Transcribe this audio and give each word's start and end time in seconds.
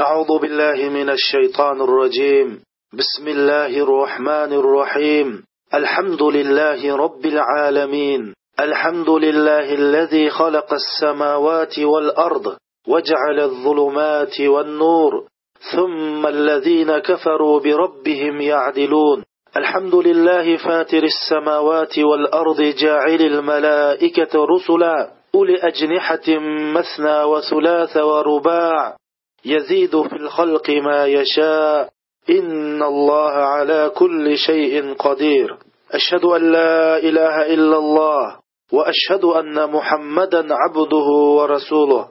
أعوذ 0.00 0.38
بالله 0.38 0.88
من 0.88 1.10
الشيطان 1.10 1.80
الرجيم. 1.80 2.62
بسم 2.92 3.28
الله 3.28 3.66
الرحمن 3.66 4.52
الرحيم. 4.52 5.44
الحمد 5.74 6.22
لله 6.22 6.96
رب 6.96 7.26
العالمين. 7.26 8.34
الحمد 8.60 9.10
لله 9.10 9.74
الذي 9.74 10.30
خلق 10.30 10.72
السماوات 10.72 11.78
والأرض 11.78 12.56
وجعل 12.88 13.40
الظلمات 13.40 14.40
والنور. 14.40 15.24
ثم 15.72 16.26
الذين 16.26 16.98
كفروا 16.98 17.60
بربهم 17.60 18.40
يعدلون. 18.40 19.24
الحمد 19.56 19.94
لله 19.94 20.56
فاتر 20.56 21.04
السماوات 21.04 21.98
والأرض 21.98 22.62
جاعل 22.62 23.20
الملائكة 23.20 24.44
رسلا. 24.44 25.10
أولي 25.34 25.56
أجنحة 25.62 26.40
مثنى 26.74 27.22
وثلاث 27.22 27.96
ورباع. 27.96 28.99
يزيد 29.44 30.02
في 30.02 30.16
الخلق 30.16 30.70
ما 30.70 31.06
يشاء. 31.06 31.88
إن 32.30 32.82
الله 32.82 33.32
على 33.32 33.92
كل 33.94 34.36
شيء 34.38 34.94
قدير. 34.94 35.56
أشهد 35.92 36.24
أن 36.24 36.52
لا 36.52 36.98
إله 36.98 37.54
إلا 37.54 37.76
الله 37.76 38.36
وأشهد 38.72 39.24
أن 39.24 39.70
محمدا 39.70 40.54
عبده 40.54 41.08
ورسوله. 41.38 42.08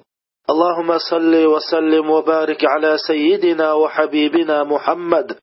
اللهم 0.50 0.98
صل 0.98 1.46
وسلم 1.46 2.10
وبارك 2.10 2.66
على 2.66 2.98
سيدنا 3.08 3.74
وحبيبنا 3.74 4.64
محمد 4.64 5.38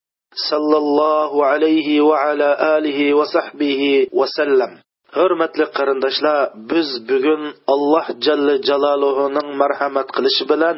صلى 0.51 0.77
الله 0.77 1.47
عليه 1.47 2.01
وعلى 2.01 2.79
آله 2.79 3.15
وصحبه 3.15 4.07
وسلم. 4.13 4.73
Hurmatli 5.16 5.65
qarindoshlar 5.73 6.53
biz 6.71 6.89
bugun 7.09 7.55
alloh 7.75 8.07
jalla 8.27 8.55
jaloluhuning 8.69 9.49
marhamat 9.61 10.09
qilishi 10.16 10.45
bilan 10.51 10.77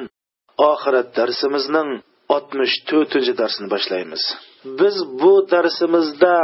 oxirat 0.71 1.09
darsimizning 1.19 1.91
oltmish 2.35 2.75
to'rtinchi 2.89 3.33
darsini 3.41 3.69
boshlaymiz. 3.75 4.23
Biz 4.81 4.97
bu 5.21 5.33
darsimizda 5.53 6.37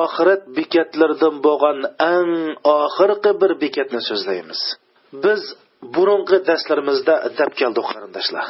oxirat 0.00 0.42
bekatlaridan 0.56 1.36
bo'lgan 1.46 1.78
eng 2.14 2.32
oxirgi 2.80 3.32
bir 3.42 3.52
bekatni 3.62 4.00
so'zlaymiz. 4.08 4.60
Biz 5.24 5.42
burungi 5.94 6.38
darslarimizda 6.48 7.14
dab 7.38 7.52
keldik 7.60 7.84
qarindoshlar. 7.90 8.46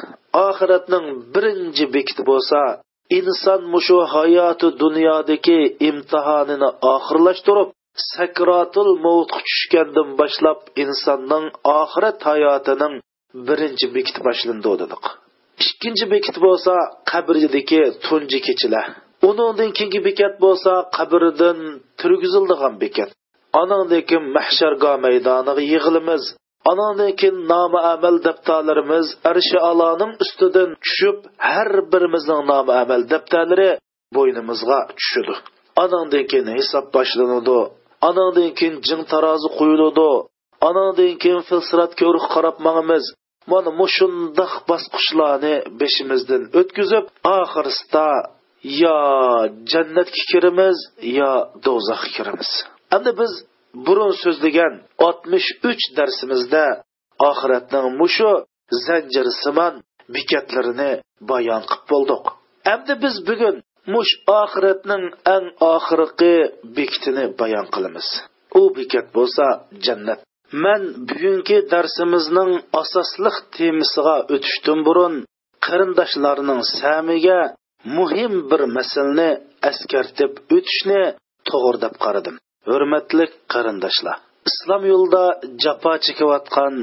Oxiratning 0.49 1.07
birinchi 1.35 1.85
bekiti 1.97 2.23
bo'lsa 2.31 2.61
inson 3.19 3.61
mushu 3.75 3.99
hayoti 4.15 4.69
dunyodagi 4.83 5.61
imtihonini 5.89 6.69
oxirlashtirib 6.95 7.69
sakratul 8.13 8.91
mavtga 9.05 9.41
tushgandan 9.49 10.09
boshlab 10.21 10.59
insonning 10.85 11.47
oxirat 11.81 12.19
hayotining 12.31 12.95
birinchi 13.49 13.87
bekit 13.97 14.17
boshlandi 14.27 14.73
dedik. 14.83 15.05
Ikkinchi 15.65 16.07
bekit 16.15 16.37
bo'lsa 16.47 16.75
qabridagi 17.11 17.83
tunji 18.05 18.39
kechilar 18.47 18.87
undan 19.29 19.71
keyingi 19.77 20.01
bekat 20.09 20.35
bo'lsa 20.45 20.73
qabrdan 20.97 21.59
turgizildigan 22.01 22.75
bekat. 22.83 23.11
Anandan 23.63 24.03
keyin 24.09 24.25
mahshargo 24.37 24.93
maydoniga 25.05 25.63
yig'ilimiz. 25.73 26.23
Anandan 26.71 27.13
keyin 27.21 27.37
nomi 27.53 27.81
amal 27.95 28.17
daftarlarimiz 28.27 29.07
arshi 29.31 29.59
aloning 29.71 30.13
ustidan 30.25 30.71
tushib 30.85 31.19
har 31.53 31.71
birimizning 31.93 32.43
nomi 32.53 32.73
amal 32.83 33.03
daftarlari 33.13 33.71
bo'ynimizga 34.17 34.81
tushadi. 34.99 35.35
Anandan 35.85 36.25
keyin 36.31 36.49
hisob 36.59 36.87
boshlanadi? 36.97 37.59
Anandan 38.09 38.51
keyin 38.59 38.77
jing 38.89 39.03
tarozi 39.13 39.49
qo'yiladi. 39.59 40.11
Anandan 40.69 41.13
keyin 41.23 41.43
filsirat 41.49 41.93
ko'rib 42.01 42.25
qarab 42.35 42.57
mangimiz. 42.67 43.05
Mana 43.51 43.71
mushundoq 43.81 44.53
bosqichlarni 44.71 45.55
beshimizdan 45.81 46.43
o'tkazib 46.61 47.05
oxirida 47.39 48.09
yo 48.83 48.99
jannatga 49.73 50.23
kiramiz 50.31 50.79
yo 51.19 51.33
do'zaxga 51.65 52.11
kiramiz. 52.17 52.51
Endi 52.97 53.11
biz 53.21 53.33
burun 53.87 54.13
so'zlagan 54.23 54.75
oltmish 55.07 55.49
uch 55.71 55.83
darsimizda 55.99 56.65
oxiratning 57.31 57.87
mushu 58.01 58.31
zanjirsimon 58.87 59.75
bekatlarini 60.15 60.93
bayon 61.31 61.63
qilib 61.71 61.85
bo'ldik. 61.93 62.25
Endi 62.75 62.95
biz 63.05 63.15
bugun 63.29 63.57
mush 63.95 64.13
oxiratning 64.41 65.05
eng 65.35 65.47
oxirgi 65.75 66.35
bekitini 66.77 67.25
bayon 67.41 67.67
qilamiz. 67.75 68.09
U 68.61 68.63
bekat 68.77 69.07
bo'lsa 69.17 69.45
jannat. 69.87 70.21
Man 70.65 70.83
bugungi 71.09 71.59
darsimizning 71.73 72.53
asosliq 72.83 73.37
temasiga 73.57 74.17
o'tishdan 74.35 74.79
burun 74.87 75.15
qarindoshlarning 75.67 76.61
samiga 76.79 77.41
muhim 77.97 78.33
bir 78.51 78.63
masalani 78.77 79.31
askartib 79.71 80.33
o'tishni 80.57 81.03
to'g'ri 81.49 81.79
deb 81.85 81.95
qaradim 82.05 82.37
hurmatli 82.69 83.25
qarindoshlar 83.53 84.17
islom 84.51 84.83
yo'lida 84.93 85.25
jafo 85.65 85.93
chekayotgan 86.07 86.75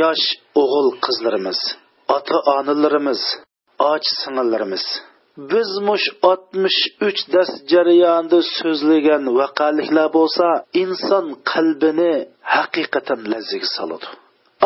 yosh 0.00 0.26
o'g'il 0.62 0.88
qizlarimiz 1.04 1.60
ota 2.16 2.36
onalarimiz 2.56 3.22
och 3.78 4.04
singillarimiz 4.22 4.84
biz 5.50 5.70
mush 5.88 6.06
oltmish 6.30 6.80
uch 7.08 7.20
dars 7.32 7.52
jarayonida 7.72 8.38
so'zlagan 8.58 9.24
vaqaliklar 9.40 10.08
bo'lsa 10.16 10.46
inson 10.82 11.26
qalbini 11.52 12.14
haqiqatan 12.56 13.20
lazzaga 13.32 13.68
soladi. 13.76 14.08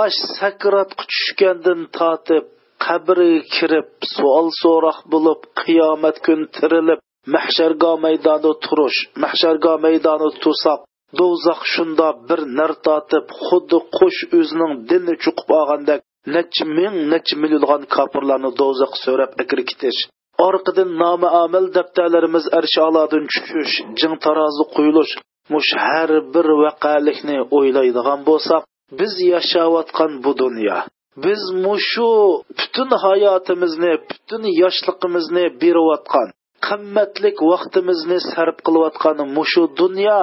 Ash 0.04 0.18
sakratga 0.38 1.04
tushgandan 1.10 1.80
tortib 1.98 2.44
qabriga 2.84 3.40
kirib 3.54 3.88
savol 4.14 4.48
so'roq 4.62 4.98
bo'lib 5.12 5.40
qiyomat 5.60 6.16
kun 6.26 6.40
tirilib 6.56 7.00
mahshargo 7.34 7.92
maydonida 8.04 8.52
turish 8.64 8.98
mahshargo 9.24 9.74
maydonida 9.86 10.30
tursoq 10.42 10.80
do'zax 11.18 11.60
shunda 11.74 12.08
bir 12.28 12.40
nar 12.58 12.72
tortib 12.86 13.24
xuddi 13.44 13.78
qush 13.96 14.20
o'zining 14.38 14.72
dinni 14.90 15.14
chuqib 15.24 15.50
olgandek 15.60 16.00
necha 16.34 16.64
ming 16.78 16.96
necha 17.12 17.34
millionlab 17.42 17.82
kofirlarni 17.96 18.50
do'zax 18.60 18.92
so'rab 19.04 19.30
akirkitish 19.42 20.00
orqadan 20.48 20.90
nomi 21.02 21.28
amal 21.44 21.64
daftarlarimiz 21.76 22.44
arsholadan 22.58 23.24
tushish 23.32 23.74
jing 24.00 24.14
tarozi 24.24 24.64
quyilish 24.74 25.12
mush 25.52 25.70
har 25.86 26.10
bir 26.34 26.46
vaqalikni 26.64 27.38
o'ylaydigan 27.56 28.20
bo'lsak 28.28 28.62
biz 29.00 29.12
yashayotgan 29.32 30.12
bu 30.24 30.32
dunyo. 30.42 30.78
Biz 31.24 31.42
mushu 31.64 32.10
butun 32.58 32.90
hayotimizni 33.04 33.92
butun 34.08 34.42
yoshligimizni 34.62 35.44
berayotgan 35.62 36.28
qimmatlik 36.66 37.36
vaqtimizni 37.50 38.18
sarf 38.32 38.56
qilayotgan 38.66 39.18
mushu 39.36 39.62
dunyo 39.80 40.20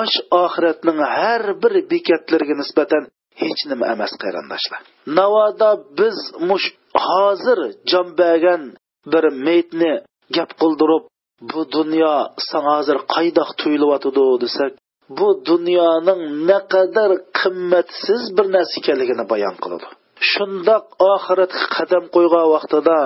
osh 0.00 0.16
oxiratning 0.44 1.00
har 1.16 1.42
bir 1.62 1.74
bekatlariga 1.92 2.54
nisbatan 2.62 3.02
hech 3.42 3.60
nima 3.70 3.84
emas 3.94 4.12
qarindoshlar. 4.22 4.80
Navoda 5.18 5.70
biz 5.98 6.16
mush 6.48 6.66
hozir 7.06 7.58
jon 7.90 8.08
bergan 8.20 8.62
bir 9.12 9.24
meytni 9.46 9.92
gap 10.36 10.50
qildirib 10.60 11.04
bu 11.50 11.60
dunyo 11.76 12.14
san 12.48 12.64
hozir 12.72 12.98
qaydoq 13.14 13.50
tuyulyotidi 13.60 14.24
desak 14.44 14.72
bu 15.18 15.28
dunyoning 15.50 16.22
naqadar 16.50 17.10
qimmatsiz 17.40 18.22
bir 18.36 18.46
narsa 18.54 18.74
ekanligini 18.80 19.24
bayon 19.32 19.56
qiladi. 19.62 19.86
Shundoq 20.30 20.84
oxiratga 21.12 21.64
qadam 21.76 22.04
qo'ygan 22.14 22.46
vaqtida 22.54 22.98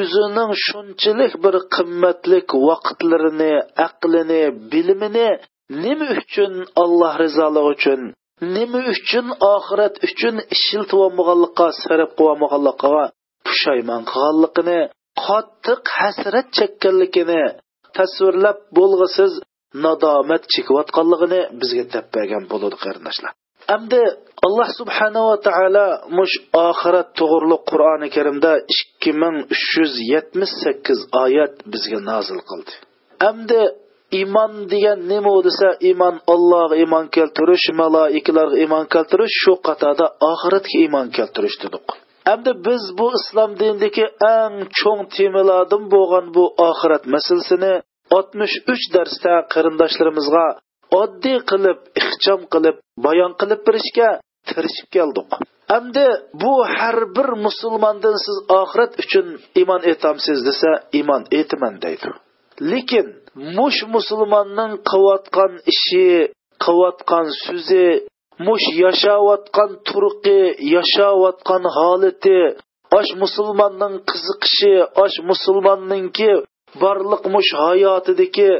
o'zining 0.00 0.50
shunchalik 0.66 1.32
bir 1.44 1.54
qimmatlik 1.74 2.48
vaqtlarini 2.68 3.54
aqlini 3.86 4.42
bilimini 4.72 5.28
nima 5.82 6.08
uchun 6.20 6.52
alloh 6.82 7.12
rizoligi 7.24 7.70
uchun 7.74 8.00
nima 8.56 8.80
uchun 8.94 9.26
oxirat 9.54 9.94
uchun 10.08 10.36
ishiltvolmaganlikqa 10.54 11.66
sarf 11.82 12.10
qilolmaganligiga 12.18 13.04
pushaymon 13.46 14.02
qilganligini 14.10 14.80
qattiq 15.22 15.82
hasrat 15.98 16.48
chekkanligini 16.58 17.42
tasvirlab 17.96 18.58
bo'lg'isiz 18.78 19.32
nadomat 19.84 20.42
chekayotganligini 20.54 21.40
bizga 21.60 21.84
dab 21.94 22.06
bergan 22.16 22.44
bo'ladi 22.52 22.76
qarindoshlar. 22.84 23.32
Endi 23.76 24.00
alloh 24.46 24.68
subhanava 24.80 25.36
taolo 25.48 25.86
mush 26.18 26.36
oxirat 26.68 27.08
to'g'riliq 27.18 27.62
qur'oni 27.70 28.08
karimda 28.16 28.52
ikki 28.74 29.12
ming 29.22 29.36
uch 29.54 29.66
yuz 29.78 29.94
yetmish 30.12 30.54
sakkiz 30.64 31.00
oyat 31.24 31.54
bizga 31.72 31.98
nozil 32.10 32.40
qildi. 32.48 32.72
Endi 33.30 33.62
iymon 34.20 34.52
degan 34.72 34.98
nima 35.12 35.34
desa 35.46 35.68
iymon 35.88 36.16
ollohga 36.34 36.76
iymon 36.82 37.06
keltirish 37.16 37.66
maloikalarga 37.80 38.56
iymon 38.64 38.84
keltirish 38.94 39.34
shu 39.42 39.52
qatorda 39.66 40.06
oxiratga 40.30 40.76
iymon 40.84 41.06
keltirish 41.16 41.56
dedik. 41.64 41.86
Endi 42.32 42.52
biz 42.66 42.84
bu 42.98 43.06
islom 43.18 43.50
dinidagi 43.60 44.06
eng 44.36 44.56
cho'ng 44.78 45.02
temalardan 45.16 45.84
bo'lgan 45.94 46.26
bu 46.36 46.44
oxirat 46.68 47.04
masalasini 47.14 47.74
oltmish 48.16 48.56
uch 48.72 48.84
darsda 48.94 49.32
qarindoshlarimizga 49.52 50.46
oddiy 51.02 51.38
qilib 51.50 51.78
ixcham 52.00 52.40
qilib 52.52 52.76
bayon 53.06 53.32
qilib 53.40 53.60
berishga 53.68 54.10
tirishib 54.48 54.88
keldik. 54.96 55.30
Endi 55.76 56.06
bu 56.42 56.54
har 56.76 56.98
bir 57.16 57.28
musulmondan 57.46 58.16
siz 58.26 58.36
oxirat 58.60 58.92
uchun 59.02 59.26
iymon 59.60 59.82
etamsiz 59.92 60.38
desa 60.48 60.70
iymon 60.98 61.22
etaman 61.40 61.74
deydi. 61.84 62.08
Lekin 62.72 63.06
mush 63.58 63.80
musulmonning 63.94 64.72
qilayotgan 64.90 65.52
ishi 65.72 66.08
qilayotgan 66.64 67.26
so'zi 67.44 67.86
mush 68.46 68.66
yashayotgan 68.84 69.70
turqi 69.88 70.40
yashayotgan 70.76 71.64
holati 71.76 72.38
osh 72.98 73.10
musulmonning 73.22 73.94
qiziqishi 74.10 74.74
osh 75.04 75.16
musulmonninki 75.30 76.30
borliq 76.82 77.22
mush 77.34 77.50
hayotidagi 77.64 78.50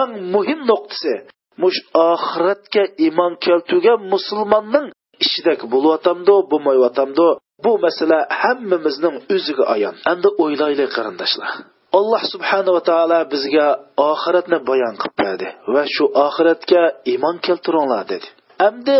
eng 0.00 0.12
muhim 0.34 0.60
nuqtasi 0.70 1.14
mush 1.62 1.78
oxiratga 2.10 2.82
iymon 3.04 3.32
keltirgan 3.44 4.00
musulmonning 4.14 4.86
ishidak 5.24 5.60
bo'lyotamdu 5.72 6.34
bo'lmayotamdu? 6.50 7.26
Bu 7.64 7.72
masala 7.84 8.18
hammamizning 8.42 9.16
o'ziga 9.34 9.64
ayon. 9.74 9.94
Endi 10.12 10.28
o'ylaylik 10.44 10.90
qarindoshlar. 10.96 11.50
Alloh 11.98 12.22
subhanava 12.32 12.80
taolo 12.90 13.18
bizga 13.32 13.66
oxiratni 14.10 14.58
bayon 14.70 14.94
qilib 15.00 15.16
berdi 15.22 15.48
va 15.74 15.82
shu 15.94 16.04
oxiratga 16.26 16.82
iymon 17.12 17.36
keltiringlar 17.46 18.02
dedi. 18.12 18.26
Endi 18.68 18.98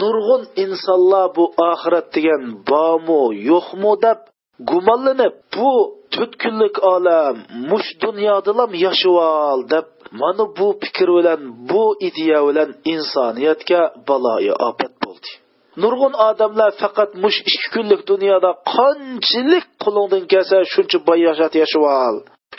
nurg'un 0.00 0.42
insonlar 0.64 1.26
bu 1.36 1.44
oxirat 1.70 2.06
degan 2.16 2.42
bormi 2.70 3.22
yo'qmi 3.50 3.92
deb 4.04 4.20
gumonlanib 4.70 5.34
bu 5.54 5.72
to'rt 6.14 6.32
kunlik 6.42 6.76
olam 6.94 7.36
mush 7.70 7.90
dunyodalam 8.04 8.70
yashivol 8.84 9.60
deb 9.72 9.86
mana 10.20 10.44
bu 10.58 10.66
fikr 10.82 11.08
bilan 11.16 11.40
bu 11.70 11.84
ideya 12.08 12.40
bilan 12.48 12.70
insoniyatga 12.94 13.80
baloyi 14.08 14.52
ofat 14.68 14.94
bo'ldi. 15.04 15.30
Nurg'un 15.82 16.14
odamlar 16.28 16.70
faqat 16.82 17.10
mush 17.22 17.38
ikki 17.50 17.68
kunlik 17.74 18.02
dunyoda 18.10 18.50
qanchalik 18.74 19.66
qo'lingdan 19.82 20.24
kelsa 20.32 20.56
shuncha 20.72 20.98
boy 21.08 21.18
yashat 21.28 21.52
yashivol 21.62 22.16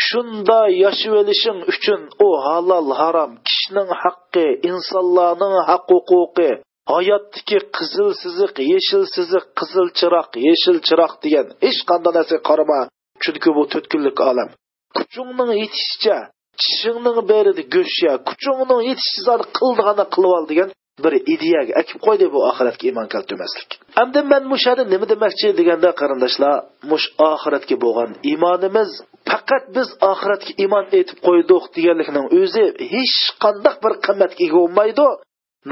shunda 0.07 0.59
yashab 0.83 1.13
olishing 1.21 1.59
uchun 1.71 2.01
u 2.25 2.27
halol 2.45 2.89
harom 2.99 3.31
kishining 3.47 3.89
haqqi 4.01 4.47
insonlarning 4.69 5.55
haq 5.69 5.85
huquqi 5.93 6.51
hayotdagi 6.89 7.59
qizil 7.77 8.09
siziq 8.23 8.55
yeshil 8.73 9.03
siziq 9.15 9.45
qizil 9.59 9.87
chiroq 9.99 10.29
yeshil 10.47 10.77
chiroq 10.87 11.13
degan 11.23 11.47
hech 11.65 11.79
qanday 11.89 12.13
narsa 12.17 12.37
qarama 12.49 12.79
chunki 13.23 13.49
bu 13.57 13.63
to'rt 13.71 13.85
kunlik 13.91 14.17
olam. 14.31 14.49
Kuchingning 14.97 15.51
yetishicha 15.63 16.17
tishingning 16.61 17.19
berida 17.31 17.63
go'shtya 17.75 18.13
kuchingning 18.29 18.81
yetishicha 18.89 19.33
qildig'ini 19.57 20.05
qilib 20.13 20.33
ol 20.37 20.45
degan 20.51 20.69
bir 21.03 21.13
ideyaga 21.33 21.73
akib 21.81 21.99
qo'ydi 22.05 22.25
bu 22.33 22.39
oxiratga 22.49 22.83
iymon 22.89 23.07
keltirmaslik. 23.13 23.69
Endi 24.01 24.21
man 24.31 24.43
mushani 24.53 24.83
nima 24.93 25.05
demoqchi 25.13 25.47
deganda 25.59 25.89
qarindoshlar 26.01 26.53
mush 26.91 27.05
oxiratga 27.31 27.75
bo'lgan 27.83 28.11
iymonimiz 28.31 28.89
faqat 29.29 29.63
biz 29.75 29.87
oxiratga 30.11 30.51
iymon 30.63 30.85
etib 30.99 31.17
qo'ydik 31.27 31.63
deganlikning 31.77 32.27
o'zi 32.39 32.65
hech 32.93 33.17
qanday 33.43 33.75
bir 33.83 33.93
qimmatga 34.05 34.41
ega 34.47 34.57
bo'lmaydi. 34.63 35.07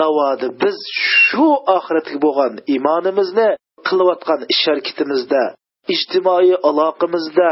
Navodi 0.02 0.48
biz 0.62 0.78
shu 1.26 1.48
oxiratga 1.78 2.18
bo'lgan 2.26 2.54
iymonimizni 2.74 3.50
qilayotgan 3.88 4.42
ish 4.54 4.64
harakatimizda 4.70 5.44
ijtimoiy 5.94 6.56
aloqamizda 6.70 7.50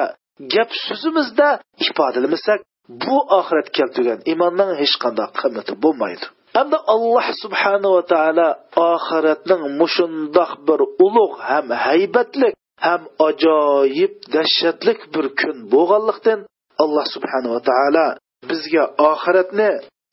gap 0.53 0.69
so'zimizda 0.85 1.49
ifodalamasak 1.85 2.59
bu 3.03 3.17
oxirat 3.39 3.67
keltirgan 3.77 4.19
iymonning 4.31 4.71
hech 4.81 4.95
qanday 5.03 5.27
qimmati 5.39 5.73
bo'lmaydi 5.83 6.25
hamda 6.57 6.77
alloh 6.93 7.25
subhanava 7.43 8.01
taolo 8.13 8.49
oxiratning 8.91 9.61
mushundoq 9.79 10.51
bir 10.67 10.79
ulug' 11.05 11.37
ham 11.49 11.65
haybatlik 11.85 12.53
ham 12.85 13.01
ajoyib 13.27 14.13
dahshatlik 14.35 14.99
bir 15.13 15.25
kun 15.39 15.57
bo'lganlikdan 15.73 16.39
alloh 16.83 17.05
subhanava 17.15 17.59
taolo 17.69 18.07
bizga 18.49 18.83
oxiratni 19.11 19.69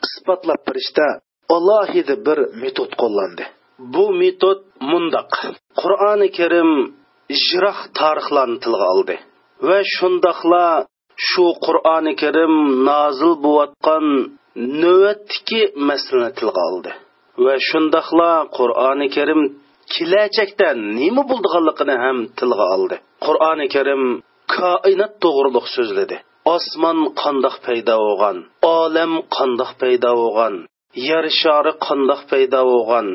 isbotlab 0.06 0.60
berishda 0.68 1.06
alohida 1.56 2.14
bir 2.26 2.38
metod 2.62 2.90
qo'llandi 3.02 3.44
bu 3.94 4.04
metod 4.22 4.60
mundoq 4.90 5.32
qur'oni 5.80 6.28
karim 6.38 6.70
jiroq 7.44 7.78
tarixlarni 8.00 8.58
tilga 8.64 8.86
oldi 8.94 9.16
va 9.68 9.78
shundoqla 9.94 10.66
shu 11.28 11.46
qur'oni 11.66 12.12
karim 12.22 12.54
nozil 12.88 13.32
bo'layotgan 13.44 14.06
navbatdagi 14.82 15.60
masalani 15.88 16.32
tilga 16.38 16.62
oldi 16.70 16.90
va 17.44 17.54
shundoqla 17.68 18.30
qur'oni 18.58 19.06
karim 19.16 19.40
kelajakda 19.94 20.68
nima 20.98 21.22
bo'ldiganligini 21.30 21.96
ham 22.04 22.18
tilga 22.38 22.66
oldi 22.76 22.96
qur'oni 23.26 23.66
karim 23.76 24.02
koinot 24.56 25.12
to'g'riliq 25.22 25.66
so'zladi. 25.76 26.16
Osmon 26.54 26.98
qandoq 27.22 27.56
paydo 27.66 27.94
bo'lgan 28.04 28.36
olam 28.78 29.12
qandoq 29.36 29.70
paydo 29.80 30.10
bo'lgan 30.22 30.54
yer 31.08 31.24
shori 31.40 31.72
qandoq 31.86 32.20
paydo 32.30 32.60
bo'lgan 32.70 33.08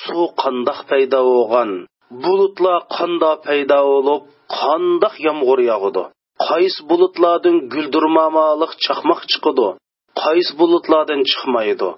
suv 0.00 0.28
qandoq 0.42 0.80
paydo 0.90 1.20
bo'lgan 1.30 1.70
bulutlar 2.24 2.80
qandoq 2.96 3.38
paydo 3.46 3.78
bo'lib 3.90 4.22
qandoq 4.60 5.14
yomg'ir 5.26 5.60
yog'idi 5.70 6.04
qaysi 6.48 6.80
bulutlardan 6.90 7.56
guldirmamoliq 7.72 8.72
chaqmoq 8.84 9.20
chiqidi 9.30 9.68
qaysi 10.22 10.52
bulutlardan 10.60 11.20
chiqmaydi 11.30 11.90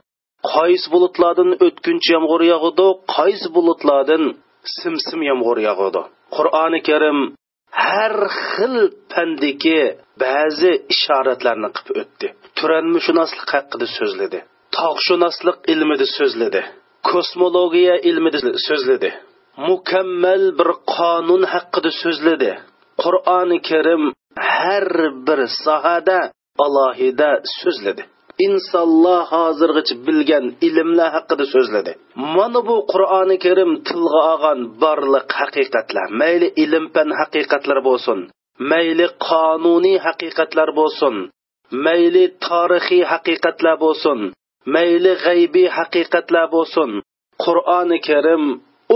qaysi 0.54 0.86
bulutlardan 0.94 1.50
o'tkinchi 1.66 2.08
yomg'ir 2.16 2.42
yog'idi 2.52 2.88
qaysi 3.16 3.48
bulutlardan 3.56 4.22
simsim 4.78 5.20
yomg'ir 5.30 5.58
yog'idi 5.68 6.02
qur'oni 6.36 6.80
karim 6.88 7.18
har 7.84 8.14
xil 8.50 8.76
pandiki 9.12 9.80
ba'zi 10.24 10.72
ishoratlarni 10.94 11.68
qilib 11.76 11.96
o'tdi. 12.02 12.28
Turanmushunoslik 12.58 13.48
haqida 13.56 13.86
so'zladi. 13.98 14.38
Tog'shunoslik 14.76 15.58
ilmida 15.72 16.06
so'zladi. 16.18 16.60
Kosmologiya 17.10 17.96
ilmida 18.10 18.38
so'zladi. 18.68 19.10
Mukammal 19.68 20.44
bir 20.58 20.70
qonun 20.94 21.42
haqida 21.52 21.90
so'zladi. 22.02 22.50
Qur'oni 23.02 23.58
karim 23.68 24.02
har 24.56 24.88
bir 25.26 25.40
sohada 25.64 26.18
alohida 26.64 27.30
so'zladi. 27.60 28.02
Insonlar 28.46 29.20
hozirgacha 29.32 29.94
bilgan 30.06 30.46
ilmlar 30.68 31.08
haqida 31.16 31.44
so'zladi. 31.54 31.92
Mana 32.36 32.60
bu 32.68 32.76
qur'oni 32.92 33.36
karim 33.44 33.70
tilga 33.88 34.20
olgan 34.32 34.60
barliq 34.82 35.28
haqiqatlar. 35.40 36.06
Mayli 36.20 36.48
ilm 36.64 36.84
fan 36.94 37.08
haqiqatlar 37.20 37.78
bo'lsin. 37.88 38.18
Mayli 38.72 39.06
qonuniy 39.28 39.98
haqiqatlar 40.06 40.68
bo'lsin. 40.80 41.14
Mayli 41.86 42.24
tarixiy 42.46 43.02
haqiqatlar 43.12 43.76
bo'lsin. 43.84 44.18
Mayli 44.74 45.12
g'aybiy 45.24 45.68
haqiqatlar 45.78 46.46
bo'lsin 46.56 46.90
qur'oni 47.44 47.98
karim 48.08 48.44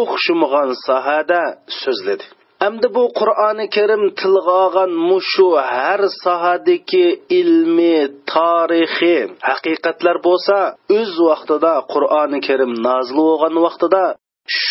o'xshamagan 0.02 0.70
sohada 0.86 1.42
so'zladi 1.82 2.26
amdi 2.66 2.88
bu 2.96 3.04
Qur'oni 3.20 3.66
Karim 3.76 4.02
tilga 4.20 4.54
olgan 4.64 4.90
mushu 5.10 5.48
har 5.72 6.00
sohadagi 6.24 7.06
ilmiy, 7.40 8.02
tarixiy 8.32 9.20
haqiqatlar 9.50 10.16
bo'lsa, 10.26 10.56
o'z 10.98 11.12
vaqtida 11.28 11.72
Qur'oni 11.92 12.40
Karim 12.48 12.72
nozil 12.86 13.18
bo'lgan 13.28 13.54
vaqtida 13.66 14.02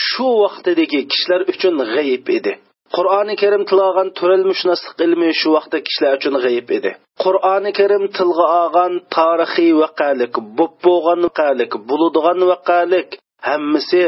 shu 0.08 0.28
vaqtdagi 0.44 1.00
kishilar 1.12 1.42
uchun 1.54 1.76
g'ayib 1.94 2.26
edi. 2.38 2.54
Qur'oni 2.96 3.36
Karim 3.42 3.64
tilog'an 3.70 4.10
olgan 4.24 5.00
ilmi 5.06 5.30
shu 5.40 5.50
vaqtda 5.56 5.78
kishilar 5.88 6.14
uchun 6.20 6.36
g'ayib 6.44 6.68
edi. 6.78 6.92
Qur'oni 7.24 7.72
Karim 7.80 8.04
tilga 8.18 8.46
olgan 8.62 8.94
tarixiy 9.16 9.72
vaqalik, 9.84 10.34
bo'p 10.58 10.74
bo'lgan 10.86 11.20
vaqalik, 11.28 11.72
bo'ladigan 11.90 12.40
vaqalik 12.52 13.10
hammasi 13.50 14.04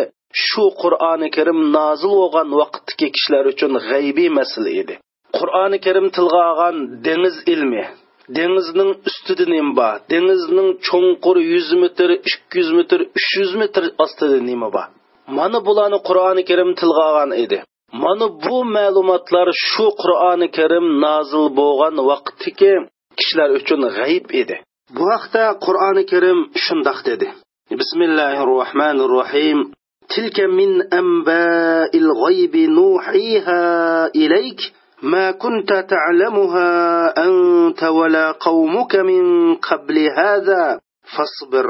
shu 0.45 0.63
qur'oni 0.81 1.27
karim 1.37 1.59
nozil 1.77 2.13
bo'lgan 2.21 2.49
vaqtdagi 2.61 3.07
kishilar 3.15 3.45
uchun 3.53 3.71
g'aybiy 3.89 4.29
masala 4.39 4.71
edi. 4.81 4.95
Qur'oni 5.37 5.77
karim 5.85 6.07
tilga 6.15 6.41
olgan 6.51 6.75
dengiz 7.07 7.37
ilmi 7.53 7.83
dengizning 8.37 8.91
ustida 9.09 9.45
nima 9.53 9.71
bor 9.79 9.95
dengizning 10.13 10.69
cho'nqur 10.87 11.37
yuz 11.53 11.69
metr 11.83 12.09
ikki 12.29 12.55
yuz 12.59 12.69
metr 12.79 12.99
uch 13.17 13.29
yuz 13.39 13.51
metr 13.61 13.83
ostida 14.03 14.37
nima 14.49 14.67
bor? 14.75 14.87
Mana 15.37 15.59
bularni 15.67 15.99
qur'oni 16.07 16.43
karim 16.49 16.69
tilga 16.79 17.03
olgan 17.09 17.31
edi. 17.43 17.57
mana 18.02 18.26
bu 18.44 18.58
ma'lumotlar 18.76 19.48
shu 19.68 19.86
qur'oni 20.02 20.48
karim 20.56 20.86
nozil 21.04 21.46
bo'lgan 21.60 21.96
vaqtdagi 22.10 22.72
kishilar 23.18 23.50
uchun 23.58 23.80
g'ayb 23.96 24.24
edi 24.42 24.56
bu 24.96 25.02
haqda 25.12 25.44
qur'oni 25.66 26.02
karim 26.12 26.38
shundoq 26.64 26.98
dedi 27.08 27.26
bismillahi 27.80 28.40
rohmanir 28.52 29.10
rohim 29.18 29.60
تلك 30.16 30.40
من 30.40 30.70
أنباء 30.94 31.96
الغيب 31.96 32.56
نوحيها 32.56 33.62
إليك 34.06 34.60
ما 35.02 35.30
كنت 35.30 35.72
تعلمها 35.72 36.70
أنت 37.26 37.82
ولا 37.82 38.32
قومك 38.32 38.96
من 38.96 39.54
قبل 39.54 39.96
هذا 39.98 40.80
فاصبر 41.16 41.66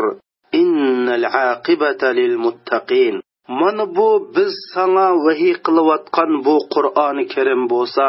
إن 0.54 1.08
العاقبة 1.08 2.12
للمتقين 2.12 3.22
mana 3.47 3.85
bu 3.97 4.09
biz 4.35 4.53
sana 4.73 5.07
vahiy 5.25 5.55
qilayotgan 5.65 6.31
bu 6.45 6.55
qur'oni 6.73 7.25
karim 7.33 7.61
bo'lsa 7.73 8.05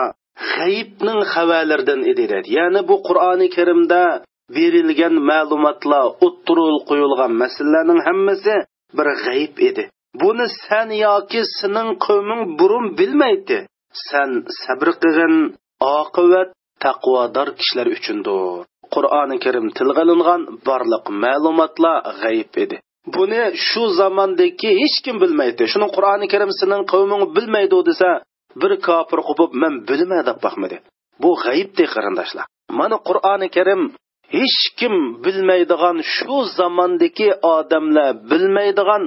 g'ayibning 0.51 1.21
xabarlaridan 1.33 2.01
edi 2.11 2.25
dedi 2.33 2.49
ya'ni 2.59 2.81
bu 2.89 2.97
qur'oni 3.09 3.47
karimda 3.57 4.03
berilgan 4.57 5.15
ma'lumotlar 5.31 6.05
o'ttirul 6.27 6.79
qo'yilgan 6.89 7.33
masalalarning 7.43 8.01
hammasi 8.09 8.55
bir 8.97 9.09
g'ayib 9.25 9.55
edi. 9.69 9.85
Buni 10.21 10.47
san 10.65 10.89
yoki 11.05 11.41
sening 11.59 11.89
qavming 12.05 12.43
burun 12.59 12.87
bilmaydi. 12.99 13.59
San 14.09 14.31
sabr 14.62 14.89
qilgin 15.03 15.35
oqibat 16.01 16.49
taqvodor 16.85 17.49
kishilar 17.59 17.89
uchundir. 17.97 18.65
Qur'oni 18.95 19.37
karim 19.45 19.67
tilg'ilingan 19.79 20.41
barliq 20.69 21.05
ma'lumotlar 21.25 21.97
g'ayib 22.23 22.53
edi. 22.65 22.77
Buni 23.15 23.41
shu 23.69 23.83
zamondagi 24.01 24.71
hech 24.81 24.97
kim 25.05 25.17
bilmaydi. 25.23 25.63
Shuni 25.73 25.89
qur'oni 25.97 26.27
karim 26.33 26.51
sening 26.61 26.83
qavming 26.93 27.23
bilmaydi 27.37 27.79
desa 27.89 28.09
bir 28.61 28.73
kofir 28.87 29.21
qilib 29.29 29.53
men 29.63 29.75
bilma 29.89 30.21
deb 30.29 30.39
boqmadi 30.45 30.77
bu 31.23 31.31
g'ayibdi 31.45 31.85
qarindoshlar. 31.95 32.47
Mana 32.79 32.97
qur'oni 33.09 33.49
karim 33.57 33.83
hech 34.37 34.61
kim 34.79 34.95
bilmaydigan 35.25 35.97
shu 36.15 36.37
zamondagi 36.59 37.29
odamlar 37.57 38.11
bilmaydigan 38.31 39.03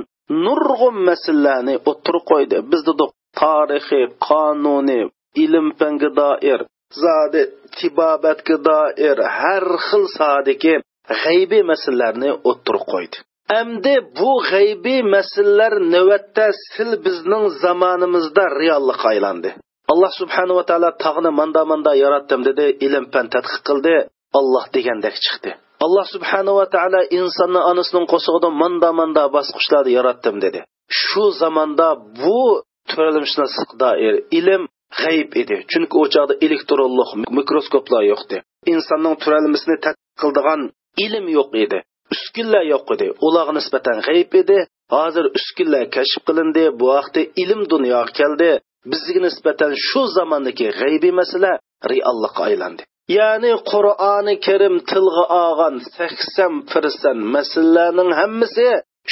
nurg'un 0.45 0.95
masalalarni 1.09 1.75
o'tirib 1.89 2.23
qo'ydi. 2.31 2.57
Biz 2.71 2.81
dedik 2.89 3.09
tarixiy 3.41 4.05
qonuniy 4.27 5.03
ilm 5.43 5.67
fanga 5.79 6.09
doir 6.21 6.59
zodi 7.03 7.41
tibobatga 7.77 8.57
doir 8.69 9.17
har 9.37 9.65
xil 9.87 10.03
sodiki 10.17 10.73
g'aybiy 11.21 11.63
masalalarni 11.71 12.29
o'tirib 12.49 12.85
qo'ydi. 12.93 13.17
Әмді 13.53 13.93
bu 14.17 14.31
g'aybiy 14.49 15.03
masalalar 15.15 15.73
navbatda 15.93 16.47
sil 16.73 16.91
bizning 17.05 17.45
zamonimizda 17.63 18.45
reallikqa 18.61 19.07
aylandi. 19.13 19.49
Alloh 19.93 20.11
subhanahu 20.21 20.57
va 20.59 20.65
taolo 20.69 20.89
tog'ni 21.03 21.31
manda 21.39 21.61
manda 21.71 21.91
yaratdim 22.03 22.41
dedi, 22.47 22.65
ilm 22.85 23.05
fan 23.13 23.29
tadqiq 23.35 23.61
qildi, 23.67 23.95
Alloh 24.39 24.65
degandek 24.75 25.15
chiqdi. 25.25 25.51
Alloh 25.85 26.05
subhanahu 26.13 26.57
va 26.61 26.67
taolo 26.75 27.01
insonni 27.17 27.61
onasining 27.71 28.05
qo'sig'idan 28.13 28.53
manda 28.63 28.89
manda 28.99 29.23
bosqichlarda 29.35 29.91
yaratdim 29.97 30.35
dedi. 30.45 30.59
Shu 31.01 31.23
zamonda 31.41 31.87
bu 32.21 32.41
turalishmaslik 32.89 33.71
doir 33.83 34.15
ilm 34.39 34.61
g'ayb 35.01 35.29
edi. 35.41 35.55
Chunki 35.71 35.95
u 36.01 36.05
elektronlik 36.45 37.09
mikroskoplar 37.37 38.03
yo'q 38.11 38.21
edi. 38.27 38.37
Insonning 38.73 39.15
turalmasini 39.23 39.77
tadqiq 39.85 40.15
qiladigan 40.21 40.61
ilm 41.05 41.25
yo'q 41.37 41.49
edi. 41.65 41.79
Uskunlar 42.15 42.63
yo'q 42.73 42.87
edi. 42.95 43.07
Ularga 43.27 43.53
nisbatan 43.59 43.97
g'ayb 44.07 44.31
edi. 44.41 44.57
Hozir 44.95 45.25
uskunlar 45.37 45.83
kashf 45.95 46.21
qilindi. 46.27 46.63
Bu 46.79 46.85
vaqtda 46.95 47.21
ilm 47.43 47.61
dunyoga 47.73 48.11
keldi. 48.19 48.51
Bizga 48.91 49.19
nisbatan 49.27 49.71
shu 49.87 50.01
zamondagi 50.17 50.67
g'aybiy 50.79 51.13
masala 51.21 51.51
reallikqa 51.91 52.41
aylandi. 52.49 52.83
Ya'ni 53.17 53.51
qur'oni 53.71 54.35
karim 54.47 54.75
tilga 54.89 55.23
olgan 55.43 55.75
sakson 55.95 56.53
persent 56.71 57.21
masalalarning 57.35 58.11
hammasi 58.19 58.67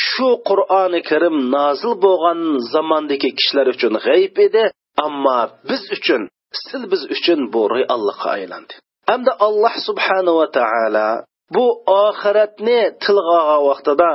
shu 0.08 0.30
qur'oni 0.50 1.02
karim 1.10 1.36
nozil 1.56 1.94
bo'lgan 2.06 2.40
zamondagi 2.74 3.30
kishilar 3.38 3.68
uchun 3.76 3.94
g'ayb 4.06 4.36
edi. 4.48 4.64
Ammo 5.06 5.40
biz 5.70 5.84
uchun 5.98 6.22
sil 6.66 6.84
biz 6.92 7.02
uchun 7.16 7.40
bu 7.54 7.62
reallikqa 7.76 8.30
aylandi. 8.38 8.74
Hamda 9.10 9.32
alloh 9.48 9.76
subhanava 9.88 10.46
taolo 10.58 11.08
bu 11.56 11.66
oxiratni 12.06 12.80
tilga 13.04 13.40
olgan 13.40 13.62
vaqtida 13.70 14.12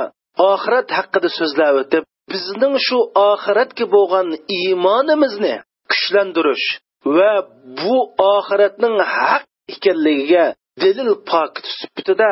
oxirat 0.51 0.87
haqida 0.97 1.29
so'zlab 1.39 1.75
o'tib 1.81 2.03
bizning 2.31 2.75
shu 2.87 2.99
oxiratga 3.29 3.85
bo'lgan 3.95 4.27
iymonimizni 4.59 5.55
kuchlantirish 5.91 6.67
va 7.17 7.33
bu 7.79 7.97
oxiratning 8.35 8.95
haq 9.17 9.43
ekanligiga 9.73 10.45
dalil 10.81 11.11
pokit 11.29 11.65
sifatida 11.77 12.31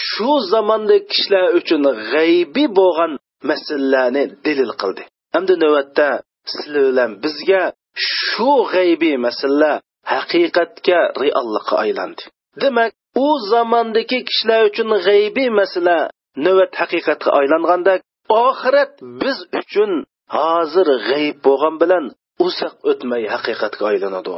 shu 0.00 0.30
zamonda 0.52 0.96
kishilar 1.10 1.44
uchun 1.58 1.82
g'aybiy 2.12 2.68
bo'lgan 2.80 3.12
masalalarni 3.50 4.24
dalil 4.46 4.72
qildi. 4.80 5.02
Hamda 5.34 5.54
navbatda 5.62 6.08
sizlar 6.52 6.84
bilan 6.90 7.10
bizga 7.24 7.62
shu 8.10 8.52
g'aybiy 8.72 9.16
masalalar 9.26 9.76
haqiqatga 10.12 11.00
reallikqa 11.22 11.74
aylandi. 11.84 12.22
Demak 12.62 12.92
u 13.24 13.26
zamondagi 13.52 14.18
kishilar 14.28 14.62
uchun 14.70 14.90
g'aybiy 15.06 15.50
masala. 15.60 15.98
Navbat 16.44 16.72
haqiqatga 16.80 17.30
aylanganda 17.40 17.94
oxirat 18.46 18.92
biz 19.22 19.38
uchun 19.60 19.90
hozir 20.36 20.88
g'ayb 21.08 21.36
bo'lgan 21.46 21.74
bilan 21.82 22.04
uzoq 22.46 22.74
o'tmay 22.90 23.22
haqiqatga 23.34 23.84
aylanadi. 23.92 24.34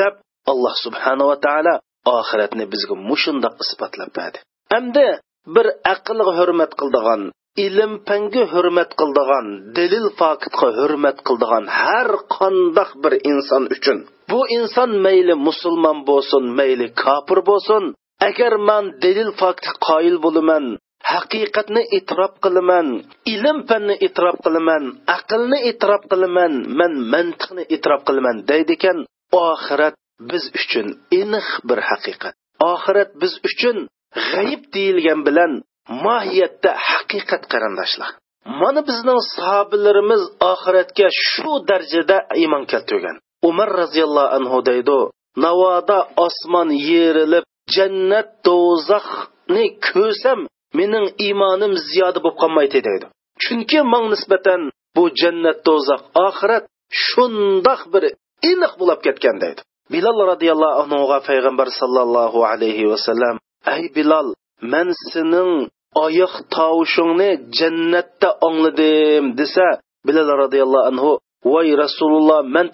Deb 0.00 0.14
alloh 0.50 0.74
subhanava 0.84 1.36
taolo 1.46 1.74
oxiratni 2.18 2.64
bizga 2.72 2.94
mushundoq 3.10 3.54
isbotlab 3.64 4.10
berdi. 4.18 4.38
Hamda 4.72 5.06
bir 5.54 5.66
aqlga 5.94 6.32
hurmat 6.38 6.72
qildigan 6.80 7.22
ilm 7.66 7.92
panga 8.08 8.44
hurmat 8.54 8.90
qildigan 9.00 9.46
dalil 9.76 10.06
faktga 10.20 10.68
hurmat 10.78 11.18
qildigan 11.26 11.64
har 11.80 12.10
qandoq 12.36 12.90
bir 13.02 13.12
inson 13.30 13.64
uchun. 13.76 13.98
Bu 14.30 14.40
inson 14.58 14.90
mayli 15.06 15.34
musulmon 15.46 15.98
bo'lsin 16.10 16.44
mayli 16.58 16.86
kofir 17.02 17.38
bo'lsin 17.50 17.84
agar 18.28 18.54
man 18.68 18.84
dalil 19.02 19.30
fakti 19.40 19.70
qoyil 19.86 20.16
bo'laman 20.24 20.64
haqiqatni 21.12 21.82
e'tirof 21.96 22.34
qilaman 22.44 22.86
ilm 23.34 23.58
fanni 23.68 23.94
e'tirof 24.06 24.36
qilaman 24.44 24.84
aqlni 25.16 25.58
e'tirof 25.70 26.02
qilaman 26.12 26.52
man 26.78 26.92
mantiqni 27.12 27.62
e'tirof 27.74 28.02
qilaman 28.08 28.36
deydi 28.50 28.72
ekan 28.78 28.98
oxirat 29.48 29.96
biz 30.30 30.44
uchun 30.60 30.86
aniq 31.20 31.48
bir 31.68 31.80
haqiqat. 31.90 32.34
Oxirat 32.72 33.10
biz 33.22 33.32
uchun 33.48 33.76
g'ayib 34.28 34.62
deyilgan 34.74 35.20
bilan 35.28 35.52
mohiyatda 36.04 36.70
haqiqat 36.90 37.42
qarindoshlar. 37.52 38.10
Mana 38.60 38.80
bizning 38.88 39.20
sahobalarimiz 39.34 40.22
oxiratga 40.52 41.08
shu 41.28 41.52
darajada 41.68 42.18
iymon 42.40 42.64
keltirgan. 42.72 43.16
Umar 43.48 43.68
roziyallohu 43.80 44.32
anhu 44.38 44.58
deydi 44.70 44.98
navoda 45.44 45.98
osmon 46.26 46.68
yerilib 46.90 47.44
jannat 47.74 48.28
do'zaxni 48.46 49.64
ko'rsam 49.88 50.40
mening 50.78 51.06
iymonim 51.26 51.72
ziyoda 51.90 52.18
bo'lib 52.24 52.38
qolmaydi 52.42 52.80
deydi. 52.88 53.06
Chunki 53.42 53.78
man 53.92 54.04
nisbatan 54.12 54.60
bu 54.96 55.04
jannat 55.20 55.58
do'zax 55.68 56.02
oxirat 56.26 56.64
shundoq 57.06 57.80
bir 57.92 58.04
aniq 58.50 58.72
bo'lib 58.80 59.00
ketgan 59.06 59.36
deydi. 59.44 59.60
Bilol 59.92 60.18
roziyallohu 60.32 60.76
anhuga 60.82 61.18
payg'ambar 61.28 61.68
sallallohu 61.80 62.38
alayhi 62.52 62.84
vasallam 62.92 63.36
ey 63.74 63.84
bilol 63.96 64.28
man 64.72 64.88
sening 65.12 65.50
oyoq 66.06 66.34
tovushingni 66.56 67.30
jannatda 67.58 68.28
angladim 68.48 69.24
desa 69.40 69.66
bilol 70.06 70.28
roziyallohu 70.42 70.88
anhu 70.90 71.10
voy 71.52 71.68
rasululloh 71.84 72.40
man 72.56 72.66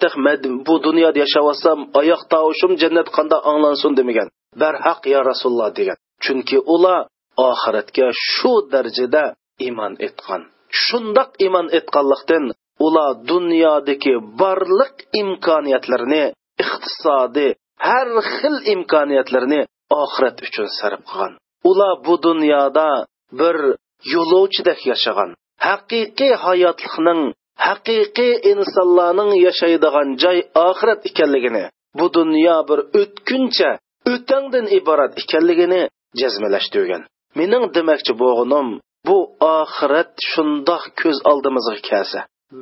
bu 0.67 0.75
dunyoda 0.85 1.17
yashayapsam 1.23 1.79
oyoq 1.99 2.21
tovushim 2.33 2.71
jannat 2.81 3.07
qanda 3.15 3.37
anglansin 3.51 3.91
demagan. 3.99 4.27
Barhaq 4.61 5.01
yo 5.13 5.19
rasululloh 5.31 5.71
degan. 5.79 5.97
Chunki 6.23 6.57
ular 6.73 6.99
oxiratga 7.49 8.07
shu 8.31 8.53
darajada 8.71 9.23
iymon 9.65 9.93
etgan. 10.07 10.41
Shundoq 10.83 11.29
iymon 11.45 11.67
etganlikdan 11.77 12.45
ular 12.85 13.11
dunyodagi 13.31 14.13
barliq 14.41 14.95
imkoniyatlarni 15.21 16.23
iqtisodiy 16.63 17.51
har 17.87 18.07
xil 18.35 18.55
imkoniyatlarni 18.73 19.61
oxirat 20.01 20.37
uchun 20.47 20.67
sarf 20.77 21.01
qilgan. 21.09 21.33
Ular 21.69 21.93
bu 22.05 22.15
dunyoda 22.27 22.89
bir 23.39 23.57
yo'lovchidek 24.13 24.79
yashagan. 24.91 25.29
Haqiqiy 25.67 26.33
hayotlikning 26.45 27.21
haqiqiy 27.67 28.33
insonlarning 28.51 29.31
yashaydigan 29.47 30.07
joy 30.23 30.37
oxirat 30.67 31.01
ekanligini 31.09 31.65
bu 31.99 32.05
dunyo 32.17 32.57
bir 32.69 32.79
o'tkuncha 33.01 33.71
o'tangdan 34.11 34.65
iborat 34.79 35.13
ekanligini 35.23 35.81
jazmalashtirgan 36.21 37.01
mening 37.39 37.63
demoqchi 37.75 38.13
bo'lganim 38.23 38.67
bu 39.07 39.17
oxirat 39.59 40.11
shundoq 40.31 40.83
ko'z 41.01 41.17
oldimizga 41.31 41.79
kelsa. 41.89 42.19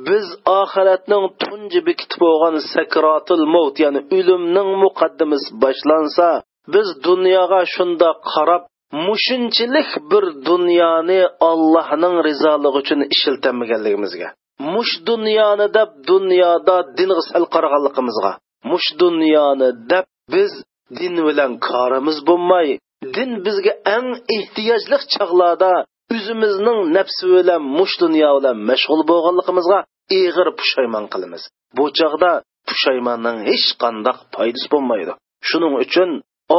Biz 0.08 0.26
oxiratning 0.60 1.24
tunji 1.42 1.80
bekitib 1.88 2.20
bo'lgan 2.24 2.56
sakrotil 2.74 3.44
mavt 3.54 3.76
ya'ni 3.84 4.00
o'limning 4.16 4.70
muqaddimasi 4.84 5.48
boshlansa 5.62 6.28
biz 6.74 6.88
dunyoga 7.06 7.60
shundoq 7.74 8.18
qarab 8.34 8.62
mushunchilik 9.06 9.90
bir 10.10 10.24
dunyoni 10.48 11.20
allohning 11.50 12.16
rizoligi 12.28 12.78
uchun 12.82 13.00
ishiltamaganligimizga 13.14 14.28
mush 14.74 14.94
dunyoni 15.10 15.66
deb 15.78 15.90
dunyoda 16.10 16.76
dinga 16.98 17.22
sal 17.30 17.44
qaraganligimizga 17.54 18.32
mush 18.70 18.88
dunyoni 19.02 19.68
deb 19.90 20.04
biz 20.34 20.52
din 20.98 21.14
bilan 21.26 21.52
korimiz 21.68 22.18
bo'lmay 22.28 22.68
din 23.16 23.30
bizga 23.46 23.72
eng 23.96 24.08
ehtiyojli 24.36 24.96
chog'larda 25.14 25.72
o'zimizning 26.14 26.78
nafsi 26.96 27.24
bilan 27.34 27.62
mush 27.78 27.94
dunyo 28.02 28.30
bilan 28.38 28.56
mashg'ul 28.70 29.02
bo'lganligimizga 29.10 29.78
ig'ir 30.20 30.48
pushaymon 30.58 31.04
qilamiz. 31.12 31.42
Bu 31.76 31.84
chog'da 31.98 32.32
pushaymonning 32.68 33.38
hech 33.50 33.68
qanday 33.82 34.16
foydasi 34.34 34.66
bo'lmaydi. 34.74 35.12
Shuning 35.48 35.74
uchun 35.84 36.10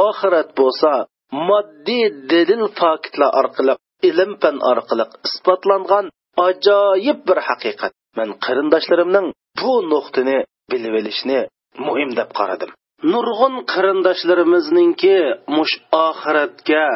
oxirat 0.06 0.48
bo'lsa 0.60 0.90
moddiy 1.48 2.04
dalil 2.32 2.62
faktlar 2.80 3.30
orqali 3.40 3.74
ilm 4.08 4.32
fan 4.42 4.56
orqali 4.72 5.04
isbotlangan 5.28 6.06
ajoyib 6.48 7.18
bir 7.28 7.38
haqiqat. 7.48 7.92
Man 8.18 8.30
qarindoshlarimning 8.44 9.26
bu 9.60 9.72
nuqtani 9.92 10.38
bilib 10.70 10.94
olishni 11.00 11.38
muhim 11.86 12.10
deb 12.18 12.30
qaradim. 12.38 12.70
Nurg'un 13.10 13.54
qarindoshlarimizninki 13.72 15.16
mush 15.56 15.74
oxiratga 16.06 16.86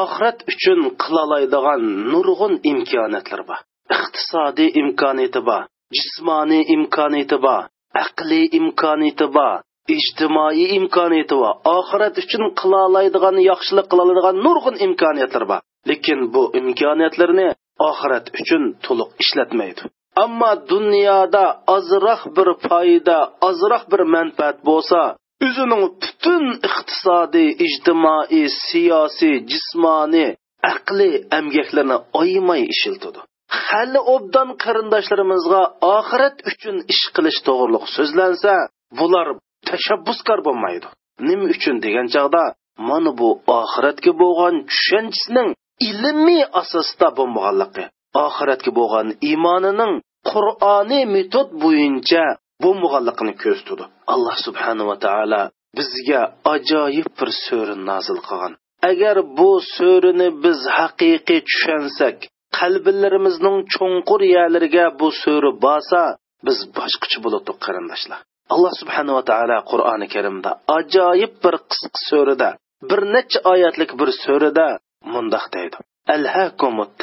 oxirat 0.00 0.38
uchun 0.52 0.80
qilolaydigan 1.02 1.82
nurg'un 2.12 2.54
imkoniyatlar 2.72 3.42
bor. 3.48 3.60
Iqtisodiy 3.96 4.70
imkoniyati 4.80 5.40
bor 5.48 5.62
jismoniy 5.96 6.62
imkoniyati 6.76 7.38
bor 7.46 7.62
aqliy 8.04 8.44
imkoniyati 8.58 9.26
bor 9.36 9.56
ijtimoiy 9.96 10.66
imkoniyati 10.78 11.36
bor. 11.42 11.54
Oxirat 11.76 12.14
uchun 12.22 12.44
qilolaydigan 12.60 13.36
yaxshilik 13.50 13.86
qiloladigan 13.92 14.36
nurg'un 14.44 14.76
imkoniyatlar 14.86 15.44
bor. 15.50 15.60
Lekin 15.88 16.20
bu 16.32 16.42
imkoniyatlarni 16.60 17.48
oxirat 17.90 18.26
uchun 18.40 18.62
to'liq 18.84 19.10
ishlatmaydi. 19.22 19.82
Ammo 20.24 20.52
dunyoda 20.72 21.44
ozroq 21.76 22.22
bir 22.36 22.48
foyda 22.66 23.18
ozroq 23.48 23.84
bir 23.92 24.00
manfaat 24.14 24.56
bo'lsa 24.68 25.00
o'zining 25.46 25.84
butun 26.02 26.44
iqtisodiy 26.68 27.50
ijtimoiy 27.66 28.46
siyosiy 28.66 29.36
jismoniy 29.50 30.30
aqliy 30.72 31.14
amgaklarini 31.38 31.96
oymay 32.20 32.62
ishiltidi 32.74 33.20
hali 33.66 34.00
obdan 34.14 34.48
qarindoshlarimizga 34.64 35.62
oxirat 35.96 36.36
uchun 36.50 36.76
ish 36.92 37.04
qilish 37.14 37.38
to'g'riliq 37.46 37.84
so'zlansa 37.96 38.54
bular 38.98 39.28
tashabbuskor 39.68 40.38
bo'lmaydi. 40.46 40.86
Nima 41.28 41.46
uchun 41.54 41.76
degan 41.84 42.06
chog'da 42.14 42.44
mana 42.88 43.10
bu 43.20 43.28
oxiratga 43.60 44.12
bo'lgan 44.22 44.54
tushunchasining 44.70 45.48
ilmiy 45.88 46.42
asosda 46.60 47.08
bo'lmaganligi 47.18 47.84
oxiratga 48.26 48.70
bo'lgan 48.78 49.08
iymonining 49.30 49.92
qur'oniy 50.30 51.04
metod 51.14 51.48
bo'yicha 51.62 52.24
bo'lmaganligini 52.64 53.34
ko'rsatdi. 53.42 53.84
Alloh 54.14 54.36
subhanava 54.46 54.96
taolo 55.06 55.42
bizga 55.78 56.22
ajoyib 56.54 57.08
bir 57.18 57.30
so'ri 57.46 57.76
nozil 57.90 58.18
qilgan. 58.28 58.52
Agar 58.90 59.16
bu 59.38 59.50
so'rini 59.76 60.28
biz 60.44 60.58
haqiqiy 60.78 61.40
tushunsak 61.50 62.16
qalblarimizning 62.58 63.56
cho'nqur 63.74 64.20
yalariga 64.36 64.86
bu 65.00 65.08
so'ri 65.22 65.50
borsa 65.64 66.02
biz 66.46 66.58
boshqacha 66.78 67.18
bo'ladi 67.24 67.52
qarindoshlar. 67.64 68.20
Alloh 68.54 68.72
subhanava 68.80 69.22
taolo 69.30 69.58
qur'oni 69.70 70.06
karimda 70.14 70.50
ajoyib 70.78 71.32
bir 71.44 71.54
qisqa 71.70 72.00
so'rida 72.10 72.50
bir 72.90 73.00
necha 73.14 73.38
oyatlik 73.52 73.90
bir 74.00 74.10
so'rida 74.24 74.66
mundoq 75.12 75.44
deydi. 75.56 75.76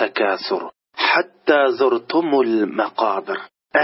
Takasur 0.01 0.61
hatta 1.09 1.59
zurtumul 1.79 2.53
maqabir. 2.79 3.37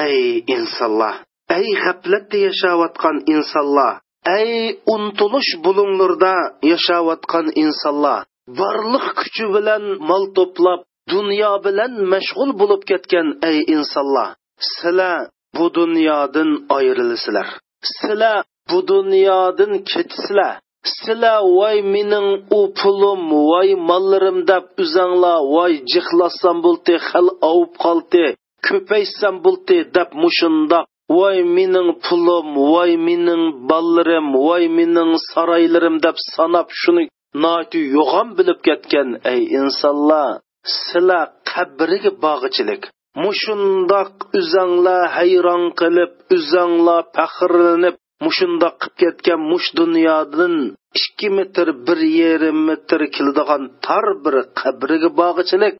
Ey 0.06 0.20
insonlar 0.56 1.16
ey 1.58 1.68
g'aflatda 1.84 2.38
yashayotgan 2.48 3.18
insonlar 3.34 3.94
ey 4.40 4.52
untilish 4.94 5.52
bulunglarda 5.64 6.36
yashayotgan 6.72 7.48
insonlar 7.64 8.20
borliq 8.60 9.06
kuchi 9.20 9.46
bilan 9.56 9.84
mol 10.10 10.24
to'plab 10.38 10.82
dunyo 11.14 11.52
bilan 11.66 11.94
mashg'ul 12.14 12.52
bo'lib 12.60 12.82
ketgan 12.90 13.28
ey 13.50 13.58
insonlar 13.76 14.30
sizlar 14.72 15.20
bu 15.56 15.66
dunyodan 15.80 16.50
ayrilasizlar 16.78 17.48
sizlar 17.94 18.38
bu 18.70 18.78
dunyodan 18.94 19.74
ketsizlar 19.92 20.54
sizlar 20.96 21.40
voy 21.58 21.78
mening 21.94 22.30
u 22.58 22.62
pulim 22.80 23.22
voy 23.50 23.70
mollarim 23.90 24.38
deb 24.52 24.66
uzanglar 24.84 25.40
voy 25.56 25.74
jixlassam 25.92 26.58
bo'ldi 26.66 26.94
hal 27.08 27.28
ovib 27.52 27.74
qoldi 27.84 28.26
ko'paysam 28.68 29.36
bo'ldi 29.46 29.78
deb 29.96 30.10
mushundoq 30.24 30.86
voy 31.14 31.38
mening 31.56 31.90
pulim 32.06 32.48
voy 32.72 32.92
mening 33.08 33.44
ballarim 33.70 34.28
voy 34.46 34.64
mening 34.78 35.12
saroylarim 35.30 35.96
deb 36.06 36.18
sanab 36.34 36.68
shuni 36.82 37.06
noki 37.44 37.80
yo'g'on 37.96 38.28
bilib 38.38 38.60
ketgan 38.68 39.10
ey 39.32 39.42
insonlar. 39.60 40.32
Sizlar 40.78 41.28
qabriga 41.52 42.12
bog'ichilik. 42.24 42.84
Mushundoq 43.24 44.14
uzanglar 44.40 45.02
hayron 45.18 45.64
qilib 45.80 46.14
uzanglar 46.36 47.02
faxrlanib 47.16 47.96
mushundoq 48.26 48.76
qilib 48.82 48.96
ketgan 49.02 49.42
mush 49.52 49.68
dunyodan 49.80 50.56
ikki 51.00 51.28
metr 51.38 51.68
bir 51.86 52.00
yarim 52.22 52.60
metr 52.70 53.02
keladigan 53.16 53.64
tor 53.86 54.06
bir 54.24 54.36
qabriga 54.60 55.10
bog'ichilik. 55.22 55.74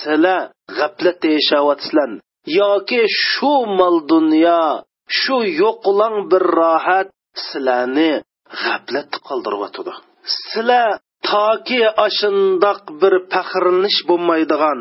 Sizlar 0.00 0.40
g'aflat 0.78 1.16
deyishyapsizlar 1.24 2.10
yoki 2.46 3.00
shu 3.24 3.52
mol 3.78 3.96
dunyo 4.12 4.62
shu 5.20 5.36
yo'qlang 5.62 6.16
bir 6.30 6.44
rohat 6.58 7.08
sizlarni 7.46 8.10
g'aflatda 8.62 9.18
qoldiryotidi 9.28 9.92
sizlar 10.40 10.88
toki 11.30 11.80
ashundoq 12.06 12.80
bir 13.00 13.14
faxrlanish 13.32 13.98
bo'lmaydigan 14.10 14.80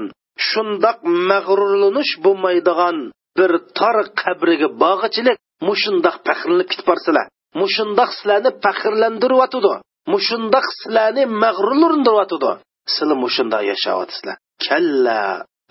shundoq 0.49 0.97
mag'rurlanish 1.29 2.13
bo'lmaydigan 2.25 2.97
bir 3.37 3.51
tor 3.77 3.97
qabriga 4.21 4.69
bog'ichilik 4.83 5.37
mushundoq 5.67 6.15
faxrlanib 6.27 6.67
ketib 6.71 6.87
borsizlar 6.91 7.25
mushundoq 7.61 8.09
sizlarni 8.17 8.51
faxrlantiryotidi 8.65 9.73
mushundoq 10.13 10.65
sizlarni 10.79 11.23
mag'rurlantiryotidi 11.43 12.51
sizlar 12.93 13.17
mushundoq 13.25 13.63
yashayapsizlar. 13.71 14.35
Kalla 14.65 15.21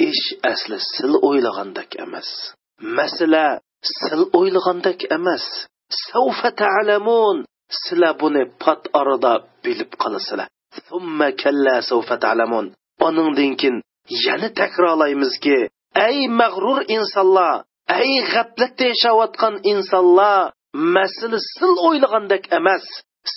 ish 0.08 0.26
asli 0.52 0.76
sil 0.92 1.12
o'ylagandek 1.28 1.90
emas. 2.04 2.28
Masala 2.98 3.46
sil 3.98 4.22
o'ylagandek 4.38 5.00
emas. 5.16 5.44
Savfa 6.06 6.50
ta'lamun. 6.62 7.36
Sizlar 7.82 8.14
buni 8.20 8.42
pat 8.62 8.82
orada 9.00 9.32
bilib 9.64 9.90
qolasizlar 10.02 10.48
summa 10.88 11.28
kalla 11.42 11.74
savfa 11.90 12.16
ta'lamun. 12.24 12.66
Oningdan 13.06 13.52
keyin 13.60 13.76
yana 14.24 14.48
takrorlaymizki 14.60 15.58
ey 16.08 16.18
mag'rur 16.40 16.80
insonlar 16.96 17.54
ey 18.00 18.10
g'aflatda 18.32 18.84
yashayotgan 18.92 19.54
insonlar 19.72 20.52
masala 20.96 21.38
sil 21.54 21.72
o'ylagandek 21.86 22.44
emas. 22.58 22.84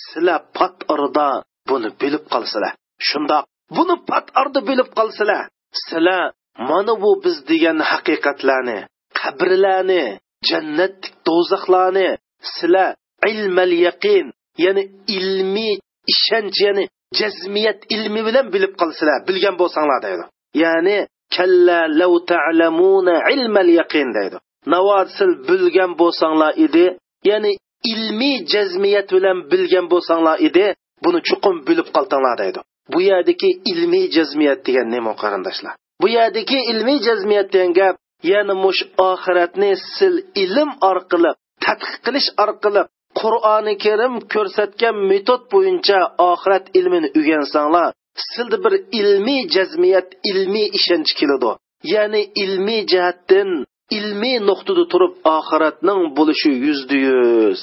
Sizlar 0.00 0.40
pat 0.56 0.76
orada 0.92 1.28
buni 1.68 1.90
bilib 2.00 2.24
qolsizlar 2.32 2.72
shundoq 3.08 3.44
buni 3.76 3.96
pat 4.10 4.26
orada 4.40 4.60
bilib 4.68 4.88
qolsizlar 4.98 5.42
sizlar 5.84 6.22
mana 6.58 6.92
bu 7.02 7.10
biz 7.24 7.36
degan 7.50 7.78
haqiqatlarni 7.90 8.78
qabrlarni 9.20 10.04
jannat 10.50 10.98
do'zaxlarni 11.26 12.08
sizlar 12.54 12.88
ilmal 13.32 13.72
yaqin 13.86 14.26
ya'ni 14.64 14.82
ilmiy 15.16 15.74
ishonch 16.12 16.58
ya'ni 16.66 16.84
jazmiyat 17.20 17.78
ilmi 17.94 18.20
bilan 18.28 18.46
bilib 18.54 18.74
qolsizlar 18.80 19.18
bilgan 19.28 19.54
bo'lsanglar 19.60 20.00
deydi. 20.06 20.24
Ya'ni 20.62 20.98
kalla 21.36 21.80
lav 22.00 22.12
ta'lamuna 22.32 23.16
ilmal 23.34 23.68
yaqin 23.80 24.08
deydi. 24.18 24.36
Navosil 24.74 25.32
bilgan 25.48 25.92
bo'lsanglar 26.00 26.52
edi 26.66 26.86
ya'ni 27.30 27.52
ilmiy 27.92 28.36
jazmiyat 28.52 29.08
bilan 29.16 29.38
bilgan 29.52 29.86
bo'lsanglar 29.92 30.36
edi 30.48 30.66
buni 31.04 31.20
chuqur 31.28 31.54
bilib 31.68 31.88
qoltinglar 31.96 32.36
deydi. 32.42 32.60
Bu 32.92 32.98
yerdagi 33.10 33.50
ilmiy 33.72 34.04
jazmiyat 34.16 34.60
degan 34.66 34.86
nima 34.94 35.12
qarindoshlar. 35.22 35.74
Bu 36.00 36.06
yerdagi 36.16 36.58
ilmiy 36.72 36.98
jazmiyat 37.06 37.48
degan 37.54 37.72
gap 37.78 37.96
ya'ni 38.30 38.54
mush 38.64 38.82
oxiratni 39.10 39.70
sil 39.94 40.14
ilm 40.44 40.70
orqali 40.90 41.30
tadqiq 41.64 41.94
qilish 42.04 42.28
orqali 42.44 42.82
qur'oni 43.20 43.74
karim 43.84 44.14
ko'rsatgan 44.34 44.96
metod 45.10 45.42
bo'yicha 45.52 45.98
oxirat 46.30 46.64
ilmini 46.78 47.08
o'rgansanglar 47.18 47.90
sizda 48.32 48.56
bir 48.64 48.74
ilmiy 49.00 49.42
jazmiyat 49.54 50.08
ilmiy 50.30 50.66
ishonch 50.78 51.12
keladi. 51.20 51.50
Ya'ni 51.92 52.22
ilmiy 52.42 52.82
jihatdan 52.92 53.50
ilmiy 53.98 54.36
nuqtada 54.48 54.84
turib 54.92 55.14
oxiratning 55.36 56.00
bo'lishi 56.18 56.50
yuzda 56.66 56.96
yuz 57.08 57.58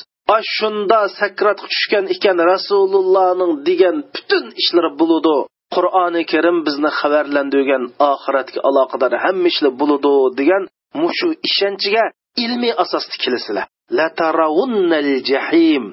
shunda 0.55 0.99
sakratga 1.19 1.65
tushgan 1.71 2.05
ekan 2.15 2.37
rasulullohning 2.51 3.53
degan 3.67 3.95
butun 4.13 4.45
ishlari 4.61 4.91
bo'ludi 4.99 5.37
qur'oni 5.75 6.23
karim 6.31 6.57
bizni 6.67 6.89
xabarlantirgan 6.99 7.83
oxiratga 8.11 8.59
aloqador 8.69 9.13
hamma 9.23 9.47
ishlar 9.53 9.73
bo'ladi 9.81 10.13
degan 10.39 10.63
mushu 11.01 11.27
ishonchiga 11.49 12.03
ilmiy 12.43 12.73
asosda 12.83 13.15
kelasizlar 13.23 13.65
latarawunnal 13.97 15.11
jahim. 15.29 15.83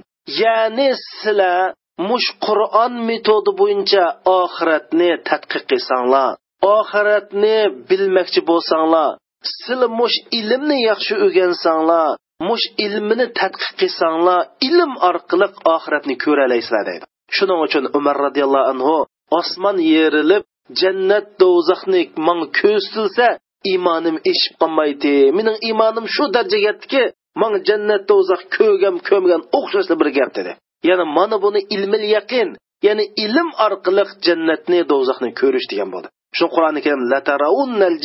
Ya'ni 0.43 0.89
sizlar 1.09 1.75
mush 2.09 2.29
qur'on 2.47 2.93
metodi 3.09 3.51
bo'yicha 3.61 4.05
oxiratni 4.41 5.11
tadqiq 5.29 5.63
qilsanglar 5.71 6.31
oxiratni 6.79 7.59
bilmoqchi 7.89 8.41
bo'lsanglar 8.51 9.11
sizlar 9.57 9.91
mush 10.01 10.17
ilmni 10.39 10.79
yaxshi 10.91 11.15
o'rgansanglar 11.25 12.11
mush 12.49 12.67
ilmini 12.87 13.27
tadqiq 13.41 13.73
qilsanglar 13.81 14.41
ilm 14.69 14.93
orqali 15.11 15.49
oxiratni 15.75 16.15
ko'ralaysizlar 16.25 16.85
deydi. 16.91 17.05
Shuning 17.37 17.61
uchun 17.67 17.85
umar 17.99 18.17
roziyallohu 18.27 18.71
anhu 18.73 18.97
osmon 19.39 19.79
yerilib 19.95 20.45
jannat 20.81 21.27
do'zaxni 21.43 22.03
manga 22.27 22.47
ko'rsatilsa 22.61 23.27
iymonim 23.71 24.17
eshib 24.31 24.55
qolmaydi. 24.63 25.15
Mening 25.37 25.57
iymonim 25.69 26.07
shu 26.15 26.25
darajaga 26.35 26.67
yetdiki 26.69 27.03
manga 27.41 27.59
jannat 27.69 28.03
do'zax 28.11 28.41
ko'rgam 28.57 28.97
ko'rmagan 29.09 29.43
o'xshashli 29.59 29.95
bir 30.01 30.09
gap 30.19 30.31
dedi. 30.39 30.53
Ya'ni 30.89 31.05
mana 31.17 31.37
buni 31.45 31.61
ilmil 31.75 32.05
yaqin 32.17 32.49
ya'ni 32.87 33.05
ilm 33.25 33.49
orqali 33.67 34.05
jannatni 34.27 34.81
do'zaxni 34.93 35.31
ko'rish 35.41 35.67
degan 35.73 35.89
bo'ldi. 35.95 36.09
Shu 36.39 36.47
qur'oni 36.55 36.81
karim 36.85 37.03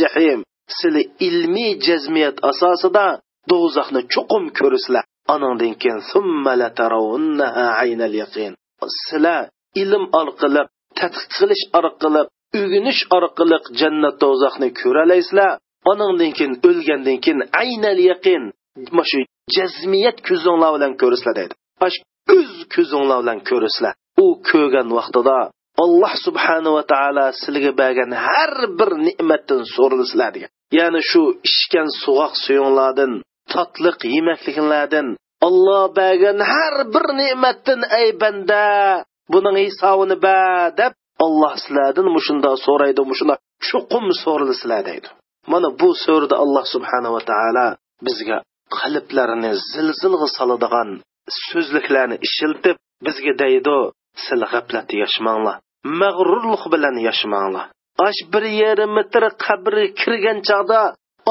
jahim 0.02 0.40
sizlar 0.80 1.06
ilmiy 1.28 1.72
jazmiyat 1.88 2.38
asosida 2.52 3.06
do'zaxni 3.52 4.02
chuqum 4.14 4.44
ko'rasizlar 4.60 5.04
anandan 5.34 5.74
keyin 5.82 6.02
sizlar 8.98 9.42
ilm 9.82 10.04
orqali 10.22 10.62
tadqiq 11.00 11.32
qilish 11.38 11.64
orqali 11.80 12.22
o'g'inish 12.60 13.02
orqali 13.18 13.58
jannat 13.80 14.16
do'zaxni 14.24 14.70
ko'ralaysizlar. 14.82 15.52
Onandan 15.92 16.32
keyin 16.38 16.54
o'lgandan 16.70 17.18
keyin 17.24 17.42
aynal 17.62 18.00
yaqin 18.12 18.44
shu 19.10 19.20
jazmiyat 19.56 20.18
ko'zinglar 20.28 20.72
bilan 20.76 20.94
ko'rasizlar 21.02 21.36
deydi. 21.40 21.54
O'z 22.38 22.54
ko'zinglar 22.76 23.18
bilan 23.24 23.40
ko'rasizlar 23.50 23.94
u 24.24 24.26
ko'rgan 24.50 24.88
vaqtida 24.98 25.38
alloh 25.84 26.14
subhanahu 26.26 26.76
va 26.78 26.84
taolo 26.94 27.26
sizlarga 27.40 27.72
bergan 27.82 28.12
har 28.28 28.54
bir 28.80 28.92
ne'matdan 29.08 29.62
so'ralisizlar 29.76 30.30
degan. 30.36 30.52
Ya'ni 30.80 31.02
shu 31.12 31.22
ichgan 31.50 31.90
suvoq 32.04 32.34
suyinglardan 32.46 33.12
totliq 33.54 34.00
yemakliklardan 34.16 35.08
olloh 35.48 35.84
bergan 36.00 36.40
har 36.52 36.76
bir 36.94 37.06
ne'matdan 37.22 37.82
ey 38.02 38.08
banda 38.22 38.64
buning 39.34 39.58
hisobini 39.68 40.16
ba 40.26 40.38
deb 40.80 40.94
olloh 41.26 41.54
sizlardan 41.64 42.08
mushunda 42.16 42.50
so'raydi 42.66 43.02
mushunda 43.12 43.36
chuqum 43.68 44.06
so'ralisizlar 44.24 44.82
deydi. 44.90 45.08
Mana 45.52 45.70
bu 45.80 45.90
so'rda 46.06 46.36
alloh 46.44 46.66
subhanava 46.74 47.22
taolo 47.30 47.68
bizga 48.08 48.38
qalblarini 48.78 49.52
zilzilga 49.72 50.28
soladigan 50.38 50.90
so'zliklarni 51.48 52.18
ishiltib 52.28 52.76
bizga 53.06 53.34
deydi 53.44 53.78
sil 54.26 54.42
g'aflatda 54.52 54.96
yashmanglar 55.04 55.56
mag'rurlik 56.02 56.64
bilan 56.74 56.96
yashmanglar. 57.08 57.66
Ash 58.08 58.22
bir 58.34 58.44
yarim 58.62 58.92
metr 58.98 59.24
qabri 59.46 59.86
kirgan 60.02 60.40
chog'da 60.50 60.82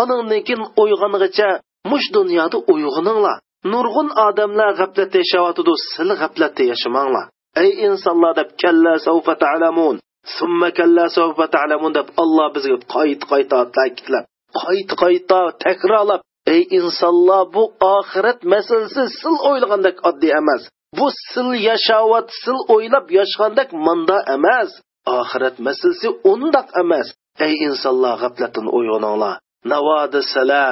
onangdan 0.01 0.41
keyin 0.47 0.63
uyg'ongacha 0.83 1.49
mush 1.91 2.07
dunyoda 2.17 2.59
uyg'oninglar. 2.73 3.37
Nurg'un 3.73 4.09
odamlar 4.27 4.71
g'aflatda 4.81 5.17
yashayotidi 5.23 5.73
sil 5.93 6.11
g'aflatda 6.21 6.63
yashamanglar 6.73 7.27
ey 7.63 7.71
insonlar 7.87 8.33
deb 8.41 8.51
kalla 8.63 8.93
savfa 9.07 9.35
ta'lamun 9.45 9.97
summa 10.37 10.69
kalla 10.79 11.05
savfa 11.17 11.47
ta'lamun 11.57 11.93
deb 11.99 12.09
alloh 12.23 12.49
bizga 12.55 12.79
qayt 12.95 13.21
qayta 13.31 13.59
ta'kidlab 13.77 14.25
qayt 14.63 14.91
qayta 15.03 15.41
takrorlab 15.65 16.21
ey 16.55 16.63
insonlar 16.79 17.43
bu 17.55 17.63
oxirat 17.97 18.41
masalasi 18.53 19.03
sil 19.21 19.37
o'ylagandek 19.49 19.97
oddiy 20.09 20.33
emas. 20.41 20.63
Bu 20.99 21.07
sil 21.31 21.51
yashovat 21.69 22.27
sil 22.43 22.59
o'ylab 22.75 23.07
yashagandek 23.19 23.69
manda 23.87 24.19
emas. 24.37 24.71
Oxirat 25.19 25.57
masalasi 25.67 26.09
undoq 26.33 26.69
emas. 26.83 27.07
Ey 27.47 27.55
insonlar 27.67 28.15
g'aflatdan 28.23 28.67
uyg'oninglar 28.79 29.35
navodi 29.73 30.21
sala 30.35 30.65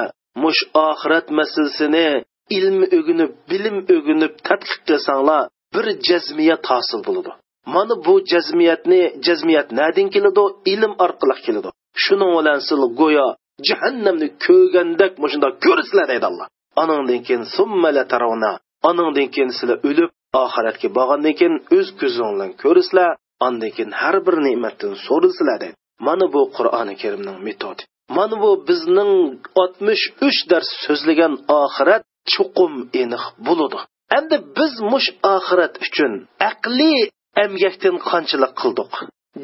mush 0.43 0.61
oxirat 0.87 1.27
masalasini 1.39 2.09
ilm 2.57 2.77
o'ginib 2.97 3.31
bilim 3.49 3.77
o'ginib 3.95 4.33
tadqiq 4.47 4.81
qilsanglar 4.87 5.43
bir 5.73 5.85
jazmiyat 6.07 6.63
hosil 6.71 7.01
bo'ladi. 7.07 7.31
Mana 7.75 7.95
bu 8.05 8.13
jazmiyatni 8.31 9.01
jazmiyat 9.25 9.67
nadin 9.79 10.07
keladi? 10.15 10.43
Ilm 10.73 10.93
orqali 11.05 11.35
keladi. 11.45 11.69
Shuning 12.03 12.31
bilan 12.37 12.59
sil 12.67 12.81
go'yo 13.01 13.27
jahannamni 13.67 14.27
ko'rgandek 14.45 15.13
mushunda 15.23 15.49
ko'rsizlar 15.65 16.05
deydi 16.11 16.25
alloh. 16.31 16.47
Anandan 16.81 17.21
keyin 17.27 17.43
summala 17.57 18.03
taravna 18.11 18.51
anandan 18.89 19.27
keyin 19.33 19.51
sizlar 19.57 19.77
o'lib 19.89 20.09
oxiratga 20.43 20.87
borgandan 20.97 21.33
keyin 21.39 21.55
o'z 21.77 21.87
ko'zing 21.99 22.29
bilan 22.33 22.51
ko'rsizlar 22.63 23.09
andan 23.47 23.71
keyin 23.75 23.91
har 24.01 24.15
bir 24.25 24.35
ne'matdan 24.47 24.93
so'rilsizlar 25.07 25.57
deydi. 25.63 25.75
Mana 26.07 26.25
bu 26.33 26.41
qur'oni 26.57 26.95
karimning 27.01 27.37
metodi. 27.47 27.81
Mana 28.17 28.35
bu 28.43 28.51
bizning 28.67 29.13
oltmish 29.61 30.03
uch 30.27 30.39
dars 30.51 30.69
so'zlagan 30.85 31.33
oxirat 31.61 32.03
chuqum 32.33 32.73
aniq 33.01 33.23
bo'ladi. 33.47 33.79
Endi 34.17 34.37
biz 34.57 34.73
mush 34.91 35.09
oxirat 35.35 35.73
uchun 35.85 36.13
aqliy 36.51 36.99
emgakdan 37.43 37.95
qanchalik 38.09 38.53
qildik? 38.61 38.93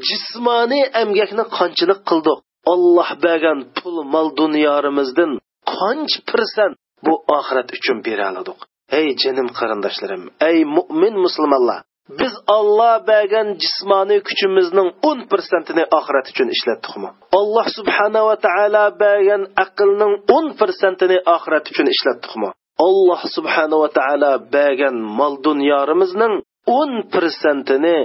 Jismoniy 0.08 0.86
emgakni 1.02 1.43
qanchalik 1.58 2.02
qildik? 2.10 2.39
Olloh 2.74 3.10
bergan 3.26 3.60
pul 3.78 3.95
mol 4.13 4.28
dunyorimizdan 4.41 5.32
qancha 5.76 6.19
pirsent 6.30 6.76
bu 7.06 7.13
oxirat 7.38 7.69
uchun 7.78 7.97
bera 8.08 8.26
oladik 8.32 8.60
ey 9.00 9.08
jinim 9.21 9.47
qarindoshlarim 9.60 10.24
ey 10.50 10.58
mo'min 10.76 11.15
musulmonlar 11.26 11.80
biz 12.19 12.34
olloh 12.58 12.95
bergan 13.12 13.47
jismoniy 13.63 14.19
kuchimizning 14.28 14.89
o'n 15.10 15.19
pirsentini 15.32 15.84
oxirat 15.97 16.26
uchun 16.32 16.50
ishlatdikmi? 16.56 17.10
Alloh 17.39 17.67
subhanava 17.78 18.36
taolo 18.45 18.86
bergan 19.04 19.43
aqlning 19.63 20.13
o'n 20.36 20.47
pirsentini 20.60 21.17
oxirat 21.36 21.65
uchun 21.71 21.88
ishlatdikmi? 21.95 22.50
Alloh 22.85 23.21
subhanava 23.35 23.87
taolo 23.97 24.31
bergan 24.53 24.95
mol 25.19 25.33
dunyorimizning 25.47 26.33
o'n 26.79 26.91
persentini 27.13 27.97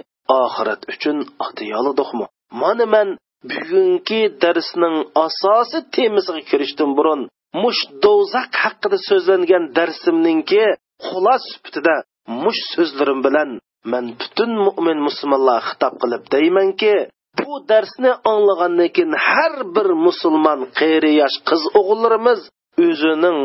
oxirat 0.42 0.80
uchun 0.92 1.16
atiyolidikmi 1.46 2.26
mana 2.60 2.86
man 2.94 3.08
bugungi 3.50 4.22
darsning 4.42 4.96
asosiy 5.26 5.82
temasiga 5.94 6.42
kirishdan 6.50 6.90
burun 6.98 7.20
mush 7.62 7.82
do'zax 8.04 8.50
haqida 8.62 8.98
so'zlangan 9.08 9.64
darsimninki 9.76 10.64
xulos 11.06 11.42
sifatida 11.50 11.94
mush 12.42 12.62
so'zlarim 12.74 13.20
bilan 13.26 13.50
man 13.92 14.04
butun 14.20 14.50
mo'min 14.66 14.98
musulmonlar 15.06 15.60
xitob 15.68 15.94
qilib 16.02 16.22
deymanki 16.34 16.94
bu 17.38 17.52
darsni 17.70 18.10
anglagandan 18.32 18.88
keyin 18.96 19.14
har 19.28 19.54
bir 19.74 19.88
musulmon 20.06 20.60
qeri 20.78 21.12
yosh 21.20 21.38
qiz 21.48 21.62
o'g'illarimiz 21.78 22.40
o'zining 22.86 23.38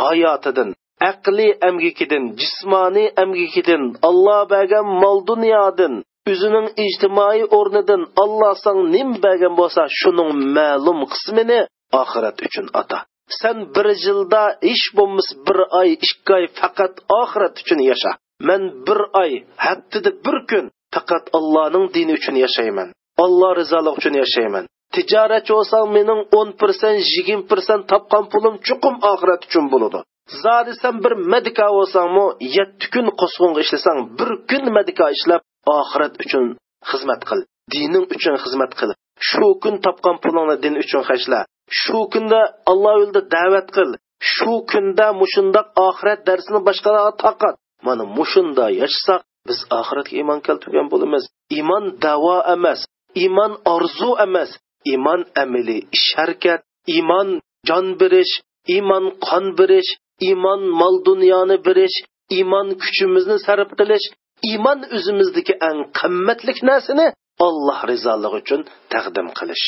hayotidan 0.00 0.70
aqliy 1.10 1.52
amgikidan 1.68 2.24
jismoniy 2.40 3.08
amgikidan 3.22 3.82
alloh 4.08 4.42
bergan 4.52 4.86
mol 5.02 5.18
dunyodan 5.30 5.94
o'zining 6.32 6.66
ijtimoiy 6.86 7.42
o'rnidan 7.58 8.02
alloh 8.24 8.54
san 8.64 8.78
nim 8.94 9.08
bergan 9.24 9.54
bo'lsa 9.60 9.82
shuning 10.00 10.30
ma'lum 10.56 10.98
qismini 11.12 11.60
oxirat 12.00 12.36
uchun 12.46 12.66
ata 12.80 12.98
sen 13.40 13.56
bir 13.74 13.86
yilda 14.04 14.42
ish 14.72 14.86
bo'lmas 14.96 15.28
bir 15.46 15.58
oy 15.80 15.88
ikki 16.06 16.32
oy 16.38 16.44
faqat 16.60 16.94
oxirat 17.20 17.54
uchun 17.62 17.80
yasha. 17.90 18.12
Man 18.48 18.62
bir 18.86 19.00
oy 19.22 19.32
haftada 19.66 20.10
bir 20.24 20.36
kun 20.50 20.64
faqat 20.94 21.24
allohning 21.38 21.86
dini 21.94 22.12
uchun 22.18 22.36
yashayman. 22.44 22.88
Alloh 23.24 23.52
rizolig 23.60 23.94
uchun 24.00 24.14
yashayman. 24.22 24.64
Tijoratchi 24.94 25.52
bo'lsang 25.56 25.86
mening 25.96 26.20
o'n 26.38 26.48
persent 26.60 26.98
yigirma 27.14 27.48
persent 27.50 27.82
topgan 27.92 28.24
pulim 28.32 28.54
chuqum 28.66 28.94
oxirat 29.12 29.40
uchun 29.48 29.66
bo'ladi. 29.72 30.00
Zodi 30.42 30.72
san 30.82 30.94
bir 31.04 31.12
medika 31.32 31.66
bo'lsangmi 31.76 32.24
yetti 32.56 32.86
kun 32.94 33.06
qo'sqinga 33.20 33.60
ishlasang 33.64 33.98
bir 34.18 34.30
kun 34.50 34.64
medika 34.76 35.06
ishlab 35.16 35.42
oxirat 35.78 36.14
uchun 36.24 36.44
xizmat 36.90 37.22
qil. 37.28 37.40
Dining 37.72 38.04
uchun 38.14 38.34
xizmat 38.44 38.72
qil. 38.78 38.90
Shu 39.28 39.46
kun 39.62 39.74
topgan 39.84 40.16
pulingni 40.22 40.56
din 40.64 40.74
uchun 40.82 41.02
hashla 41.08 41.40
shu 41.80 41.98
kunda 42.12 42.40
alloh 42.70 42.94
yo'lida 43.00 43.22
da'vat 43.34 43.68
qil. 43.76 43.90
Shu 44.34 44.52
kunda 44.70 45.06
mushundoq 45.20 45.66
oxirat 45.88 46.20
darsini 46.28 46.60
boshqalarga 46.68 47.12
taqat. 47.24 47.54
Mana 47.86 48.04
mushunda 48.16 48.64
yashasak 48.80 49.20
biz 49.48 49.58
oxiratga 49.80 50.14
iymon 50.20 50.40
keltirgan 50.46 50.86
bo'lamiz. 50.92 51.24
Iymon 51.56 51.84
davo 52.04 52.36
emas 52.54 52.80
iymon 53.22 53.52
orzu 53.74 54.10
emas. 54.26 54.50
Iymon 54.90 55.20
amili 55.42 55.78
ish 55.96 56.08
harakat 56.18 56.60
iymon 56.94 57.28
jon 57.68 57.86
berish 58.00 58.34
iymon 58.74 59.04
qon 59.26 59.44
berish 59.58 59.90
iymon 60.28 60.60
mol 60.80 60.94
dunyoni 61.08 61.56
berish 61.66 61.96
iymon 62.36 62.68
kuchimizni 62.82 63.36
sarf 63.46 63.70
qilish 63.78 64.06
iymon 64.50 64.78
o'zimizdagi 64.96 65.54
eng 65.68 65.78
qimmatlik 65.98 66.58
narsani 66.70 67.06
alloh 67.46 67.78
rizoligi 67.90 68.36
uchun 68.42 68.60
taqdim 68.92 69.28
qilish. 69.38 69.64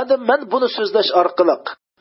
Endi 0.00 0.14
man 0.28 0.40
buni 0.52 0.68
so'zlash 0.76 1.10
orqali 1.20 1.56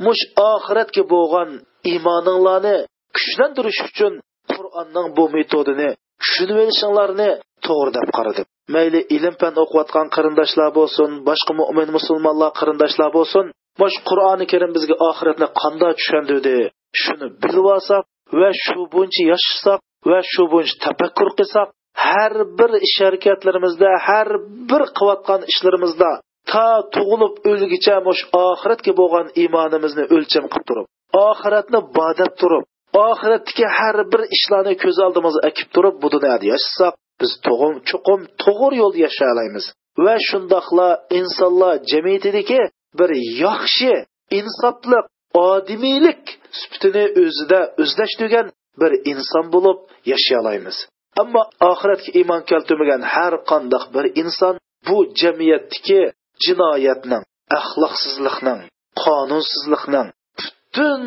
mush 0.06 0.24
oxiratga 0.52 1.04
bo'lgan 1.14 1.50
iymoninglarni 1.92 2.76
kuchlantirish 3.18 3.82
uchun 3.90 4.14
qur'onning 4.54 5.08
bu 5.18 5.24
metodini 5.36 5.90
tushunib 6.22 6.58
olishinglarni 6.64 7.30
to'g'ri 7.66 7.92
deb 7.98 8.08
qaradim. 8.18 8.46
Mayli 8.76 9.02
ilm 9.16 9.36
fan 9.42 9.54
o'qiyotgan 9.64 10.08
qarindoshlar 10.16 10.70
bo'lsin 10.80 11.10
boshqa 11.30 11.54
mo'min 11.60 11.90
musulmonlar 11.98 12.52
qarindoshlar 12.60 13.10
bo'lsin 13.18 13.46
mush 13.82 13.98
qur'oni 14.10 14.46
karim 14.52 14.72
bizga 14.78 14.96
oxiratni 15.10 15.48
qanday 15.62 15.94
tushundirdi 16.00 16.58
shuni 17.04 17.28
bilib 17.44 17.68
olsak 17.76 18.04
va 18.40 18.50
shu 18.64 18.82
buncha 18.94 19.24
yashasak 19.34 19.80
va 20.10 20.20
shu 20.32 20.44
buncha 20.54 20.76
tafakkur 20.86 21.30
qilsak 21.40 21.68
har 22.08 22.34
bir 22.60 22.72
ish 22.88 22.98
harakatlarimizda 23.06 23.90
har 24.08 24.28
bir 24.70 24.84
qilayotgan 24.98 25.42
ishlarimizda 25.52 26.12
to 26.52 26.68
tug'ilib 26.96 27.34
o'lgicha 27.52 27.96
mush 28.08 28.22
oxiratga 28.48 28.94
bo'lgan 29.00 29.28
iymonimizni 29.42 30.04
o'lcham 30.16 30.46
qilib 30.52 30.66
turib 30.70 30.86
oxiratni 31.30 31.80
bodab 31.98 32.34
turib 32.42 32.64
oxiratdagi 33.08 33.66
har 33.78 33.98
bir 34.12 34.22
ishlarni 34.38 34.74
ko'z 34.84 34.98
oldimizga 35.06 35.42
akib 35.50 35.68
turib 35.76 35.96
bu 36.04 36.08
dunyoda 36.16 36.46
yashasak 36.54 36.94
biz 37.24 37.32
to'g'im 37.48 37.76
chuqum 37.90 38.22
to'g'ri 38.44 38.76
yo'lda 38.82 39.00
yashay 39.06 39.30
olamiz 39.36 39.66
va 40.06 40.16
shundoqla 40.30 40.90
insonlar 41.20 41.76
jamiyatidagi 41.92 42.62
bir 43.00 43.10
yaxshi 43.46 43.94
insofliq 44.40 45.06
odimiylik 45.50 46.24
sifatini 46.60 47.06
o'zida 47.24 47.60
o'zlashtirgan 47.84 48.48
bir 48.82 48.92
inson 49.12 49.46
bo'lib 49.56 49.78
yashay 50.12 50.38
olamiz 50.44 50.78
ammo 51.22 51.42
oxiratga 51.72 52.12
iymon 52.20 52.42
keltirmagan 52.50 53.02
har 53.14 53.34
qandoq 53.52 53.86
bir 53.96 54.06
inson 54.22 54.56
bu 54.88 54.98
jamiyatdagi 55.22 56.02
jinoyatning 56.46 57.24
axloqsizlikning 57.60 58.62
qonunsizlikning 59.04 60.10
butun 60.40 61.04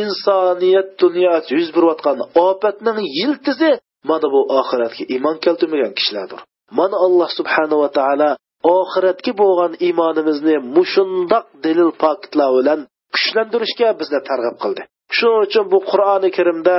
insoniyat 0.00 0.88
dunyoda 1.02 1.50
yuz 1.58 1.68
berayotgan 1.76 2.18
ofatning 2.46 2.98
yiltizi 3.18 3.70
mana 4.10 4.28
bu 4.34 4.40
oxiratga 4.60 5.04
iymon 5.14 5.36
keltirmagan 5.44 5.92
kishilardir. 5.98 6.40
Mana 6.78 6.96
alloh 7.06 7.30
subhanava 7.38 7.88
taolo 7.98 8.30
oxiratga 8.78 9.32
bo'lgan 9.42 9.72
iymonimizni 9.86 10.56
mushundoq 10.76 11.46
dalil 11.64 11.90
pokitlar 12.02 12.50
bilan 12.58 12.80
kuchlantirishga 13.14 13.88
bizni 14.00 14.20
targ'ib 14.28 14.56
qildi. 14.62 14.82
Shuning 15.16 15.42
uchun 15.46 15.64
bu 15.72 15.78
qur'oni 15.90 16.28
karimda 16.36 16.76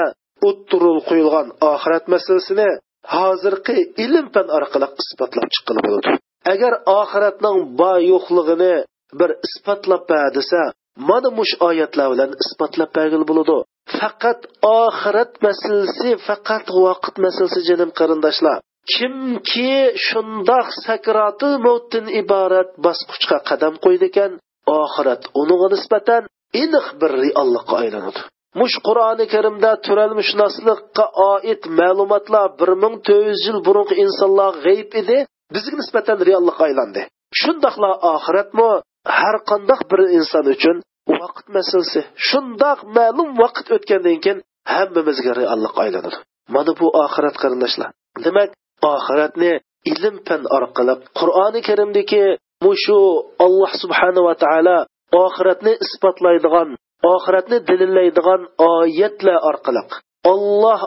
o'ttirul 0.48 1.00
qo'yilgan 1.10 1.48
oxirat 1.72 2.06
masalasini 2.13 2.70
hozirgi 3.16 3.78
ilm 4.06 4.26
fan 4.36 4.48
orqali 4.58 4.88
isbotlab 5.04 5.48
chiqqan 5.54 5.78
bo'ladi. 5.86 6.10
Agar 6.54 6.74
oxiratning 7.00 7.58
bor 7.80 7.98
yo'qligini 8.12 8.74
bir 9.20 9.30
isbotlab 9.48 10.04
desa 10.38 10.62
mana 11.10 11.30
mush 11.40 11.54
oyatlar 11.70 12.08
bilan 12.13 12.32
isbotlab 12.44 12.90
bergil 12.98 13.24
bo'ladi. 13.30 13.58
Faqat 14.00 14.39
oxirat 14.84 15.32
masalasi 15.45 16.10
faqat 16.28 16.65
vaqt 16.86 17.15
masalasi 17.26 17.60
jinim 17.69 17.89
qarindoshlar. 18.00 18.58
Kimki 18.93 19.76
shundoq 20.08 20.67
sakratil 20.86 21.54
mavtdan 21.65 22.06
iborat 22.21 22.69
bosqichga 22.86 23.38
qadam 23.50 23.73
qo'ydi 23.86 24.06
ekan 24.12 24.32
oxirat 24.82 25.21
unga 25.41 25.67
nisbatan 25.73 26.23
iniq 26.63 26.88
bir 27.02 27.12
reallikqa 27.23 27.76
aylanadi. 27.84 28.21
Mush 28.60 28.78
qur'oni 28.88 29.26
karimda 29.34 29.71
turalmishnoslikqa 29.86 31.06
oid 31.34 31.62
ma'lumotlar 31.80 32.47
bir 32.60 32.69
ming 32.84 32.95
to'rt 33.08 33.28
yuz 33.30 33.41
yil 33.47 33.60
burungi 33.67 33.95
insonlar 34.04 34.52
g'ayb 34.65 34.91
edi 35.02 35.17
bizga 35.56 35.76
nisbatan 35.82 36.17
reallikqa 36.30 36.63
aylandi. 36.69 37.02
Shundoqla 37.41 37.91
oxiratmi? 38.13 38.69
Har 39.19 39.36
qandoq 39.50 39.82
bir 39.91 40.00
inson 40.17 40.45
uchun 40.56 40.78
vaqt 41.22 41.46
masalasi 41.58 42.02
shundoq 42.28 42.80
ma'lum 42.98 43.30
vaqt 43.41 43.67
o'tgandan 43.76 44.17
keyin 44.26 44.39
hammamizga 44.76 45.32
reallikqa 45.39 45.80
aylanadi. 45.86 46.17
Mana 46.56 46.72
bu 46.80 46.88
oxirat 47.06 47.36
qarindoshlar. 47.43 47.89
Demak 48.26 48.50
oxiratni 48.96 49.52
ilm 49.91 50.15
fan 50.28 50.41
orqali 50.58 50.93
qur'oni 51.20 51.60
karimdagi 51.70 52.24
mushu 52.65 53.00
alloh 53.46 53.72
subhanava 53.82 54.34
taolo 54.43 54.78
oxiratni 55.26 55.74
isbotlaydigan 55.86 56.70
oxiratni 57.13 57.58
dalillaydigan 57.70 58.41
oyatlar 58.74 59.38
orqali 59.50 59.82
olloh 60.34 60.82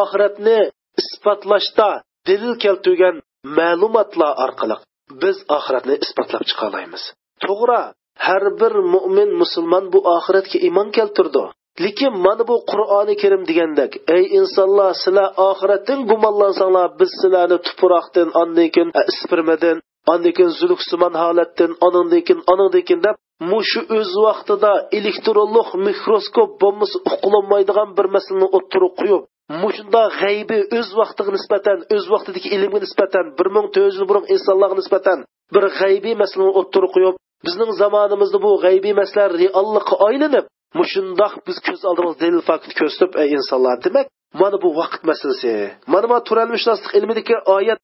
oxiratni 0.00 0.58
isbotlashda 1.00 1.88
dalil 2.28 2.54
keltirgan 2.64 3.16
ma'lumotlar 3.58 4.32
orqali 4.44 4.76
biz 5.22 5.36
oxiratni 5.56 5.94
isbotlab 6.04 6.42
chiqa 6.48 6.64
olamiz 6.70 7.02
to'g'ri 7.44 7.82
har 8.24 8.44
bir 8.60 8.72
mo'min 8.94 9.30
musulmon 9.40 9.84
bu 9.92 9.98
oxiratga 10.16 10.58
iymon 10.66 10.88
keltirdi. 10.96 11.44
Lekin 11.84 12.12
mana 12.24 12.44
bu 12.50 12.56
qur'oni 12.70 13.14
karim 13.22 13.42
degandek 13.48 13.92
ey 14.16 14.24
insonlar 14.38 14.90
sizlar 15.02 15.28
oxiratdan 15.48 16.00
gumonlansanglar 16.10 16.88
biz 17.00 17.10
sizlarni 17.20 17.58
tuproqdan 17.66 18.28
ondan 18.40 18.68
keyin 18.74 18.90
e, 19.00 19.02
ispirmadan 19.12 19.76
ondan 20.12 20.32
keyin 20.36 20.52
zuluksimon 20.60 21.14
holatdan 21.22 21.70
onandan 21.86 22.22
keyin 22.26 22.40
onandan 22.52 22.82
keyin 22.88 23.02
deb 23.06 23.16
mushu 23.50 23.80
o'z 23.98 24.12
vaqtida 24.26 24.72
elektronlik 24.98 25.68
mikroskop 25.86 26.50
bombasi 26.62 26.96
uqlanmaydigan 27.12 27.88
bir 27.98 28.06
masalani 28.16 28.48
o'ttirib 28.56 28.92
qo'yib 29.00 29.22
mushunda 29.62 30.02
g'aybi 30.20 30.58
o'z 30.78 30.88
vaqtiga 31.00 31.30
nisbatan 31.36 31.78
o'z 31.94 32.04
vaqtidagi 32.12 32.48
ilmga 32.56 32.78
nisbatan 32.84 33.26
bir 33.38 33.48
ming 33.56 33.66
to'rt 33.74 33.86
yuz 33.88 34.04
burun 34.10 34.24
insonlarga 34.34 34.76
nisbatan 34.80 35.18
bir 35.54 35.64
g'aybiy 35.78 36.14
masalani 36.22 36.52
o'ttirib 36.60 36.90
qo'yib 36.96 37.14
bizning 37.44 37.70
zamonimizda 37.82 38.38
bu 38.44 38.50
g'aybiy 38.64 38.94
masalalar 39.00 39.32
reallikqa 39.42 39.94
aylanib 40.08 40.46
mushundoq 40.80 41.32
biz 41.46 41.56
ko'z 41.66 41.80
oldimizda 41.90 42.20
dalil 42.24 42.42
fakt 42.48 42.72
ko'rsatib 42.78 43.12
ey 43.22 43.28
insonlar 43.38 43.76
demak 43.86 44.06
mana 44.40 44.56
bu 44.64 44.68
vaqt 44.80 45.02
masalasi. 45.10 45.52
Mana 45.92 46.06
bu 46.10 46.16
turalmishunoslik 46.28 46.92
ilmidagi 46.98 47.34
oyat 47.56 47.80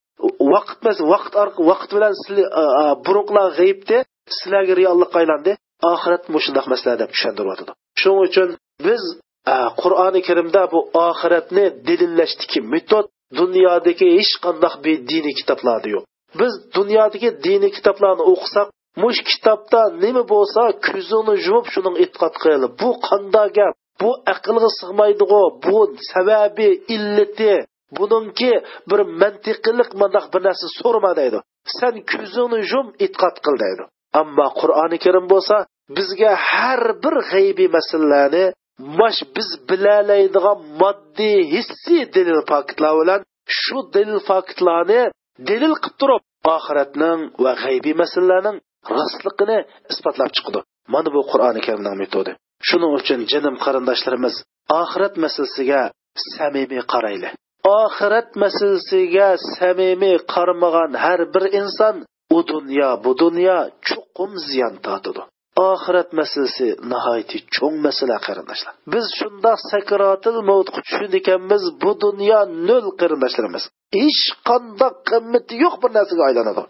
vaqt 0.52 0.78
vaqt 1.12 1.34
vaqt 1.70 1.90
bilan 1.96 2.12
e, 2.30 2.42
e, 2.42 2.84
burunqilar 3.06 3.48
g'aybda 3.58 3.98
sizlarga 4.36 4.74
reallikqa 4.80 5.16
aylandi 5.22 5.52
oxirat 5.92 6.24
mushundoq 6.34 6.66
masala 6.72 6.94
deb 7.02 7.10
tushuntiryotidi 7.14 7.72
shuning 8.00 8.22
uchun 8.28 8.48
biz 8.86 9.02
e, 9.52 9.54
qur'oni 9.82 10.20
karimda 10.28 10.62
bu 10.72 10.80
oxiratni 11.08 11.64
dalillashdiki 11.88 12.60
metod 12.74 13.06
dunyodagi 13.40 14.06
hech 14.18 14.32
qandoq 14.44 14.74
bir 14.84 14.96
diniy 15.12 15.34
kitoblarda 15.40 15.88
yo'q. 15.94 16.04
Biz 16.40 16.52
dunyodagi 16.76 17.28
diniy 17.46 17.72
kitoblarni 17.78 18.24
o'qisak 18.32 18.68
mush 19.00 19.20
kitobda 19.30 19.82
nima 20.02 20.22
bo'lsa 20.32 20.62
ko'zini 20.86 21.34
yumib 21.46 21.66
shuning 21.72 21.96
e'tiqod 22.04 22.34
qil 22.42 22.62
bu 22.80 22.90
qanday 23.08 23.48
gap? 23.58 23.74
Bu 24.00 24.10
aqlga 24.32 24.68
sig'maydiu 24.80 25.42
bu 25.64 25.78
sababi 26.12 26.68
illati 26.94 27.54
buningki 27.96 28.52
bir 28.90 29.00
mantiqiliq 29.22 29.90
mandaq 30.00 30.26
bir 30.32 30.40
narsa 30.46 30.66
so'rma 30.80 31.12
deydi. 31.20 31.38
San 31.78 31.94
ko'zingni 32.10 32.58
yum 32.72 32.86
e'tiqod 33.04 33.36
qil 33.44 33.56
deydi. 33.64 33.82
Ammo 34.20 34.46
qur'oni 34.60 34.98
karim 35.04 35.26
bo'lsa 35.32 35.56
bizga 35.96 36.32
har 36.48 36.82
bir 37.02 37.14
g'aybiy 37.30 37.70
masalalarni 37.76 38.44
mash 38.98 39.20
biz 39.36 39.48
bilalaydigan 39.68 40.58
moddiy 40.80 41.38
hissiy 41.54 42.02
dalil 42.14 42.40
faktlar 42.50 42.92
bilan 43.00 43.20
shu 43.60 43.78
dalil 43.94 44.20
faktlarni 44.30 45.02
dalil 45.48 45.74
qilib 45.82 45.96
turib 46.00 46.22
oxiratning 46.56 47.20
va 47.44 47.52
g'aybiy 47.62 47.94
masalalarning 48.02 48.56
rostligini 48.96 49.58
isbotlab 49.92 50.30
chiqdi. 50.36 50.58
Mana 50.94 51.08
bu 51.14 51.20
qur'oni 51.30 51.60
karimning 51.66 51.96
metodi 52.02 52.32
shuning 52.68 52.92
uchun 52.98 53.20
jinim 53.32 53.54
qarindoshlarimiz 53.64 54.34
oxirat 54.80 55.14
masalasiga 55.24 55.82
samimiy 56.32 56.82
qarayli. 56.92 57.28
Oxirat 57.82 58.28
masalasiga 58.42 59.28
samimiy 59.56 60.16
qaramagan 60.34 60.92
har 61.04 61.20
bir 61.34 61.44
inson 61.60 61.96
u 62.36 62.38
dunyo 62.52 62.90
bu 63.04 63.10
dunyo 63.22 63.58
chuqum 63.86 64.30
ziyon 64.48 64.74
tortadi 64.86 65.22
oxirat 65.70 66.10
masalasi 66.20 66.66
nihoyatda 66.90 67.38
cho'ng 67.54 67.76
masala 67.86 68.16
qarindoshlar. 68.26 68.72
Biz 68.92 69.04
shundoq 69.18 69.58
sakrotil 69.72 70.38
mavtga 70.48 70.80
tushdi 70.88 71.16
ekanmiz 71.22 71.62
bu 71.82 71.90
dunyo 72.04 72.40
nol 72.68 72.86
qarindoshlarimiz. 73.00 73.64
Hech 74.00 74.22
qandoq 74.48 74.94
qimmati 75.10 75.54
yo'q 75.64 75.74
bir 75.82 75.90
narsaga 75.96 76.22
aylanadi. 76.28 76.62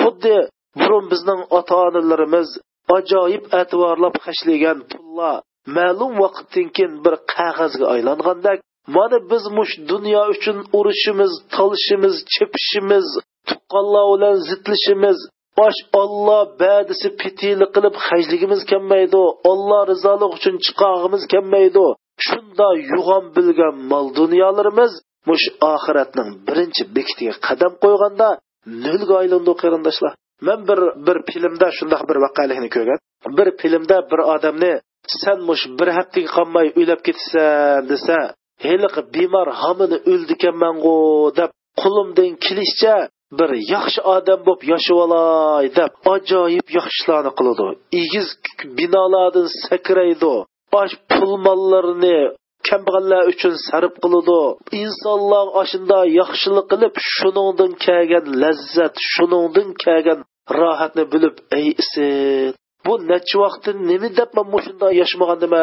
Xuddi 0.00 0.34
burun 0.80 1.04
bizning 1.12 1.40
ota 1.58 1.76
onalarimiz 1.86 2.48
ajoyib 2.96 3.44
atvorlab 3.60 4.16
hashlagan 4.24 4.78
pullar 4.92 5.36
ma'lum 5.76 6.12
vaqtdan 6.22 6.68
keyin 6.76 6.94
bir 7.04 7.14
qog'ozga 7.34 7.86
aylangandek 7.94 8.58
mana 8.96 9.18
biz 9.30 9.44
mush 9.58 9.74
dunyo 9.90 10.22
uchun 10.34 10.58
urushimiz 10.78 11.32
talishimiz 11.54 12.14
chepishimiz 12.34 13.06
tuqqanlar 13.48 14.04
bilan 14.12 14.36
zitlishimiz 14.48 15.18
bosh 15.58 15.80
olloh 16.02 16.42
badisi 16.62 17.08
pitili 17.20 17.66
qilib 17.74 17.94
hajligimiz 18.06 18.60
kelmaydi 18.70 19.20
olloh 19.50 19.82
rizolik 19.92 20.32
uchun 20.38 20.56
chiqog'imiz 20.64 21.22
kelmaydi 21.32 21.86
shunda 22.26 22.68
yo'g'on 22.92 23.24
bilgan 23.36 23.76
mol 23.90 24.06
dunyolarimiz 24.20 24.92
mush 25.28 25.46
oxiratning 25.72 26.30
birinchi 26.46 26.82
bekitiga 26.96 27.34
qadam 27.46 27.72
qo'yganda 27.84 28.28
nolga 28.84 29.14
aylandi 29.22 29.52
qarindoshlar. 29.62 30.12
Man 30.46 30.60
bir 30.68 30.80
bir 31.06 31.18
filmda 31.30 31.68
shundoq 31.78 32.02
bir 32.08 32.16
vaqalikni 32.24 32.68
ko'rgan. 32.76 32.98
Bir 33.38 33.48
filmda 33.60 33.96
bir 34.10 34.20
odamni 34.34 34.72
san 35.22 35.38
mush 35.48 35.64
bir 35.78 35.88
haftaga 35.96 36.28
qolmay 36.36 36.66
o'ylab 36.78 37.00
ketasan 37.06 37.82
desa 37.90 38.16
heliqi 38.64 39.02
bemor 39.14 39.48
hamini 39.60 39.98
o'ldikanmangu 40.12 40.96
deb 41.38 41.50
qo'limdan 41.82 42.32
kelishicha 42.44 42.96
bir 43.38 43.50
yaxshi 43.74 44.00
odam 44.16 44.40
bo'lib 44.46 44.62
yashab 44.72 44.98
olay 45.04 45.66
deb 45.78 45.92
ajoyib 46.14 46.66
yaxshi 46.78 46.96
ishlarni 47.00 47.32
qiladi. 47.38 47.66
Egiz 48.02 48.28
binolardan 48.78 49.48
sakraydi. 49.66 50.34
Osh 50.80 50.94
pul 51.12 51.32
mollarini 51.46 52.18
kambag'allar 52.68 53.22
uchun 53.32 53.54
sarf 53.68 53.94
qiladi. 54.04 54.40
Insonlar 54.82 55.46
ashunda 55.62 55.98
yaxshilik 56.20 56.66
qilib 56.72 56.94
shuningdan 57.14 57.72
kelgan 57.84 58.26
lazzat 58.42 58.94
shuningdan 59.12 59.68
kelgan 59.84 60.20
rohatni 60.58 61.04
bilib 61.12 61.36
ey 61.58 61.66
isin 61.82 62.54
bu 62.86 62.94
necha 63.10 63.36
vaqtdan 63.42 63.76
nima 63.90 64.08
deb 64.18 64.30
man 64.36 64.46
shunday 64.66 64.92
yashamagandim 65.02 65.54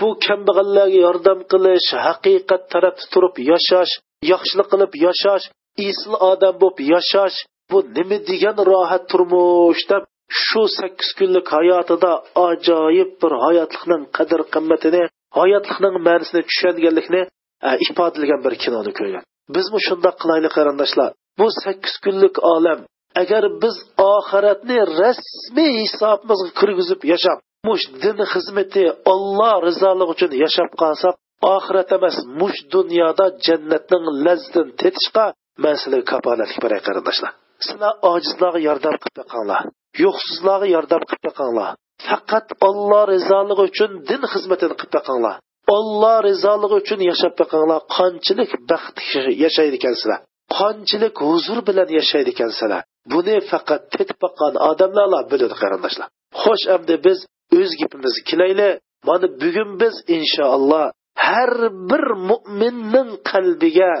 bu 0.00 0.08
kambag'allarga 0.26 0.98
yordam 1.06 1.38
qilish 1.52 1.90
haqiqat 2.06 2.62
tarafda 2.72 3.04
turib 3.12 3.34
yashash 3.50 3.92
yaxshilik 4.32 4.68
qilib 4.72 4.92
yashash 5.06 5.44
isl 5.88 6.12
odam 6.30 6.54
bo'lib 6.62 6.78
yashash 6.94 7.36
bu 7.70 7.78
nima 7.96 8.18
degan 8.30 8.56
rohat 8.70 9.04
turmush? 9.10 9.82
deb 9.90 10.02
shu 10.44 10.62
sakkiz 10.78 11.10
kunlik 11.18 11.46
hayotida 11.56 12.12
ajoyib 12.48 13.10
bir 13.22 13.32
hayotlikning 13.44 14.04
qadr 14.16 14.40
qimmatini 14.54 15.02
hayotlikning 15.38 15.96
ma'nisini 16.06 16.42
tushunganlikni 16.48 17.22
e, 17.68 17.70
ifodalagan 17.86 18.40
bir 18.46 18.54
kinoni 18.62 18.92
ko'rgan. 18.98 19.24
Bizmi 19.56 19.78
shundoq 19.86 20.16
qilaylik 20.22 20.52
qarindoshlar. 20.58 21.10
Bu 21.38 21.46
sakkiz 21.62 21.94
kunlik 22.04 22.36
olam 22.54 22.78
agar 23.22 23.44
biz 23.62 23.76
oxiratni 24.14 24.78
rasmiy 25.00 25.72
hisobimizga 25.82 26.50
kirgizib 26.60 27.00
yashab 27.12 27.38
mush 27.68 27.84
din 28.02 28.18
xizmati 28.32 28.84
olloh 29.12 29.56
rizoligi 29.68 30.10
uchun 30.14 30.32
yashab 30.44 30.70
qolsak 30.82 31.14
oxirat 31.54 31.88
emas 31.98 32.16
mush 32.40 32.58
dunyoda 32.74 33.26
jannatning 33.46 34.04
lazzatini 34.24 34.72
tetishga 34.82 35.26
man 35.62 35.74
sizlarga 35.82 36.06
kapolatlik 36.12 36.58
beray 36.64 36.80
qarindoshlar. 36.88 37.32
Sizlar 37.66 37.92
ojizlarga 38.12 38.60
yordam 38.68 38.94
qilib 39.02 39.16
boqinglar 39.20 39.62
yo'qsizlarga 40.04 40.68
yordam 40.76 41.02
qilib 41.08 41.24
boqinglar 41.28 41.70
faqat 42.08 42.46
olloh 42.68 43.02
rizoligi 43.14 43.62
uchun 43.70 43.90
din 44.10 44.22
xizmatini 44.32 44.74
qilib 44.80 44.92
boqinglar 44.98 45.36
olloh 45.76 46.16
rizoligi 46.28 46.74
uchun 46.82 47.00
yashab 47.10 47.32
boqinglar 47.40 47.80
qanchalik 47.96 48.52
baxt 48.70 48.96
yashaydi 49.44 49.76
ekansizlar 49.80 50.20
qanchalik 50.58 51.14
huzur 51.28 51.58
bilan 51.68 51.88
yashaydi 51.98 52.30
ekansizlar 52.34 52.82
buni 53.12 53.36
faqat 53.50 53.82
tetib 53.94 54.18
boqqan 54.24 54.54
odamlar 54.70 55.22
biladi 55.32 55.56
qarindoshlar. 55.62 56.08
Xo'sh 56.42 56.66
endi 56.76 56.94
biz 57.06 57.18
o'z 57.58 57.70
gapimizga 57.80 58.22
kelayli 58.30 58.68
mana 59.08 59.26
bugun 59.42 59.70
biz 59.82 59.94
inshaalloh 60.16 60.84
har 61.26 61.52
bir 61.90 62.04
mo'minning 62.30 63.10
qalbiga 63.30 63.92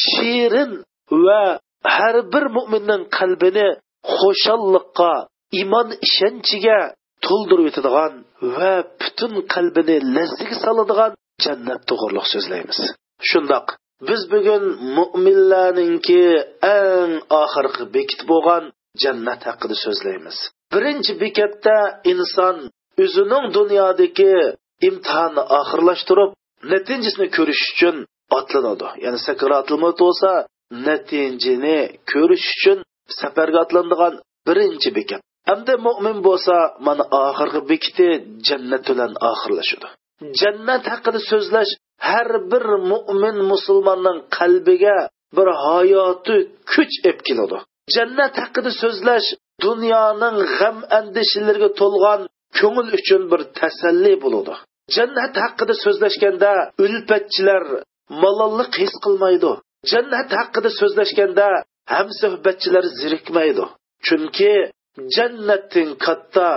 shirin 0.00 0.70
va 1.26 1.42
har 1.96 2.16
bir 2.32 2.44
mo'minning 2.56 3.02
qalbini 3.18 3.68
xo'shalliqqa 4.18 5.14
iymon 5.58 5.88
ishonchiga 6.06 6.78
to'ldirib 7.26 7.66
o'tadigan 7.70 8.12
va 8.56 8.72
butun 9.00 9.32
qalbini 9.54 9.96
lazziga 10.16 10.56
soladigan 10.64 11.12
jannat 11.44 11.80
to'g'riliq 11.90 12.26
so'zlaymiz. 12.34 12.78
Shundoq 13.30 13.66
biz 14.08 14.22
bugun 14.32 14.64
mo'minlarninki 14.96 16.22
eng 16.78 17.12
oxirgi 17.42 17.84
bekit 17.96 18.20
bo'lgan 18.30 18.64
jannat 19.02 19.40
haqida 19.48 19.76
so'zlaymiz. 19.84 20.36
Birinchi 20.74 21.12
bekatda 21.22 21.76
inson 22.12 22.56
o'zining 23.04 23.44
dunyodagi 23.56 24.34
imtihonni 24.88 25.42
oxirlashtirib 25.60 26.30
natijasini 26.72 27.26
ko'rish 27.36 27.64
uchun 27.72 27.96
otlanadi. 28.38 28.88
Ya'ni 29.04 29.18
sakaratul 29.28 29.78
mavt 29.84 29.98
bo'lsa 30.04 30.30
natijani 30.88 31.78
ko'rish 32.12 32.48
uchun 32.56 32.78
safarga 33.20 33.58
otlanadigan 33.64 34.14
birinchi 34.48 34.90
bekat. 34.98 35.22
Hamda 35.48 35.74
mo'min 35.86 36.18
bo'lsa 36.26 36.56
mana 36.86 37.04
oxirgi 37.24 37.60
bekiti 37.70 38.08
jannat 38.48 38.84
bilan 38.90 39.12
oxirlashadi. 39.30 39.88
Jannat 40.40 40.84
haqida 40.92 41.20
so'zlash 41.30 41.72
har 42.08 42.30
bir 42.52 42.64
mo'min 42.92 43.36
musulmonning 43.52 44.18
qalbiga 44.36 44.98
bir 45.36 45.48
hayoti 45.66 46.36
kuch 46.72 46.94
ep 47.10 47.18
keladi. 47.26 47.58
Jannat 47.96 48.34
haqida 48.42 48.70
so'zlash 48.82 49.28
dunyoning 49.66 50.36
g'am 50.56 50.76
andishilarga 50.98 51.68
to'lgan 51.80 52.20
ko'ngil 52.58 52.88
uchun 52.98 53.22
bir 53.32 53.40
tasalli 53.58 54.14
bo'ladi. 54.24 54.54
Jannat 54.96 55.34
haqida 55.44 55.74
so'zlashganda 55.84 56.52
ulfatchilar 56.84 57.62
malollik 58.22 58.72
his 58.82 58.94
qilmaydi. 59.04 59.52
Jannat 59.92 60.30
haqida 60.38 60.70
so'zlashganda 60.80 61.48
ham 61.94 62.08
suhbatchilar 62.20 62.84
zirikmaydi. 63.00 63.64
Chunki 64.06 64.52
jannatning 65.16 65.90
katta 66.06 66.48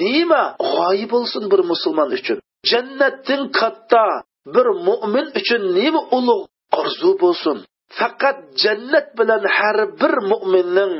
nima 0.00 0.42
g'oyi 0.72 1.06
bo'lsin 1.14 1.44
bir 1.52 1.60
musulmon 1.70 2.10
uchun? 2.18 2.38
Jannatning 2.70 3.44
katta 3.60 4.06
bir 4.54 4.66
mo'min 4.86 5.26
uchun 5.40 5.62
nima 5.78 6.00
ulug' 6.18 6.46
orzu 6.80 7.10
bo'lsin? 7.22 7.56
Faqat 7.98 8.38
jannat 8.62 9.06
bilan 9.18 9.42
har 9.56 9.78
bir 10.00 10.14
mo'minning 10.30 10.94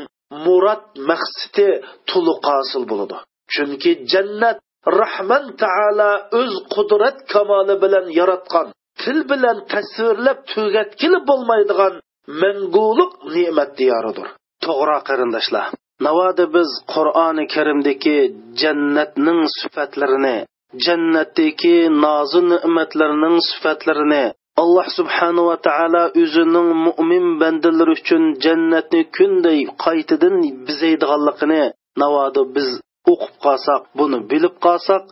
murod 0.45 0.85
maqsadi 1.11 1.69
to'liq 2.11 2.41
hosil 2.51 2.83
bo'ladi. 2.91 3.17
Chunki 3.55 3.93
jannat 4.13 4.59
rahman 5.01 5.45
taolo 5.63 6.13
o'z 6.41 6.55
qudrat 6.75 7.17
kamoli 7.33 7.75
bilan 7.85 8.07
yaratgan 8.19 8.67
til 9.03 9.19
bilan 9.31 9.59
tasvirlab 9.73 10.39
tugatgili 10.53 11.19
bo'lmaydigan 11.29 11.95
manguliq 12.43 13.13
ne'mat 13.35 13.71
diyoridir. 13.81 14.29
To'g'ri 14.65 14.99
qarindoshlar. 15.09 15.67
Navoda 16.05 16.45
biz 16.57 16.71
qur'oni 16.93 17.45
karimdagi 17.55 18.19
jannatning 18.61 19.41
sifatlarini 19.59 20.37
jannatdagi 20.87 21.77
nozi 22.05 22.41
ne'matlarning 22.53 23.37
sifatlarini 23.51 24.25
alloh 24.63 24.87
subhanava 24.99 25.57
taolo 25.69 26.05
o'zining 26.23 26.69
mo'min 26.87 27.25
bandalari 27.41 27.93
uchun 27.99 28.23
jannatni 28.45 29.01
kunday 29.17 29.59
qaytadan 29.85 30.37
bizaydiganligini 30.67 31.63
navoda 32.03 32.43
biz 32.57 32.69
o'qib 33.13 33.35
qolsak 33.45 33.83
buni 33.99 34.19
bilib 34.31 34.55
qolsak 34.67 35.03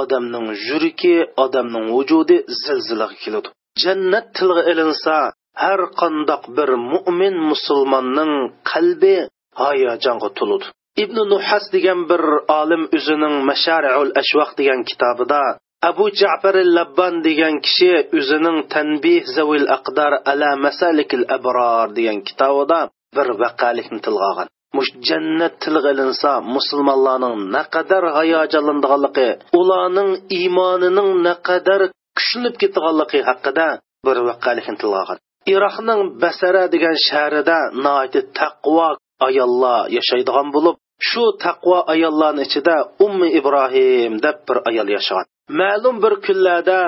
odamning 0.00 0.46
yuragi 0.68 1.16
odamning 1.44 1.86
vujudi 1.96 2.36
zilzilaga 2.62 3.16
keladi. 3.24 3.48
Jannat 3.82 4.26
tilga 4.36 4.62
ilinsa 4.72 5.16
har 5.62 5.80
qandoq 6.00 6.42
bir 6.56 6.70
mo'min 6.92 7.34
musulmonning 7.50 8.32
qalbi 8.70 9.16
hayajonga 9.62 10.28
to'ludi 10.38 10.66
ibn 11.02 11.16
nuhas 11.32 11.64
degan 11.74 12.00
bir 12.10 12.22
olim 12.60 12.82
o'zining 12.96 13.34
mashariul 13.50 14.12
ashvaq 14.22 14.50
degan 14.60 14.80
kitobida 14.90 15.42
abu 15.90 16.04
jafar 16.20 16.56
labban 16.76 17.14
degan 17.26 17.54
kishi 17.66 17.92
o'zining 18.18 18.58
tanbih 18.74 19.22
zavil 19.36 19.66
aqdar 19.76 20.12
ala 20.32 20.50
masalikil 20.66 21.24
abror 21.36 21.86
degan 21.98 22.18
kitobida 22.28 22.80
bir 23.16 23.28
vaqalikni 23.42 23.98
tilga 24.04 24.26
olgan 24.30 24.48
mush 24.76 24.90
jannat 25.08 25.54
tilga 25.62 25.90
ilinsa 25.94 26.32
musulmonlarning 26.54 27.36
naqadar 27.56 28.04
hayajonlanganligi 28.18 29.28
ularning 29.60 30.10
iymonining 30.38 31.10
naqadar 31.28 31.80
kuchlanib 32.18 32.54
ketganligi 32.62 33.20
haqida 33.28 33.68
bir 34.06 34.16
vaqalikni 34.28 34.76
tilga 34.80 34.98
olgan 35.02 35.18
iroqning 35.54 36.00
basara 36.22 36.64
degan 36.74 36.96
shahrida 37.08 37.58
noiti 37.84 38.20
taqvo 38.38 38.88
ayollar 39.26 39.80
yashaydigan 39.96 40.48
bo'lib 40.56 40.76
shu 41.08 41.24
taqvo 41.44 41.78
ayollarni 41.94 42.42
ichida 42.48 42.76
ummi 43.06 43.28
ibrohim 43.38 44.12
deb 44.24 44.36
bir 44.48 44.58
ayol 44.68 44.88
yashagan. 44.96 45.26
Ma'lum 45.60 45.96
bir 46.04 46.14
kunlarda 46.26 46.80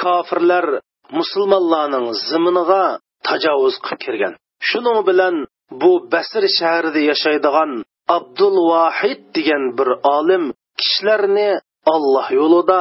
kofirlar 0.00 0.66
musulmonlarning 1.18 2.06
ziminiga 2.28 2.84
tajovuz 3.28 3.76
qilib 3.84 4.00
kirgan. 4.04 4.32
Shuning 4.68 4.98
bilan 5.08 5.34
bu 5.80 5.92
basr 6.12 6.42
shahrida 6.58 7.00
yashaydigan 7.10 7.70
abdul 8.16 8.56
vahid 8.72 9.20
degan 9.36 9.62
bir 9.78 9.88
olim 10.16 10.44
kishilarni 10.80 11.50
olloh 11.94 12.26
yo'lida 12.40 12.80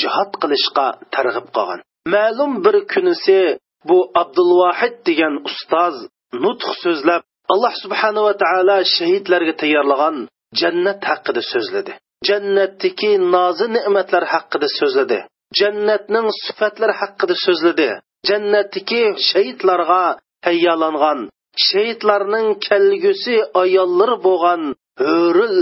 jihod 0.00 0.32
qilishga 0.42 0.86
targ'ib 1.14 1.46
qilgan. 1.56 1.80
Ma'lum 2.14 2.52
bir 2.64 2.76
kunisi 2.92 3.40
bu 3.88 3.98
abdul 4.22 4.50
vahid 4.62 4.96
degan 5.08 5.34
ustoz 5.48 5.96
nutq 6.44 6.70
so'zlab 6.82 7.22
alloh 7.52 7.74
subhanava 7.82 8.32
taolo 8.42 8.78
shahidlarga 8.96 9.54
tayyorlagan 9.62 10.16
jannat 10.60 11.00
haqida 11.10 11.42
so'zladi. 11.52 11.92
Jannatdagi 12.28 13.12
nozi 13.34 13.66
ne'matlar 13.76 14.24
haqida 14.34 14.68
so'zladi. 14.78 15.18
Jannatning 15.60 16.28
sifatlari 16.44 16.94
haqida 17.00 17.34
so'zladi. 17.46 17.88
Jannatdagi 18.28 19.02
shahidlarga 19.28 20.02
tayyorlangan 20.46 21.18
shahidlarning 21.66 22.46
kelgusi 22.66 23.36
ayollari 23.62 24.16
bo'lgan 24.26 24.62
hurul 25.04 25.58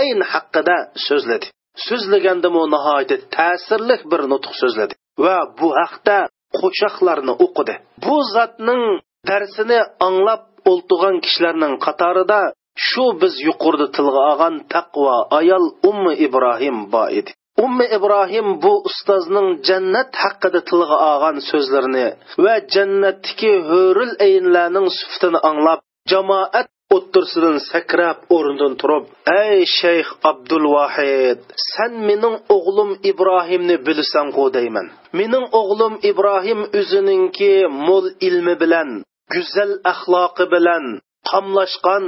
ayn 0.00 0.20
haqida 0.32 0.76
so'zladi. 1.06 1.46
So'zlagandimu 1.86 2.62
nihoyatda 2.74 3.16
ta'sirli 3.36 3.96
bir 4.10 4.22
nutq 4.32 4.52
so'zladi 4.62 4.94
va 5.24 5.36
bu 5.58 5.68
haqda 5.80 6.18
qo'shoqlarni 6.60 7.32
o'qidi. 7.44 7.74
Bu 8.04 8.16
zotning 8.34 8.82
darsini 9.30 9.78
anglab 10.06 10.42
o'ltigan 10.70 11.16
kishilarning 11.24 11.74
qatorida 11.86 12.40
shu 12.88 13.04
biz 13.20 13.34
yuqorida 13.48 13.86
tilga 13.96 14.20
olgan 14.32 14.54
taqvo 14.74 15.16
ayol 15.40 15.64
ummi 15.90 16.12
ibrohim 16.26 16.76
bor 16.92 17.08
edi. 17.20 17.30
Ummi 17.64 17.86
ibrohim 17.96 18.46
bu 18.62 18.72
ustozning 18.88 19.48
jannat 19.68 20.10
haqida 20.22 20.60
tilga 20.68 20.96
olgan 21.10 21.36
so'zlarini 21.50 22.06
va 22.44 22.54
jannatdagi 22.74 23.52
ho'ril 23.70 24.12
ayinlarning 24.26 24.86
sifatini 24.98 25.40
anglab 25.50 25.80
jamoat 26.12 26.68
o'ttirsidan 26.96 27.56
sakrab 27.70 28.18
o'rnidan 28.36 28.74
turib 28.80 29.04
ey 29.42 29.58
shayx 29.78 30.08
abdul 30.30 30.64
vahid 30.76 31.40
san 31.72 31.92
mening 32.08 32.36
o'g'lim 32.56 32.90
ibrohimni 33.10 33.76
bilsan 33.86 34.26
ku 34.36 34.44
deyman. 34.56 34.86
Mening 35.18 35.46
o'g'lim 35.60 35.94
ibrohim 36.10 36.60
o'zininki 36.80 37.52
mo'l 37.86 38.06
ilmi 38.28 38.54
bilan 38.62 38.90
go'zal 39.32 39.72
axloqi 39.92 40.44
bilan 40.54 40.84
qomlashgan 41.30 42.04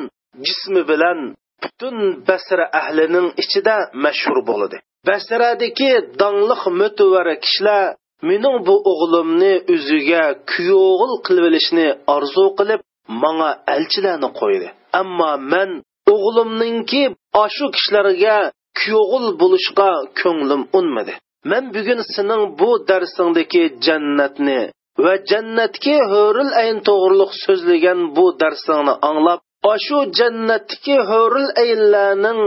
jismi 0.47 0.83
bilan 0.91 1.19
butun 1.63 1.97
basra 2.29 2.67
ahlining 2.81 3.29
ichida 3.43 3.77
mashhur 4.05 4.39
bo'ladi. 4.49 4.77
Basradagi 5.09 5.93
donliq 6.21 6.63
mo'tuvara 6.81 7.35
kishilar 7.45 7.85
mening 8.29 8.57
bu 8.67 8.75
o'g'limni 8.93 9.55
o'ziga 9.75 10.25
kuyovg'il 10.53 11.15
qilib 11.27 11.45
olishni 11.51 11.89
orzu 12.15 12.47
qilib 12.59 12.81
manga 13.23 13.51
elchilarni 13.75 14.29
qo'ydi. 14.41 14.69
Ammo 15.01 15.33
men 15.53 15.71
o'g'limninki 16.15 17.03
ashu 17.45 17.67
kishilarga 17.77 18.37
kuyo'g'il 18.79 19.27
bo'lishga 19.41 19.91
ko'nglim 20.21 20.63
unmadi 20.79 21.15
men 21.51 21.65
bugun 21.77 22.01
sening 22.15 22.43
bu 22.61 22.71
darsingdagi 22.91 23.63
jannatni 23.87 24.61
va 25.05 25.15
jannatga 25.31 25.97
ho'ril 26.13 26.51
ayn 26.63 26.77
to'g'riliq 26.89 27.33
so'zlagan 27.45 28.01
bu 28.17 28.27
darsingni 28.41 28.95
anglab 29.09 29.41
ashu 29.75 29.99
jannatdagi 30.19 30.97
ho'ril 31.11 31.49
aynlarning 31.65 32.41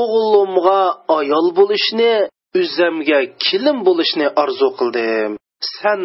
o'g'limga 0.00 0.82
ayol 1.18 1.46
bo'lishni 1.58 2.14
o'zimga 2.60 3.20
kelin 3.46 3.78
bo'lishni 3.86 4.26
orzu 4.42 4.68
qildim. 4.78 5.30
San 5.76 6.00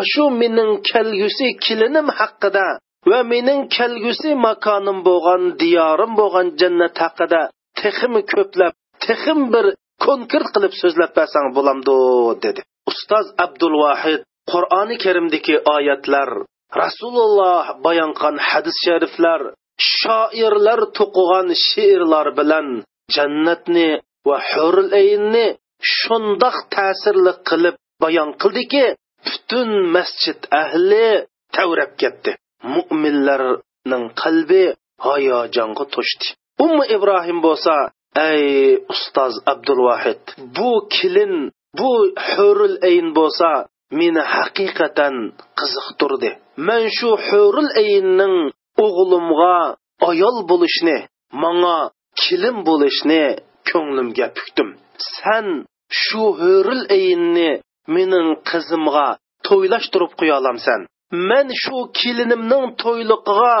ashu 0.00 0.24
mening 0.40 0.70
kelgusi 0.90 1.48
kelinim 1.64 2.08
haqida 2.18 2.66
va 3.10 3.20
mening 3.32 3.60
kelgusi 3.76 4.30
makonim 4.46 4.98
bo'lgan 5.08 5.42
diyorim 5.62 6.12
bo'lgan 6.20 6.46
jannat 6.60 6.94
haqida 7.04 7.42
tixim 7.80 8.14
ko'plab 8.32 8.72
texim 9.06 9.40
bir 9.54 9.66
konkret 10.06 10.46
qilib 10.54 10.74
so'zlab 10.82 11.12
bersang 11.18 11.46
bo'lamdu 11.56 11.96
dedi. 12.44 12.60
Ustoz 12.90 13.26
abdulvahid 13.44 14.20
qur'oni 14.52 14.96
karimdagi 15.04 15.54
oyatlar 15.76 16.30
rasululloh 16.82 17.64
bayon 17.86 18.10
qilgan 18.18 18.36
hadis 18.48 18.76
shariflar 18.86 19.40
shoirlar 19.96 20.80
to'qigan 20.98 21.48
she'rlar 21.68 22.26
bilan 22.38 22.66
jannatni 23.16 23.88
va 24.28 24.36
hurul 24.50 24.90
aynni 25.02 25.46
shundoq 25.96 26.56
ta'sirli 26.74 27.32
qilib 27.48 27.76
bayon 28.02 28.30
qildiki 28.42 28.84
butun 29.26 29.70
masjid 29.94 30.40
ahli 30.62 31.06
tavrab 31.56 31.92
ketdi. 32.00 32.30
Mo'minlarning 32.74 34.04
qalbi 34.22 34.64
hayajonga 35.06 35.84
to'shdi. 35.94 36.26
Ummu 36.64 36.84
ibrohim 36.96 37.38
bo'lsa 37.46 37.74
ey 38.30 38.44
ustoz 38.94 39.34
abdulvohid 39.52 40.22
bu 40.56 40.70
kelin 40.96 41.34
bu 41.78 41.92
hurul 42.30 42.76
ayn 42.90 43.06
bo'lsa 43.18 43.50
meni 43.98 44.22
haqiqatan 44.34 45.14
qiziqtirdi. 45.58 46.30
Man 46.68 46.82
shu 46.96 47.10
hurul 47.26 47.70
ayinning 47.82 48.36
o'g'limga 48.84 49.56
ayol 50.10 50.36
bo'lishni 50.50 50.98
manga 51.42 51.78
kelin 52.22 52.56
bo'lishni 52.68 53.24
ko'nglimga 53.70 54.26
pukdim. 54.36 54.68
San 55.16 55.46
shu 56.02 56.24
hurul 56.40 56.84
ayinni 56.96 57.50
mening 57.94 58.28
qizimga 58.50 59.08
to'ylashtirib 59.46 60.12
qo'ya 60.18 60.34
olamsan. 60.40 60.80
Men 61.28 61.46
shu 61.62 61.76
kelinimning 62.00 62.66
to'yliqiga 62.82 63.56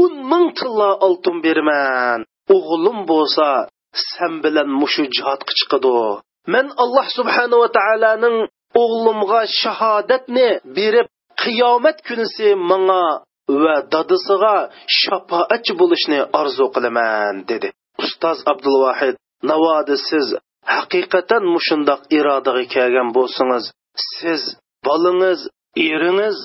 o'n 0.00 0.12
ming 0.30 0.46
tilla 0.58 0.90
oltin 1.06 1.36
beraman. 1.44 2.20
O'g'lim 2.56 2.98
bo'lsa 3.10 3.48
sen 4.10 4.32
bilan 4.44 4.68
mushu 4.80 5.04
jihodga 5.14 5.52
chiqadi 5.58 5.92
men 6.52 6.66
alloh 6.82 7.06
subhanava 7.18 7.68
taoloning 7.78 8.36
o'g'limga 8.82 9.40
shahodatni 9.60 10.48
berib 10.76 11.06
qiyomat 11.42 11.98
kunisi 12.08 12.48
manga 12.70 13.04
va 13.62 13.76
dadisiga 13.94 14.56
shafoatchi 15.00 15.72
bo'lishni 15.80 16.20
orzu 16.40 16.66
qilaman 16.74 17.34
dedi. 17.50 17.68
Ustoz 18.02 18.38
abdulvahid 18.52 19.14
navoda 19.50 19.96
siz 20.08 20.26
haqiqatan 20.76 21.42
mushundoq 21.54 22.00
irodaga 22.18 22.64
kelgan 22.74 23.08
bo'lsangiz 23.16 23.64
siz 24.16 24.42
bolangiz 24.86 25.40
eringiz 25.88 26.38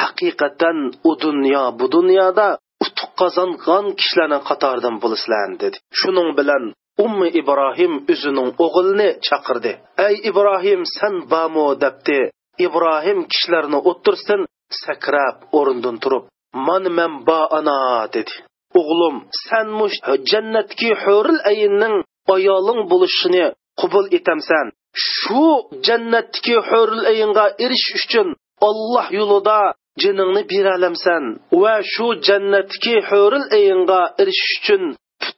haqiqatan 0.00 0.78
u 1.08 1.12
dunyo 1.24 1.64
bu 1.78 1.86
dunyoda 1.96 2.48
utuq 2.84 3.10
qozongan 3.20 3.84
kishilarning 3.98 4.42
qatoridan 4.48 4.96
bo'lasizlar 5.02 5.48
dedi. 5.62 5.76
Shuning 6.00 6.30
bilan 6.38 6.64
ummi 7.04 7.28
ibrohim 7.40 7.92
o'zining 8.12 8.48
o'g'lini 8.64 9.08
chaqirdi. 9.26 9.72
Ey 10.06 10.14
ibrohim 10.30 10.80
san 10.96 11.14
bamo 11.30 11.68
debdi. 11.82 12.20
Ibrohim 12.66 13.18
kishilarni 13.30 13.78
o'tirsin 13.90 14.40
sakrab 14.82 15.36
o'rnidan 15.58 15.96
turib. 16.02 16.24
Man 16.66 16.84
man 16.98 17.12
ba 17.28 17.40
ana 17.58 17.78
dedi. 18.14 18.34
O'g'lim 18.80 19.16
san 19.46 19.68
mush 19.78 19.96
jannatki 20.30 20.90
huril 21.02 21.40
ayinning 21.50 21.96
ayoling 22.34 22.80
bo'lishini 22.90 23.44
qabul 23.80 24.06
etamsan. 24.18 24.66
Shu 25.12 25.46
jannatdagi 25.86 26.56
huril 26.68 27.04
ayinga 27.12 27.46
erishish 27.64 28.04
uchun 28.08 28.28
olloh 28.68 29.06
yo'lida 29.18 29.60
jiningni 30.02 30.42
beralamsan 30.52 31.24
va 31.62 31.74
shu 31.92 32.06
jannatdagi 32.28 32.96
huril 33.08 33.46
ayinga 33.58 34.00
erishish 34.22 34.54
uchun 34.60 34.82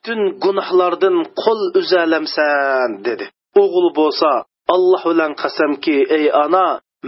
butun 0.09 0.41
gunohlardan 0.45 1.17
qo'l 1.43 1.61
uzalamsan 1.81 2.91
dedi. 3.07 3.25
Oğul 3.63 3.89
bo'lsa 3.99 4.31
alloh 4.75 5.03
bilan 5.11 5.33
qasamki 5.43 5.97
ey 6.17 6.27
ona 6.45 6.67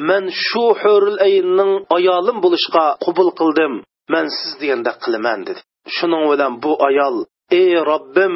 man 0.09 0.25
shu 0.47 0.65
hurul 0.81 1.19
ayinning 1.27 1.73
ayolim 1.97 2.37
bo'lishga 2.45 2.85
qabul 3.05 3.31
qildim 3.41 3.73
man 4.13 4.27
siz 4.37 4.53
deganda 4.61 4.93
qilaman 5.03 5.41
dedi. 5.49 5.61
Shuning 5.97 6.25
bilan 6.31 6.53
bu 6.63 6.73
ayol 6.89 7.17
ey 7.61 7.71
robbim 7.91 8.35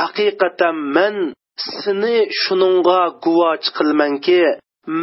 haqiqatan 0.00 0.76
man 0.96 1.16
seni 1.80 2.16
shuningga 2.42 3.02
guvoch 3.24 3.66
qilmanki 3.76 4.42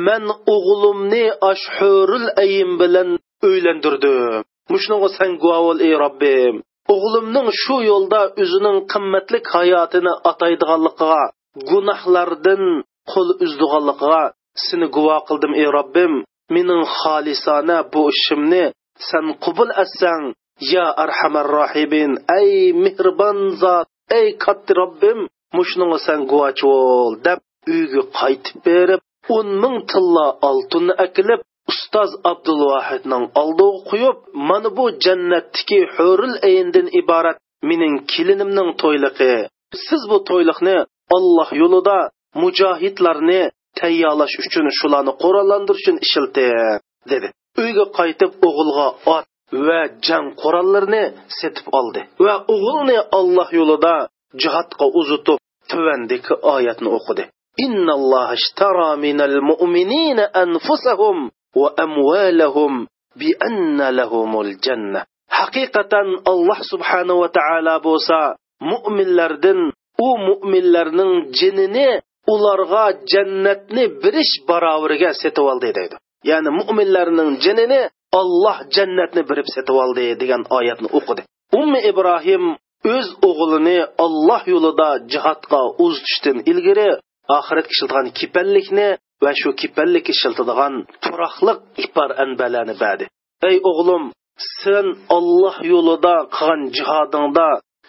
man 0.08 0.24
o'g'limni 0.56 1.26
ashhurul 1.52 2.28
ayin 2.44 2.72
bilan 2.82 3.10
uylantirdim 3.48 4.44
mushunga 4.72 5.10
san 5.18 5.32
guvoh 5.42 5.78
ey 5.86 5.94
robbim. 6.04 6.56
O'g'limning 6.94 7.50
shu 7.62 7.76
yo'lda 7.92 8.22
o'zining 8.44 8.78
qimmatlik 8.92 9.46
hayotini 9.56 10.14
ataydiganligiga 10.32 11.24
gunohlardan 11.70 12.64
qo'l 13.12 13.30
uzdiganligiga 13.46 14.24
seni 14.66 14.88
guvo 14.96 15.18
qildim 15.28 15.54
ey 15.62 15.70
robbim. 15.78 16.14
Mening 16.54 16.84
xolisona 17.00 17.78
bu 17.92 18.02
ishimni 18.14 18.64
san 19.10 19.26
qubul 19.44 19.70
etsang 19.84 20.24
ya 20.74 20.86
arhamar 21.04 21.48
rohibin 21.58 22.12
ey 22.40 22.52
mehribon 22.84 23.38
zot 23.62 23.88
ey 24.20 24.28
katta 24.44 24.74
robbim 24.80 25.20
mushunga 25.58 25.98
san 26.06 26.20
guvochi 26.32 26.66
bo'l 26.72 27.14
deb 27.26 27.40
uyga 27.74 28.04
qaytib 28.20 28.58
berib 28.68 29.02
o'n 29.36 29.48
ming 29.62 29.78
tilla 29.92 30.26
oltinni 30.50 30.94
akilib 31.06 31.42
ustoz 31.72 32.12
abdulvohidning 32.32 33.26
oldiga 33.42 33.80
qo'yib 33.90 34.18
mana 34.50 34.70
bu 34.78 34.86
jannatdiki 35.06 35.80
hurul 35.96 36.36
ayndin 36.50 36.88
iborat 37.02 37.38
mening 37.70 37.96
kelinimning 38.12 38.70
to'yliqi. 38.82 39.34
Siz 39.86 40.02
bu 40.12 40.18
to'yliqni 40.30 40.78
olloh 41.16 41.50
yo'lida 41.62 41.98
mujohidlarni 42.42 43.42
tayyorlash 43.80 44.36
uchun 44.44 44.68
shularni 44.80 45.14
qurollantirish 45.24 45.82
uchun 45.82 45.98
ishilting 46.06 46.80
dedi. 47.12 47.28
Uyga 47.62 47.86
qaytib 48.00 48.32
o'g'ilga 48.48 48.88
ot 49.16 49.26
va 49.68 49.82
jang 50.08 50.28
qurollarini 50.42 51.04
setib 51.40 51.68
oldi 51.80 52.02
va 52.26 52.36
o'g'ilni 52.54 52.98
olloh 53.20 53.50
yo'lida 53.60 53.96
jihodga 54.42 54.86
uzutib 55.00 55.40
tuvandiki 55.72 56.34
oyatni 56.56 56.90
o'qidi. 56.98 57.24
Innalloha 57.66 58.34
ishtara 58.42 58.90
minal 59.06 59.38
mu'minina 59.50 60.26
anfusahum 60.44 61.20
va 61.62 61.70
amwalahum 61.86 62.74
bi 63.20 63.30
anna 63.48 63.88
lahumul 64.00 64.52
janna 64.66 65.02
haqiqatan 65.40 66.08
alloh 66.32 66.60
subhanahu 66.72 67.22
va 67.24 67.30
taolo 67.40 67.76
bo'lsa 67.88 68.20
mo'minlardan 68.72 69.60
u 70.08 70.10
mo'minlarning 70.28 71.14
jinini 71.40 71.88
ularga 72.34 72.86
jannatni 73.12 73.84
birish 74.04 74.34
baravariga 74.50 75.12
setib 75.22 75.46
oldi 75.52 75.70
deydi. 75.78 75.96
Ya'ni 76.30 76.50
mo'minlarning 76.60 77.32
jinini 77.44 77.82
olloh 78.20 78.58
jannatni 78.76 79.22
birib 79.30 79.48
setib 79.56 79.76
oldi 79.84 80.06
degan 80.22 80.42
oyatni 80.58 80.90
o'qidi. 80.98 81.22
Ummi 81.60 81.80
ibrohim 81.92 82.44
o'z 82.96 83.08
o'g'lini 83.30 83.80
olloh 84.06 84.42
yo'lida 84.54 84.90
jihodga 85.12 85.62
uzitishdan 85.86 86.38
ilgari 86.52 86.90
oxiratga 87.38 87.74
ishilgan 87.76 88.08
va 89.24 89.32
shu 89.42 89.50
kipallik 89.62 90.06
ishiltadigan 90.14 90.74
turoqliq 91.04 91.60
ipor 91.86 92.10
anbalarni 92.24 92.76
berdi 92.84 93.06
ey 93.50 93.56
o'g'lim 93.72 94.04
sen 94.62 94.86
olloh 95.18 95.56
yo'lida 95.74 96.16
qilgan 96.36 96.62
jihodingda 96.78 97.48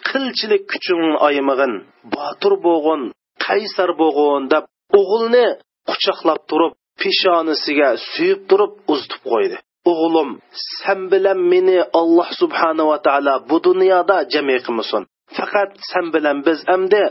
qilchilik 0.09 0.63
kuchingni 0.71 1.15
aymag'in 1.27 1.73
botir 2.15 2.53
bo'g'in 2.67 3.01
qaysar 3.45 3.89
bo'g'in 4.01 4.43
deb 4.53 4.63
o'g'ilni 4.99 5.47
quchoqlab 5.89 6.41
turib 6.49 6.73
peshonasiga 7.01 7.89
suyib 8.11 8.41
turib 8.49 8.71
uzitib 8.93 9.21
qo'ydi. 9.31 9.57
O'g'lim 9.91 10.29
sen 10.77 10.99
bilan 11.11 11.39
meni 11.51 11.77
alloh 11.99 12.29
subhanava 12.41 12.97
taolo 13.07 13.35
bu 13.49 13.57
dunyoda 13.67 14.17
jami 14.33 14.57
qilmasin. 14.65 15.03
Faqat 15.37 15.69
sen 15.91 16.05
bilan 16.15 16.37
biz 16.47 16.59
amdi 16.75 17.03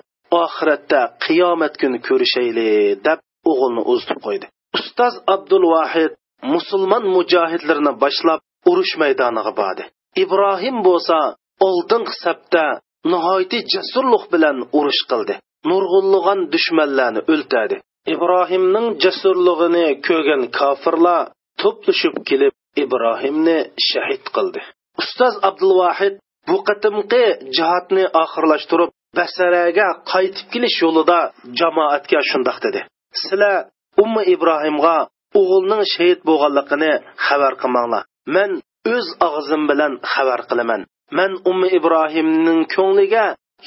oxiratda 0.44 1.00
qiyomat 1.24 1.74
kuni 1.80 1.98
ko'rishayli 2.08 2.70
deb 3.06 3.18
o'g'ilni 3.50 3.82
uzitib 3.92 4.18
qo'ydi. 4.26 4.46
Ustoz 4.78 5.14
abdul 5.34 5.64
vahid 5.74 6.12
musulmon 6.54 7.04
mujohidlarni 7.16 7.92
boshlab 8.02 8.40
urush 8.70 8.94
maydoniga 9.02 9.52
bordi. 9.60 9.82
Ibrohim 10.24 10.76
bo'lsa 10.88 11.18
oldingi 11.68 12.14
safda 12.24 12.66
nihoyatda 13.12 13.58
jasurlik 13.74 14.24
bilan 14.34 14.56
urush 14.78 15.02
qildi. 15.10 15.34
Nurg'unlagan 15.70 16.40
dushmanlarni 16.54 17.20
o'ltadi 17.32 17.76
ibrohimning 18.12 18.86
jasurlig'ini 19.04 19.86
ko'rgan 20.06 20.42
kofirlar 20.58 21.22
to'plashib 21.62 22.16
kelib 22.28 22.54
ibrohimni 22.84 23.58
shahid 23.88 24.24
qildi. 24.36 24.60
Ustoz 25.02 25.34
abdulvahid 25.48 26.14
bu 26.48 26.56
qatimqi 26.68 27.24
jihatni 27.56 28.04
oxirlashtirib 28.22 28.90
basaraga 29.18 29.88
qaytib 30.12 30.46
kelish 30.52 30.78
yo'lida 30.84 31.18
jamoatga 31.60 32.20
shundoq 32.30 32.58
dedi. 32.66 32.80
Sizlar 33.22 33.56
umma 34.04 34.22
ibrohimga 34.34 34.96
o'g'ilning 35.40 35.82
shahid 35.92 36.18
bo'lganligini 36.28 36.92
xabar 37.26 37.52
qilmanglar. 37.62 38.02
Man 38.34 38.50
o'z 38.94 39.06
og'zim 39.28 39.62
bilan 39.70 39.92
xabar 40.12 40.40
qilaman. 40.50 40.80
Man 41.18 41.32
umma 41.50 41.68
ibrohimning 41.78 42.60
ko'ngliga 42.74 43.26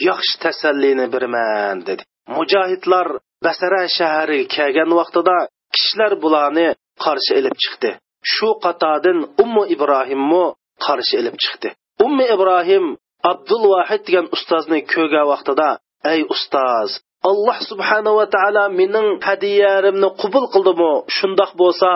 yaxshi 0.10 0.36
tasallini 0.44 1.06
beraman 1.14 1.78
dedi. 1.88 2.04
Mujohidlar 2.36 3.08
basara 3.46 3.84
shahariga 3.98 4.50
kelgan 4.56 4.92
vaqtida 5.00 5.38
kishilar 5.76 6.14
bularni 6.24 6.68
qarshi 7.06 7.34
ilib 7.40 7.56
chiqdi. 7.64 7.92
Shu 8.34 8.50
qatodin 8.66 9.18
ummu 9.44 9.64
ibrohimmu 9.76 10.44
qarshi 10.86 11.16
ilib 11.22 11.36
chiqdi. 11.44 11.70
Ummi 12.06 12.26
ibrohim 12.36 12.86
abdul 13.32 13.64
vahid 13.74 14.02
degan 14.08 14.26
ustozni 14.36 14.80
ko'rgan 14.94 15.26
vaqtida 15.34 15.70
ey 16.14 16.20
ustoz 16.34 16.90
alloh 17.30 17.58
subhanava 17.70 18.26
taolo 18.36 18.64
mening 18.80 19.08
hadiyarimni 19.28 20.10
qubul 20.22 20.46
qildimi 20.54 20.92
shundoq 21.18 21.52
bo'lsa 21.62 21.92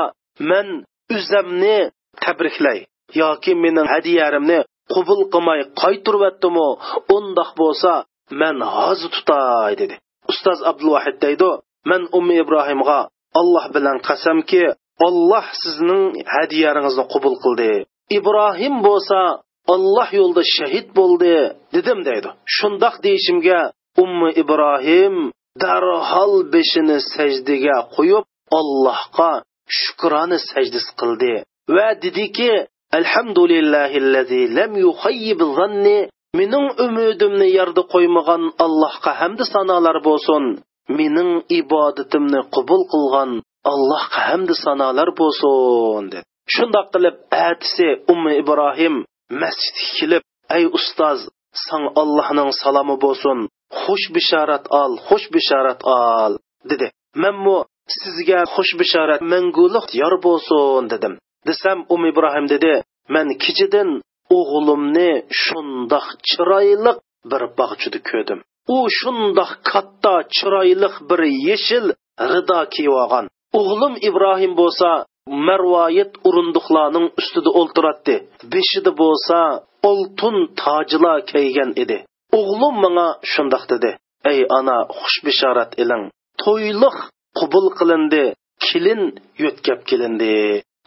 man 0.50 0.68
uzamni 1.16 1.78
tabriklay 2.24 2.80
yoki 3.22 3.52
mening 3.64 3.88
hadiyarimni 3.94 4.60
qubul 4.94 5.22
qilmay 5.34 5.60
qaytiryaptimi 5.82 6.68
undoq 7.18 7.50
bo'lsa 7.62 7.92
man 8.42 8.56
hozir 8.76 9.10
tutay 9.16 9.74
dedi. 9.82 9.96
Ustoz 10.32 10.60
abdulvahid 10.72 11.18
deydi 11.26 11.50
man 11.90 12.02
ummi 12.18 12.36
ibrohimga 12.44 13.00
alloh 13.40 13.66
bilan 13.76 13.98
qasamki 14.08 14.64
olloh 15.08 15.46
sizning 15.64 16.04
hadiyaringizni 16.36 17.06
qubul 17.14 17.36
qildi. 17.44 17.72
Ibrohim 18.18 18.76
bo'lsa 18.88 19.20
olloh 19.74 20.10
yo'lida 20.20 20.44
shahid 20.58 20.88
bo'ldi 21.00 21.36
dedim 21.76 22.00
deydi. 22.10 22.30
Shundoq 22.58 22.96
deyishimga 23.06 23.60
ummi 24.04 24.30
ibrohim 24.42 25.16
darhol 25.64 26.34
beshini 26.54 26.98
sajdaga 27.14 27.78
qo'yib 27.96 28.26
allohga 28.60 29.32
shukrona 29.80 30.38
sajdasi 30.52 30.92
qildi 31.00 31.34
va 31.76 31.88
dediki 32.04 32.52
alhamdulillahillazi 33.00 34.42
lam 34.58 34.72
yuhayyib 34.86 35.40
zanni 35.58 35.98
mening 36.40 36.68
umidimni 36.86 37.48
yerda 37.58 37.82
qo'ymagan 37.94 38.44
allohga 38.66 39.12
hamda 39.22 39.46
sanolar 39.54 39.98
bo'lsin 40.08 40.44
mening 41.00 41.32
ibodatimni 41.60 42.42
qabul 42.56 42.82
qilgan 42.94 43.32
allohga 43.72 44.20
hamda 44.30 44.56
sanolar 44.66 45.10
bo'lsin 45.22 46.04
dedi. 46.12 46.28
Shundoq 46.54 46.88
qilib 46.94 47.16
atisi 47.48 47.88
ummi 48.14 48.34
ibrohim 48.42 48.96
masjidga 49.42 49.86
kelib 49.98 50.24
ey 50.58 50.64
ustoz 50.78 51.20
san 51.66 51.84
allohning 52.02 52.50
salomi 52.62 52.96
bo'lsin 53.06 53.38
xush 53.82 54.06
bishorat 54.16 54.66
ol 54.82 54.92
xush 55.08 55.28
bishorat 55.36 55.82
ol 55.98 56.34
dedi. 56.72 56.88
Manmu 57.24 57.58
sizga 57.94 58.40
xush 58.54 58.74
bishorat 58.82 59.22
manguliq 59.34 59.88
yor 60.02 60.16
bo'lsin 60.26 60.84
dedim. 60.94 61.14
Desam 61.48 61.80
um 61.94 62.02
ibrohim 62.12 62.46
dedi 62.54 62.74
man 63.16 63.28
kechadan 63.44 63.90
o'g'limni 64.40 65.12
shundoq 65.44 66.08
chiroyli 66.30 66.92
bir 67.32 67.44
bog'chida 67.60 68.00
ko'rdim. 68.10 68.40
U 68.76 68.78
shundoq 69.00 69.52
katta 69.72 70.16
chiroyli 70.36 70.90
bir 71.10 71.22
yeshil 71.48 71.86
rido 72.32 72.62
kiyib 72.74 72.96
olgan. 73.04 73.26
O'g'lim 73.60 73.94
ibrohim 74.10 74.54
bo'lsa 74.62 74.90
marvoyit 75.48 76.12
urunduqlarning 76.28 77.08
ustida 77.20 77.50
o'ltiratdi 77.60 78.16
beshida 78.54 78.92
bo'lsa 79.02 79.38
oltin 79.90 80.38
tojlar 80.62 81.20
kiygan 81.32 81.72
edi. 81.84 81.98
O'g'lim 82.40 82.76
menga 82.84 83.08
shundoq 83.32 83.64
dedi. 83.74 83.92
Ey 84.32 84.40
ona 84.58 84.78
xush 85.00 85.18
bishorat 85.26 85.72
iling. 85.84 86.04
To'yliq 86.44 86.98
qubul 87.40 87.68
qilindi 87.80 88.24
kelin 88.66 89.04
yo'tkab 89.44 89.80
kelindi 89.90 90.36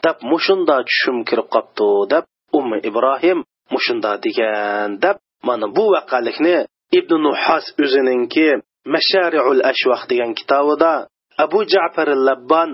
deb 0.05 0.17
mushunda 0.31 0.77
tushum 0.89 1.19
kirib 1.29 1.49
qopti 1.55 1.89
deb 2.13 2.25
ummi 2.59 2.79
ibrohim 2.89 3.39
mushunda 3.75 4.13
degan 4.25 4.89
deb 5.05 5.17
mana 5.49 5.67
bu 5.77 5.85
vaqalikni 5.95 6.57
ibn 6.99 7.13
nuhas 7.27 7.67
o'zininki 7.85 8.49
mashariul 8.95 9.63
ashvaq 9.71 10.03
degan 10.11 10.31
kitobida 10.39 10.93
abu 11.45 11.61
jafar 11.73 12.09
labban 12.29 12.71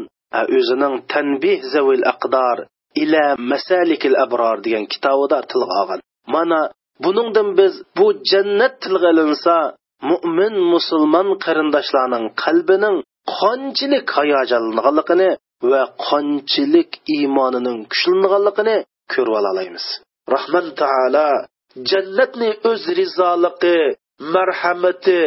o'zining 0.56 0.94
tanbih 1.12 1.58
zavil 1.72 2.04
aqdor 2.12 2.58
ila 3.02 3.24
masalikil 3.50 4.16
abror 4.24 4.56
degan 4.64 4.84
kitobida 4.92 5.38
tilga 5.50 5.74
olgan. 5.82 6.00
Mana 6.34 6.60
buningdan 7.04 7.48
biz 7.58 7.74
bu 7.96 8.06
jannat 8.30 8.74
tilga 8.82 9.08
ilinsa 9.14 9.56
mo'min 10.10 10.54
musulmon 10.72 11.28
qarindoshlarning 11.44 12.26
qalbining 12.42 12.96
qanchalik 13.38 14.06
hayajonlanganligini 14.18 15.30
va 15.70 15.82
qanchalik 16.08 16.90
iymonining 17.16 17.78
kuchlanganligini 17.92 18.76
ko'rib 19.12 19.34
olamiz 19.40 19.84
rahmat 20.34 20.66
taolo 20.80 21.28
jannatni 21.90 22.50
o'z 22.70 22.82
rizoligi 23.00 23.78
marhamati 24.34 25.18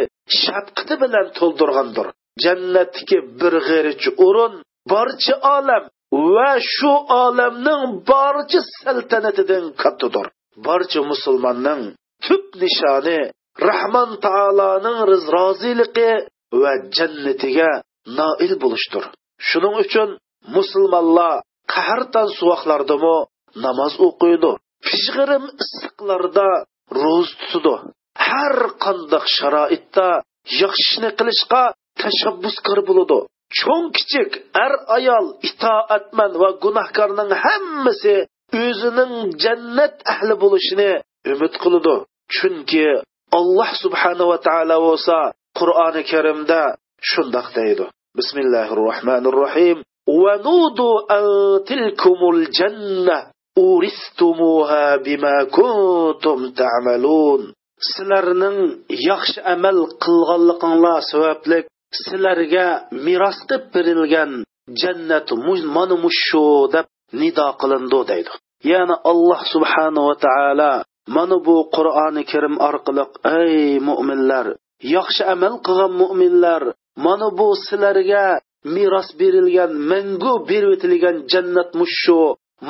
shafqati 0.42 0.94
bilan 1.02 1.26
to'ldirgandir. 1.38 2.06
Jannatdagi 2.44 3.18
bir 3.40 3.54
g'irich 3.68 4.06
o'rin 4.26 4.52
barcha 4.92 5.34
olam 5.56 5.84
va 6.34 6.52
shu 6.74 6.92
olamning 7.24 7.82
barcha 8.10 8.60
saltanatidan 8.80 9.64
kattadir 9.82 10.26
barcha 10.66 11.00
musulmonning 11.12 11.82
tub 12.26 12.44
nishoni 12.62 13.18
rahmon 13.68 14.10
taoloning 14.26 14.98
roziligi 15.36 16.10
va 16.62 16.72
jannatiga 16.96 17.70
noil 18.18 18.52
bo'lishdir. 18.62 19.04
Shuning 19.48 19.74
uchun 19.84 20.08
musulmonlar 20.56 21.42
qahrdan 21.74 22.28
suvoqlardami 22.38 23.16
namoz 23.64 23.94
o'qiydi 24.06 24.52
pishg'irim 24.86 25.44
issiqlarda 25.62 26.48
ro'z 27.02 27.28
tutidi 27.40 27.74
har 28.28 28.56
qandoq 28.84 29.24
sharoitda 29.36 30.08
yaxshini 30.62 31.10
qilishga 31.18 31.62
tashabbuskor 32.02 32.78
bo'ladi. 32.88 33.18
Cho'ng 33.58 33.86
kichik 33.96 34.30
ar 34.64 34.72
ayol 34.96 35.26
itoatman 35.48 36.32
va 36.42 36.50
gunohkorning 36.64 37.30
hammasi 37.44 38.16
o'zining 38.65 39.13
jannat 39.43 39.93
ahli 40.13 40.33
bo'lishini 40.43 40.91
umid 41.33 41.53
qiladi 41.63 41.95
chunki 42.35 42.85
alloh 43.39 43.69
subhanava 43.83 44.37
taolo 44.47 44.77
bo'lsa 44.87 45.17
qur'oni 45.59 46.01
karimda 46.11 46.61
shundoq 47.11 47.47
deydi 47.57 47.85
bismillahi 48.19 48.73
rohmanir 48.83 49.35
rohim 49.43 49.77
ونودوا 50.09 50.97
أن 51.17 51.25
تلكم 51.69 52.19
الجنة 52.33 53.17
أورثتموها 53.57 54.95
بما 54.95 55.35
كنتم 55.43 56.51
تعملون 56.61 57.53
sizlarning 57.89 58.59
yaxshi 59.09 59.39
amal 59.53 59.77
qilganliginglar 60.03 60.99
sababli 61.11 61.59
sizlarga 61.99 62.67
meros 63.05 63.37
qilib 63.47 63.63
berilgan 63.73 64.31
jannat 64.81 65.27
mana 65.75 65.95
mushu 66.05 66.45
deb 66.73 66.85
nido 67.21 67.47
qilindi 67.61 67.99
deydi 68.11 68.31
Ya'ni 68.72 68.96
alloh 69.10 69.40
subhanava 69.52 70.14
taolo 70.26 70.72
mana 71.16 71.36
bu 71.46 71.56
qur'oni 71.76 72.22
karim 72.30 72.54
orqali 72.68 73.04
ey 73.40 73.56
mo'minlar 73.88 74.46
yaxshi 74.94 75.22
amal 75.34 75.54
qilgan 75.66 75.92
mo'minlar 76.02 76.62
mana 77.06 77.28
bu 77.38 77.48
sizlarga 77.66 78.26
meros 78.74 79.08
berilgan 79.20 79.72
mangu 79.90 80.34
berib 80.48 80.70
o'tilgan 80.76 81.16
jannat 81.32 81.70
mushu 81.80 82.20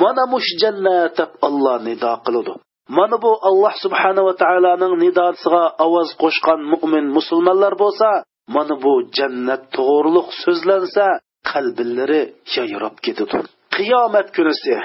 mana 0.01 0.23
mush 0.33 0.49
jannat 0.61 1.11
deb 1.19 1.31
olloh 1.47 1.77
nido 1.87 2.13
qiladi. 2.25 2.53
Mana 2.97 3.17
bu 3.23 3.31
alloh 3.49 3.73
subhanava 3.83 4.33
taoloning 4.41 4.93
nidosiga 5.03 5.63
ovoz 5.85 6.09
qo'shgan 6.21 6.59
mo'min 6.71 7.05
musulmonlar 7.17 7.73
bo'lsa 7.83 8.09
mana 8.55 8.75
bu 8.83 8.93
jannat 9.17 9.61
to'g'riliq 9.75 10.27
so'zlansa 10.43 11.05
qalbilari 11.51 12.21
yayrab 12.55 12.95
ketadi. 13.05 13.37
Qiyomat 13.75 14.27
kunisi! 14.35 14.75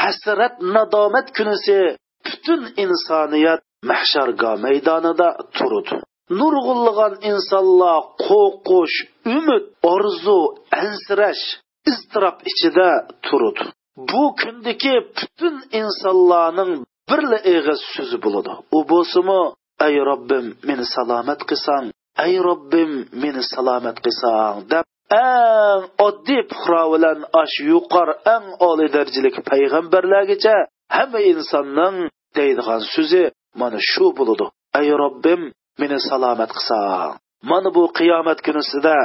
Hasrat 0.00 0.54
nadomat 0.74 1.26
kunisi 1.36 1.78
butun 2.26 2.60
insoniyat 2.84 3.60
mahsharga 3.90 4.50
maydonida 4.64 5.28
turudi 5.56 5.96
nurg'ullig'an 6.40 7.14
insonlar 7.30 7.98
qo'rqish 8.26 8.96
umid 9.36 9.64
orzu 9.94 10.38
ansirash 10.82 11.44
iztirob 11.90 12.36
ichida 12.50 12.90
turudi 13.26 13.64
bu 14.10 14.22
kundagi 14.40 14.94
butun 15.16 15.56
insonlarning 15.80 16.72
birla 17.10 17.38
ig'iz 17.54 17.80
so'zi 17.94 18.18
bo'ladi. 18.24 18.52
U 18.76 18.78
bo'lsimi 18.92 19.40
ey 19.86 19.94
robbim 20.08 20.46
meni 20.68 20.84
salomat 20.94 21.40
qilsang 21.50 21.84
ey 22.26 22.34
robbim 22.48 22.90
meni 23.22 23.42
salomat 23.52 23.96
qilsang 24.04 24.56
deb 24.72 24.84
eng 25.20 25.82
oddiy 26.06 26.42
puhro 26.52 26.84
bilan 26.92 27.18
ash 27.42 27.56
yuqori 27.70 28.14
eng 28.34 28.46
oliy 28.68 28.88
darajalik 28.96 29.36
payg'ambarlargacha 29.50 30.56
hamma 30.96 31.20
insonning 31.32 31.96
deydigan 32.36 32.80
so'zi 32.94 33.24
mana 33.60 33.78
shu 33.90 34.06
bo'ladi. 34.18 34.46
Ey 34.80 34.88
robbim 35.02 35.42
meni 35.80 35.98
salomat 36.08 36.50
qilsang 36.56 37.12
mana 37.50 37.68
bu 37.76 37.84
qiyomat 37.98 38.38
kunisida 38.46 38.96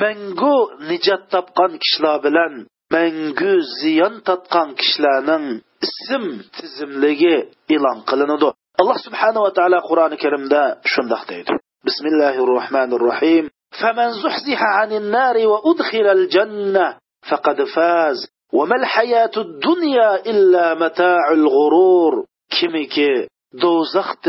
mangu 0.00 0.56
nijot 0.90 1.22
topgan 1.34 1.72
kishilar 1.82 2.16
bilan 2.26 2.52
mangu 2.94 3.52
ziyon 3.80 4.14
tortgan 4.28 4.68
kishilarning 4.80 5.46
ism 5.86 6.24
tizimligi 6.56 7.36
e'lon 7.74 7.98
qilinadi. 8.10 8.48
Alloh 8.80 8.98
subhanava 9.06 9.50
taolo 9.58 9.78
qur'oni 9.88 10.16
karimda 10.24 10.62
shundoq 10.92 11.22
deydi. 11.30 11.52
Bismillahi 11.88 12.40
rohmanir 12.52 13.00
rohim 13.08 13.44
فمن 13.70 14.10
زحزح 14.10 14.62
عن 14.62 14.92
النار 14.92 15.36
وأدخل 15.46 16.06
الجنة 16.06 16.98
فقد 17.30 17.64
فاز. 17.64 18.16
وما 18.52 18.76
الحياة 18.76 19.30
الدنيا 19.36 20.26
إلا 20.26 20.74
متاع 20.74 21.32
الغرور. 21.32 22.24
كمك 22.60 23.28
دوزخت 23.52 24.28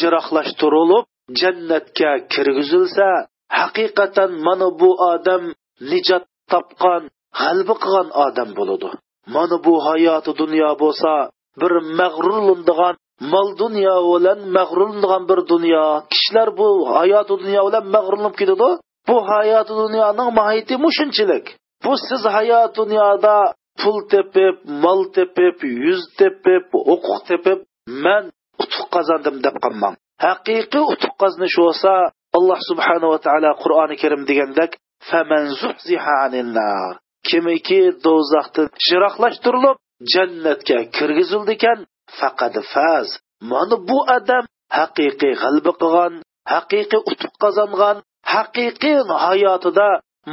جرخلش 0.00 0.52
ترولب 0.52 1.04
جنتك 1.30 2.26
كرغزلسا. 2.36 3.32
حقيقة 3.52 4.26
من 4.26 4.58
بو 4.80 4.94
آدم 5.14 5.54
نجات 5.82 6.24
طبقا 6.50 7.08
غلب 7.40 7.70
قغان 7.70 8.10
آدم 8.12 8.54
بلدو 8.54 8.90
من 9.28 9.60
بو 9.64 9.80
حياة 9.80 10.22
دنيا 10.38 10.72
بوسا 10.72 11.30
بر 11.56 11.80
مغرولندغان 11.80 12.94
mol 13.30 13.48
dunyo 13.62 13.96
bilan 14.10 14.38
mag'rurlanadigan 14.56 15.22
bir 15.30 15.40
dunyo 15.52 15.84
kishilar 16.12 16.48
bu 16.58 16.68
hayoti 16.96 17.34
dunyo 17.42 17.60
bilan 17.68 17.84
mag'rurlanib 17.94 18.36
ketadi. 18.40 18.68
Bu 19.08 19.16
hayoti 19.32 19.72
dunyoning 19.82 20.30
mohiyati 20.38 20.74
mushunchalik. 20.84 21.46
Bu 21.84 21.92
siz 22.08 22.22
hayot 22.36 22.70
dunyoda 22.80 23.36
pul 23.80 23.96
tepib 24.12 24.56
mol 24.84 25.00
tepib 25.16 25.56
yuz 25.84 26.02
tepib 26.20 26.64
huquq 26.88 27.18
tepib 27.30 27.58
man 28.04 28.24
utuq 28.62 28.86
qozondim 28.94 29.36
deb 29.44 29.56
qolmang. 29.64 29.94
Haqiqiy 30.24 30.84
utuq 30.94 31.14
qozonish 31.22 31.56
bo'lsa 31.62 31.92
alloh 32.36 32.60
subhanava 32.68 33.18
taolo 33.26 33.50
qur'oni 33.62 33.96
karim 34.02 34.22
degandek 34.30 34.70
kimiki 37.28 37.80
do'zaxdan 38.04 38.68
shiroqlashtirilib 38.86 39.76
jannatga 40.12 40.78
kirgizildi 40.96 41.52
ekan. 41.58 41.78
Faqat 42.18 42.54
faz. 42.72 43.08
Mana 43.50 43.76
bu 43.88 43.98
odam 44.16 44.44
haqiqiy 44.78 45.34
g'alba 45.42 45.72
qilgan 45.80 46.12
haqiqiy 46.54 47.00
utuq 47.12 47.34
qozongan 47.42 47.96
haqiqiy 48.34 48.98
hayotida 49.26 49.88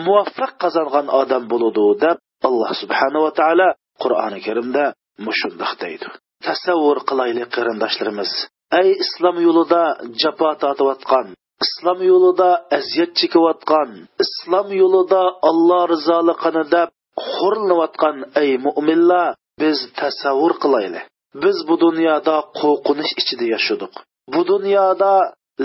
muvaffaq 0.05 0.53
qozongan 0.63 1.07
odam 1.21 1.43
bo'ludi 1.51 1.85
deb 2.03 2.17
alloh 2.47 2.71
subhanava 2.81 3.31
taolo 3.39 3.69
qur'oni 4.01 4.39
karimda 4.45 4.85
mushundoq 5.25 5.71
deydi. 5.83 6.07
Tasavvur 6.47 6.99
qilaylik 7.09 7.49
qarindoshlarimiz. 7.55 8.31
Ey 8.79 8.89
islom 9.03 9.35
yo'lida 9.45 9.83
jafo 10.21 10.49
tortayotgan 10.61 11.27
islom 11.65 11.99
yo'lida 12.11 12.49
aziyat 12.77 13.11
chekayotgan 13.19 13.89
islom 14.25 14.67
yo'lida 14.81 15.21
alloh 15.49 15.83
rizoliqini 15.93 16.63
deb 16.75 16.89
xo'rlanayotgan 17.33 18.17
ey 18.41 18.51
mo'minlar 18.65 19.27
biz 19.61 19.77
tasavvur 19.99 20.53
qilaylik. 20.63 21.05
Biz 21.43 21.57
bu 21.67 21.75
dunyoda 21.85 22.35
qo'rqinish 22.59 23.11
ichida 23.21 23.45
yashadik. 23.55 23.93
Bu 24.33 24.41
dunyoda 24.51 25.13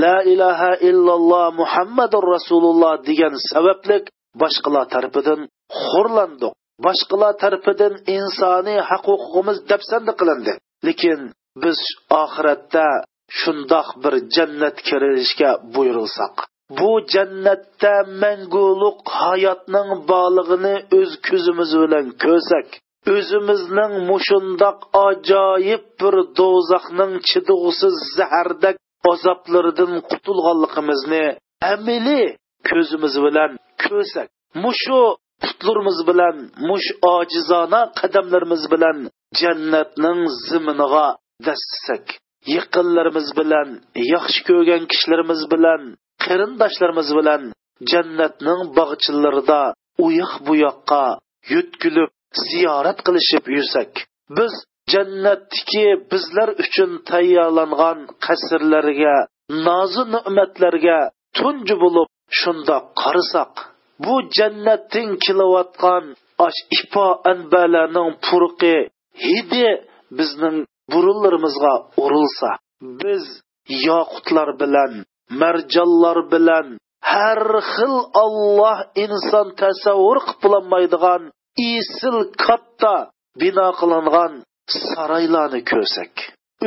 la 0.02 0.16
ilaha 0.32 0.72
illalloh 0.88 1.46
muhammadur 1.60 2.24
rasululloh 2.36 2.94
degan 3.08 3.34
sabablik 3.50 4.04
boshqalar 4.42 4.84
tarafidan 4.94 5.40
xo'rlandik. 5.86 6.52
Boshqalar 6.86 7.32
tarafidan 7.42 7.94
insoniy 8.16 8.80
huquqimiz 8.90 9.58
dafsanda 9.70 10.12
qilindi. 10.20 10.52
Lekin 10.86 11.20
biz 11.62 11.78
oxiratda 12.22 12.86
shundoq 13.40 13.88
bir 14.02 14.14
jannat 14.36 14.76
kirilishga 14.88 15.50
buyurilsak 15.74 16.34
bu 16.78 16.90
jannatda 17.14 17.94
manguliq 18.22 18.98
hayotning 19.20 19.90
borlig'ini 20.10 20.76
o'z 20.98 21.12
ko'zimiz 21.26 21.70
bilan 21.82 22.06
ko'rsak 22.24 22.68
o'zimizning 23.12 23.92
mushundoq 24.10 24.78
ajoyib 25.06 25.84
bir 26.00 26.14
do'zaxning 26.38 27.12
chidug'usiz 27.28 27.96
zahardak 28.18 28.76
azoblaridan 29.12 29.92
qutulganligimizni 30.10 31.24
amili 31.72 32.22
ko'zimiz 32.68 33.14
bilan 33.26 33.50
ko'rsak 33.82 34.28
mushu 34.64 35.00
putlarimiz 35.42 35.98
bilan 36.08 36.36
mush 36.68 36.88
ojizona 37.16 37.80
qadamlarimiz 38.00 38.62
bilan 38.72 38.98
jannatning 39.40 40.20
ziminiga 40.48 41.06
dassak 41.46 42.04
yaqinlarimiz 42.56 43.28
bilan 43.38 43.68
yaxshi 44.14 44.40
ko'rgan 44.48 44.82
kishilarimiz 44.90 45.42
bilan 45.52 45.82
qarindoshlarimiz 46.24 47.08
bilan 47.18 47.42
jannatning 47.90 48.60
bog'chilarida 48.78 49.60
u 50.04 50.06
yoq 50.20 50.34
bu 50.46 50.54
yoqqa 50.66 51.04
yutkilib 51.52 52.10
ziyorat 52.50 52.98
qilishib 53.06 53.44
yursak 53.56 53.92
biz 54.36 54.52
jannatdiki 54.92 55.86
bizlar 56.10 56.48
uchun 56.64 56.90
tayyorlangan 57.10 57.98
qasrlarga 58.26 59.16
nozi 59.66 60.02
ne'matlarga 60.14 60.98
tunji 61.36 61.74
bo'lib 61.82 62.08
shundoq 62.40 62.84
qarasak 63.02 63.52
bu 64.04 64.14
jannatdan 64.36 65.08
kelayotgan 65.24 66.04
osh 66.46 66.60
ifo 66.78 67.08
anbalarning 67.32 68.10
purqi 68.26 68.76
hidi 69.24 69.68
bizning 70.18 70.56
burunlarimizga 70.92 71.74
urilsa 72.04 72.50
biz 73.02 73.24
yoqutlar 73.88 74.48
bilan 74.62 74.92
marjonlar 75.40 76.18
bilan 76.32 76.66
har 77.12 77.42
xil 77.72 77.94
olloh 78.24 78.78
inson 79.04 79.48
tasavvur 79.62 80.18
qilib 80.26 80.40
bo'lolmaydigan 80.42 81.22
isil 81.56 82.18
katta 82.44 82.96
bino 83.40 83.68
qilingan 83.80 84.32
saroylarni 84.90 85.60
ko'rsak 85.70 86.12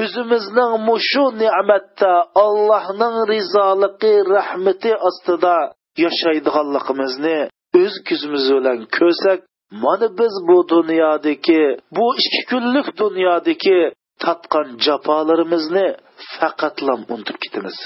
o'zimizning 0.04 0.74
mushu 0.88 1.26
ne'matda 1.44 2.14
allohning 2.46 3.16
rizoligi 3.34 4.14
rahmati 4.36 4.92
ostida 5.10 5.58
yashaydiganligimizni 6.04 7.38
o'z 7.82 7.94
ko'zimiz 8.08 8.46
bilan 8.56 8.80
ko'rsak 8.98 9.40
mana 9.84 10.08
biz 10.20 10.34
bu 10.48 10.58
dunyodagi 10.74 11.64
bu 11.96 12.06
ikki 12.22 12.42
kunlik 12.50 12.88
dunyodagi 13.02 13.80
tatgan 14.24 14.68
jafolarimizni 14.86 15.88
faqatlam 16.36 17.02
unutib 17.14 17.38
ketamiz. 17.44 17.78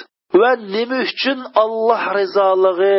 Va 0.42 0.52
nima 0.76 1.00
uchun 1.08 1.40
alloh 1.64 2.04
rizoligi 2.20 2.98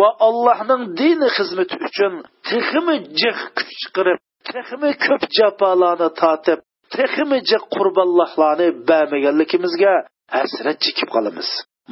va 0.00 0.08
allohning 0.26 0.82
dini 1.00 1.28
xizmati 1.36 1.76
uchun 1.88 2.14
texmi 2.50 2.94
jiq 3.20 3.38
kuch 3.56 3.72
chiqarib 3.80 4.18
texmi 4.50 4.90
ko'p 5.06 5.22
jafolarni 5.38 6.08
tortib 6.20 6.58
texmi 6.96 7.38
jiq 7.50 7.62
qurbonlohlarni 7.76 8.68
bermaganligimizga 8.88 9.94
hasrat 10.36 10.76
chekib 10.84 11.08
qolamiz. 11.14 11.48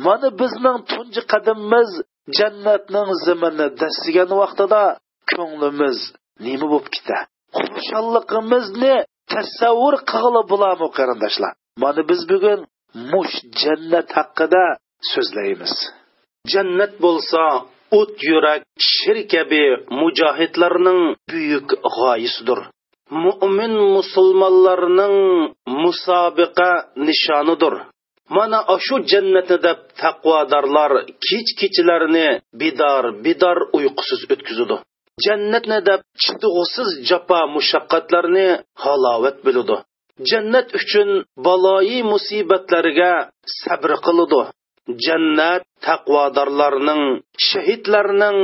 Mana 0.07 0.29
bizning 0.41 0.79
tunji 0.91 1.23
qadamimiz 1.33 1.91
jannatning 2.39 3.11
zimini 3.25 3.67
dastigan 3.81 4.31
vaqtida 4.41 4.83
ko'nglimiz 5.33 5.99
nima 6.45 6.67
bo'lib 6.73 6.89
ketadi 6.97 7.25
xushalligimizni 7.59 8.95
tasavvur 9.33 9.95
qilg'ili 10.11 10.43
bo'lami 10.53 10.89
qarindoshlar? 10.99 11.53
Mana 11.83 12.03
biz 12.11 12.21
bugun 12.33 12.61
mush 13.13 13.37
jannat 13.63 14.09
haqida 14.19 14.65
so'zlaymiz. 15.13 15.75
Jannat 16.53 16.93
bo'lsa 17.05 17.43
o't 17.99 18.16
yurak 18.30 18.62
shir 18.91 19.16
kabi 19.32 19.62
mujohidlarning 20.01 21.01
buyuk 21.30 21.68
g'oyisidir. 21.97 22.61
Mo'min 23.24 23.74
musulmonlarning 23.97 25.16
musobiqa 25.82 26.70
nishonidir. 27.07 27.74
Mana 28.36 28.61
shu 28.86 28.97
jannatni 29.11 29.57
deb 29.66 29.78
taqvodorlar 30.01 30.93
kech 31.26 31.49
kechalarini 31.61 32.28
bidor 32.61 33.05
bidor 33.24 33.59
uyqusiz 33.78 34.20
o'tkazadi. 34.34 34.76
Jannatni 35.24 35.78
deb 35.88 36.01
chidg'usiz 36.22 36.91
jafo 37.09 37.41
mushaqqatlarni 37.55 38.49
halovat 38.82 39.36
biladi. 39.47 39.76
Jannat 40.30 40.68
uchun 40.78 41.09
baloyi 41.47 41.99
musibatlarga 42.12 43.12
sabr 43.61 43.91
qiladi. 44.07 44.43
Jannat 45.07 45.62
taqvodorlarning 45.86 47.03
shahidlarning 47.49 48.38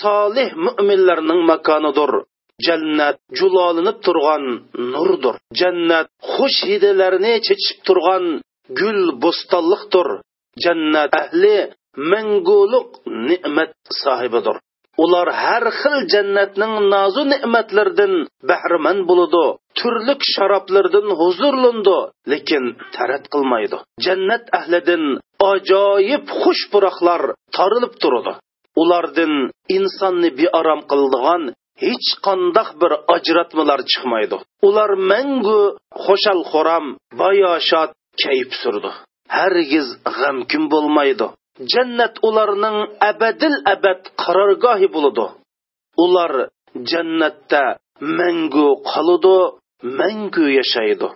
solih 0.00 0.48
mo'minlarning 0.66 1.40
makonidir. 1.50 2.12
Jannat 2.66 3.16
julolinib 3.38 3.98
turgan 4.04 4.44
nurdir. 4.92 5.34
Jannat 5.60 6.06
xush 6.34 6.60
hidilarni 6.68 7.32
chechib 7.46 7.78
turgan 7.86 8.24
gul 8.80 9.00
bo'stonliqdir. 9.22 10.08
Jannat 10.64 11.10
ahli 11.22 11.56
manguliq 12.12 12.88
ne'mat 13.28 13.72
sohibidir 14.02 14.56
ular 15.02 15.28
har 15.42 15.64
xil 15.80 15.96
jannatning 16.12 16.74
nozu 16.92 17.22
ne'matlaridan 17.32 18.12
bahramand 18.48 19.00
bo'ladi. 19.10 19.46
Turlik 19.80 20.20
sharoblardan 20.34 21.08
huzurlandi 21.20 21.98
lekin 22.32 22.64
tarat 22.96 23.24
qilmaydi. 23.32 23.78
Jannat 24.04 24.44
ahlidan 24.58 25.04
ajoyib 25.52 26.24
xush 26.40 26.62
puroqlar 26.72 27.22
torilib 27.56 27.94
turadi 28.02 28.32
ulardan 28.82 29.34
insonni 29.76 30.30
bearom 30.38 30.80
qiladigan 30.90 31.42
hech 31.84 32.08
qandoq 32.26 32.68
bir 32.80 32.92
ajratmalar 33.16 33.80
chiqmaydi. 33.90 34.36
Ular 34.68 34.90
mangu 35.10 35.60
xo'shal 36.04 36.40
xo'ram 36.52 36.84
bayoshod 37.20 37.90
kayf 38.22 38.50
surdi. 38.62 38.90
Hargiz 39.38 39.88
g'amkin 40.18 40.64
bo'lmaydi. 40.72 41.26
Jannat 41.72 42.14
ularning 42.28 42.78
abadil 43.10 43.56
abad 43.74 44.00
qarorgohi 44.22 44.88
bo'ladi. 44.94 45.26
Ular 46.04 46.32
jannatda 46.90 47.64
mangu 48.18 48.68
qoladi 48.92 49.36
mangu 49.82 50.44
yashaydi 50.58 51.08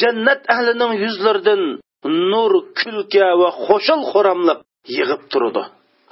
jannat 0.00 0.40
ahlining 0.54 0.92
yuzlaridan 1.04 1.62
nur 2.04 2.52
kulka 2.80 3.26
va 3.40 3.48
xo'shal 3.66 4.02
xo'ramliq 4.12 4.58
yig'ib 4.96 5.22
turadi 5.32 5.64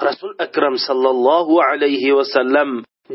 rasul 0.09 0.33
akram 0.47 0.75
sallallohu 0.89 1.63
alayhi 1.71 2.17
vasallam 2.19 2.71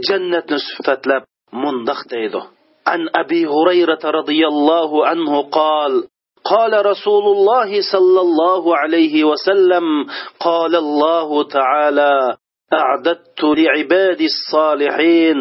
jannatni 0.07 0.57
sifatlab 0.69 1.23
mundoq 1.63 2.01
deydi 2.13 2.43
عن 2.91 3.09
أبي 3.15 3.45
هريرة 3.45 4.03
رضي 4.03 4.41
الله 4.47 5.05
عنه 5.05 5.41
قال 5.41 5.93
قال 6.43 6.85
رسول 6.85 7.23
الله 7.23 7.81
صلى 7.93 8.21
الله 8.21 8.77
عليه 8.77 9.23
وسلم 9.23 9.85
قال 10.39 10.75
الله 10.75 11.43
تعالى 11.43 12.13
أعددت 12.73 13.43
لعبادي 13.43 14.25
الصالحين 14.25 15.37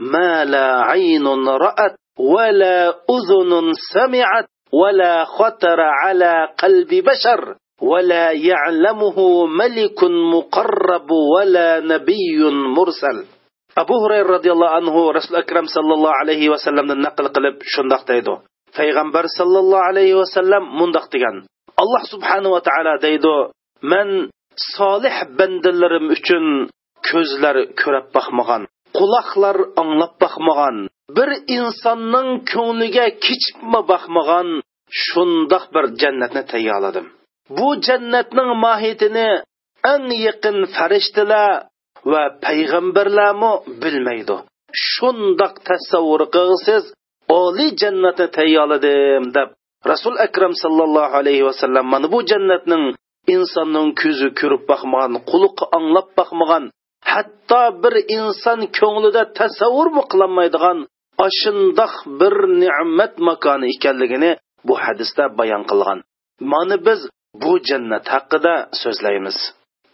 ما 0.00 0.44
لا 0.44 0.80
عين 0.82 1.26
رأت 1.48 1.96
ولا 2.18 2.88
أذن 2.88 3.72
سمعت 3.94 4.46
ولا 4.72 5.24
خطر 5.24 5.80
على 5.80 6.48
قلب 6.58 6.88
بشر 6.88 7.56
ولا 7.82 8.32
يعلمه 8.32 9.46
ملك 9.46 10.04
مقرب 10.04 11.08
ولا 11.36 11.80
نبي 11.80 12.50
مرسل. 12.76 13.36
أبو 13.78 13.94
هريرة 14.04 14.26
رضي 14.26 14.52
الله 14.52 14.68
عنه 14.68 15.10
رسول 15.10 15.36
أكرم 15.36 15.64
صلى 15.66 15.94
الله 15.94 16.10
عليه 16.10 16.48
وسلم 16.48 17.00
نقل 17.00 17.28
قلب 17.28 17.56
شندق 17.62 18.04
تيدو 18.04 18.36
فيغنبر 18.76 19.24
صلى 19.38 19.58
الله 19.58 19.78
عليه 19.78 20.14
وسلم 20.14 20.62
مندق 20.80 21.06
تيغن 21.08 21.44
الله 21.80 22.02
سبحانه 22.12 22.48
وتعالى 22.48 22.98
تيدو 23.00 23.50
من 23.82 24.28
صالح 24.78 25.24
بندلر 25.38 26.12
اچن 26.12 26.68
كزلر 27.04 27.64
كرب 27.64 28.06
بخمغان 28.14 28.66
قلخلر 28.94 29.56
انلب 29.78 30.10
بخمغن 30.20 30.88
bir 31.14 31.28
insonning 31.56 32.30
ko'ngliga 32.52 33.06
kechibma 33.24 33.80
boqmagan 33.90 34.48
shundoq 35.04 35.64
bir 35.74 35.84
jannatni 36.00 36.42
tayyorladim. 36.52 37.06
Bu 37.58 37.68
jannatning 37.86 38.50
mohiyatini 38.64 39.28
eng 39.92 40.08
yaqin 40.26 40.56
farishtalar 40.74 41.50
va 42.12 42.22
payg'ambarlarmi 42.44 43.52
bilmaydi. 43.82 44.36
Shundoq 44.90 45.54
tasavvur 45.68 46.22
qilsiz 46.36 46.82
oliy 47.40 47.70
jannatni 47.82 48.26
tayyorladim 48.38 49.24
deb 49.36 49.48
rasul 49.90 50.14
akram 50.26 50.52
sallallohu 50.62 51.14
alayhi 51.20 51.44
vasallam 51.48 51.86
mana 51.92 52.06
bu 52.14 52.18
jannatning 52.30 52.84
insonning 53.34 53.88
ko'zi 54.00 54.28
ko'rib 54.40 54.62
boqmagan 54.70 55.14
quluqi 55.30 55.64
anglab 55.78 56.08
boqmagan 56.18 56.64
hatto 57.12 57.62
bir 57.82 57.94
inson 58.18 58.60
ko'nglida 58.78 59.22
tasavvurmi 59.38 60.02
qilolmaydigan 60.10 60.78
ashundoq 61.27 61.93
bir 62.19 62.35
ne'mat 62.63 63.13
makoni 63.27 63.65
ekanligini 63.75 64.31
bu 64.67 64.73
hadisda 64.83 65.23
bayon 65.39 65.63
qilgan 65.71 65.99
mana 66.51 66.77
biz 66.87 66.99
bu 67.43 67.53
jannat 67.69 68.05
haqida 68.13 68.53
so'zlaymiz 68.81 69.37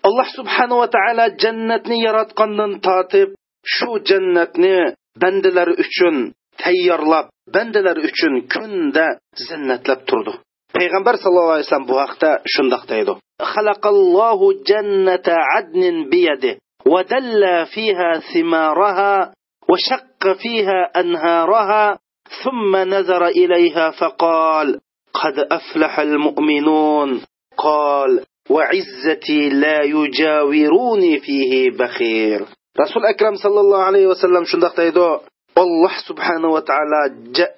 alloh 0.08 0.28
subhanahu 0.38 0.80
va 0.84 0.90
taolo 0.96 1.26
jannatni 1.44 1.98
yaratgandan 2.08 2.72
tortib 2.88 3.30
shu 3.76 3.90
jannatni 4.10 4.76
bandalar 5.22 5.70
uchun 5.84 6.16
tayyorlab 6.64 7.26
bandalar 7.56 7.98
uchun 8.10 8.34
kunda 8.54 9.06
zinnatlab 9.48 10.02
turdi 10.10 10.34
payg'ambar 10.78 11.16
sallallohu 11.24 11.56
alayhi 11.56 11.68
vasallam 11.68 11.90
bu 11.92 11.98
haqda 12.04 12.30
shundoq 12.54 12.84
deydi 12.92 13.14
xalaqallohu 13.52 14.46
jannata 14.70 15.36
adnin 15.60 15.98
biyadi 16.14 16.52
ودل 16.94 17.44
فيها 17.74 18.12
ثمارها 18.34 19.34
وشق 19.73 20.23
فيها 20.43 21.01
أنهارها 21.01 21.99
ثم 22.45 22.77
نظر 22.77 23.27
إليها 23.27 23.91
فقال 23.91 24.81
قد 25.15 25.39
أفلح 25.39 25.99
المؤمنون. 25.99 27.21
قال 27.57 28.25
وعزتي 28.51 29.49
لا 29.49 29.83
يجاوروني 29.83 31.19
فيه 31.19 31.71
بخير. 31.71 32.41
رسول 32.81 33.03
أكرم 33.07 33.35
صلى 33.35 33.61
الله 33.61 33.83
عليه 33.83 34.07
وسلم 34.07 34.45
شندق 34.45 34.75
تيدو 34.75 35.19
الله 35.59 35.93
سبحانه 36.09 36.49
وتعالى 36.49 36.99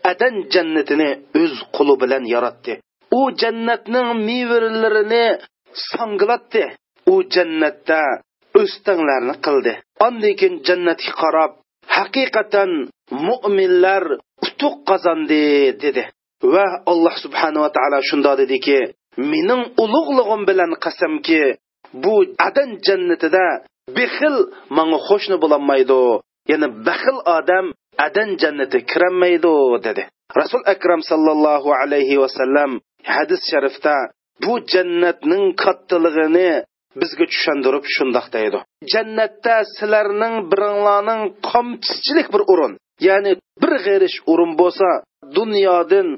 أدن 0.07 0.35
جنتني. 0.55 1.11
öz 1.37 1.55
قلو 1.73 1.97
بلن 1.97 2.25
yaratdı. 2.25 2.81
O 3.11 3.35
cennetinin 3.35 4.17
meyvelerini 4.17 5.39
sanglattı. 5.73 6.65
O 7.07 7.23
cennette 7.35 8.01
o'stinglarni 8.61 9.35
qildi 9.47 9.73
ondan 10.07 10.35
keyin 10.41 10.55
jannatga 10.69 11.13
qarab 11.23 11.53
haqiqatan 11.97 12.71
mo'minlar 13.27 14.05
qutuq 14.45 14.75
qozondi 14.89 15.45
dedi. 15.85 16.05
Va 16.55 16.67
alloh 16.93 17.15
subhanava 17.25 17.69
taolo 17.77 17.99
shundoq 18.09 18.35
dediki 18.43 18.79
mening 19.31 19.63
ulug'lig'im 19.85 20.43
bilan 20.51 20.71
qasamki 20.85 21.43
bu 22.03 22.15
adan 22.49 22.71
jannatida 22.87 23.47
bexil 23.97 24.37
manga 24.77 24.99
qo'shni 25.09 25.37
bo'lolmaydi. 25.43 26.03
Ya'ni 26.51 26.69
baxil 26.87 27.19
odam 27.39 27.67
adan 28.07 28.29
jannati 28.43 28.79
kirolmaydi 28.91 29.55
dedi. 29.87 30.03
Rasul 30.41 30.63
akram 30.75 31.01
sallallohu 31.11 31.71
alayhi 31.83 32.17
vasallam 32.25 32.71
hadis 33.15 33.43
sharifda 33.51 33.97
bu 34.43 34.53
jannatning 34.73 35.45
kattalig'ini 35.63 36.51
bizga 37.01 37.25
tushundirib 37.33 37.85
shundoq 37.95 38.27
deydi. 38.37 38.59
Jannatda 38.93 39.57
sizlarning 39.77 40.35
biringlarning 40.51 41.23
qomchichilik 41.51 42.29
bir 42.35 42.43
o'rin 42.53 42.73
ya'ni 43.09 43.33
bir 43.63 43.73
g'erish 43.87 44.17
o'rin 44.33 44.53
bo'lsa 44.61 44.89
dunyodan 45.39 46.09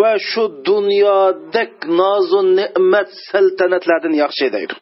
va 0.00 0.12
shu 0.28 0.44
dunyodak 0.70 1.72
nozu 2.00 2.40
ne'mat 2.58 3.08
saltanatlardan 3.30 4.14
yaxshi 4.22 4.46
deydi. 4.56 4.74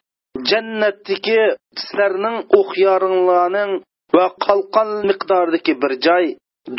Jannatdagi 0.49 1.41
sizlarning 1.83 2.37
o'xyoringlarning 2.59 3.71
va 4.15 4.25
qalqon 4.45 4.89
miqdoridagi 5.09 5.73
bir 5.83 5.93
joy 6.07 6.25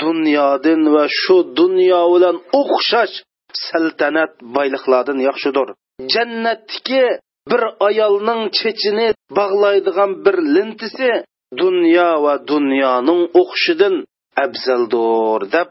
dunyodan 0.04 0.80
va 0.94 1.04
shu 1.20 1.36
dunyo 1.60 2.02
bilan 2.14 2.36
o'xshash 2.60 3.14
saltanat 3.68 4.32
boyliqlardan 4.56 5.18
yaxshidir. 5.28 5.68
Jannatdagi 6.14 7.04
bir 7.50 7.62
ayolning 7.88 8.42
chechini 8.58 9.08
bog'laydigan 9.38 10.10
bir 10.24 10.36
lintisi 10.54 11.10
dunyo 11.62 12.10
va 12.24 12.34
dunyoning 12.50 13.22
o'qishidan 13.40 13.94
afzaldir 14.44 15.40
deb 15.54 15.68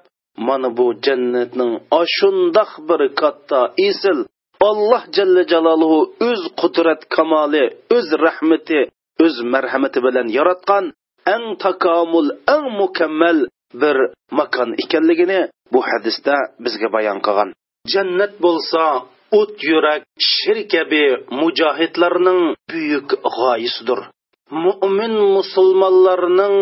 mana 0.48 0.70
bu 0.78 0.88
jannatning 1.06 1.74
ashundoq 2.02 2.72
bir 2.90 3.02
katta 3.20 3.62
isil 3.90 4.20
alloh 4.70 5.04
jalla 5.16 5.44
jaloluhu 5.54 6.00
o'z 6.30 6.42
qudrat 6.62 7.02
kamoli 7.16 7.66
o'z 7.96 8.08
rahmati 8.26 8.80
o'z 9.26 9.36
marhamati 9.54 10.00
bilan 10.06 10.28
yaratgan 10.38 10.86
eng 11.36 11.46
takomul 11.64 12.28
eng 12.56 12.66
mukammal 12.80 13.38
bir 13.82 13.98
makon 14.38 14.70
ekanligini 14.84 15.42
bu 15.74 15.80
hadisda 15.90 16.36
bizga 16.64 16.88
bayon 16.96 17.20
qilgan. 17.26 17.50
Jannat 17.94 18.34
bo'lsa 18.46 18.84
o't 19.40 19.56
yurak 19.72 20.04
shir 20.32 20.58
kabi 20.74 21.04
mujohidlarning 21.40 22.42
buyuk 22.72 23.10
g'oyisidir. 23.36 24.00
Mo'min 24.64 25.14
musulmonlarning 25.36 26.58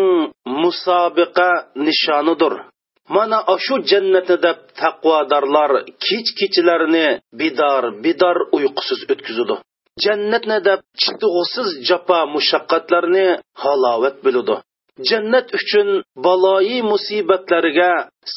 musobiqa 0.62 1.48
nishonidir. 1.86 2.54
Mana 3.14 3.38
shu 3.64 3.74
jannati 3.90 4.36
deb 4.46 4.58
taqvodorlar 4.80 5.70
kech 6.04 6.28
kechalarini 6.38 7.06
bidor 7.40 7.82
bidor 8.04 8.36
uyqusiz 8.56 9.00
o'tkazadi. 9.12 9.56
Jannatni 10.04 10.58
deb 10.68 10.80
chitug'siz 11.02 11.68
jafo 11.88 12.20
mushaqqatlarni 12.34 13.26
halovat 13.62 14.16
biladi. 14.24 14.56
Jannat 15.08 15.46
uchun 15.58 15.88
baloyi 16.24 16.78
musibatlarga 16.92 17.90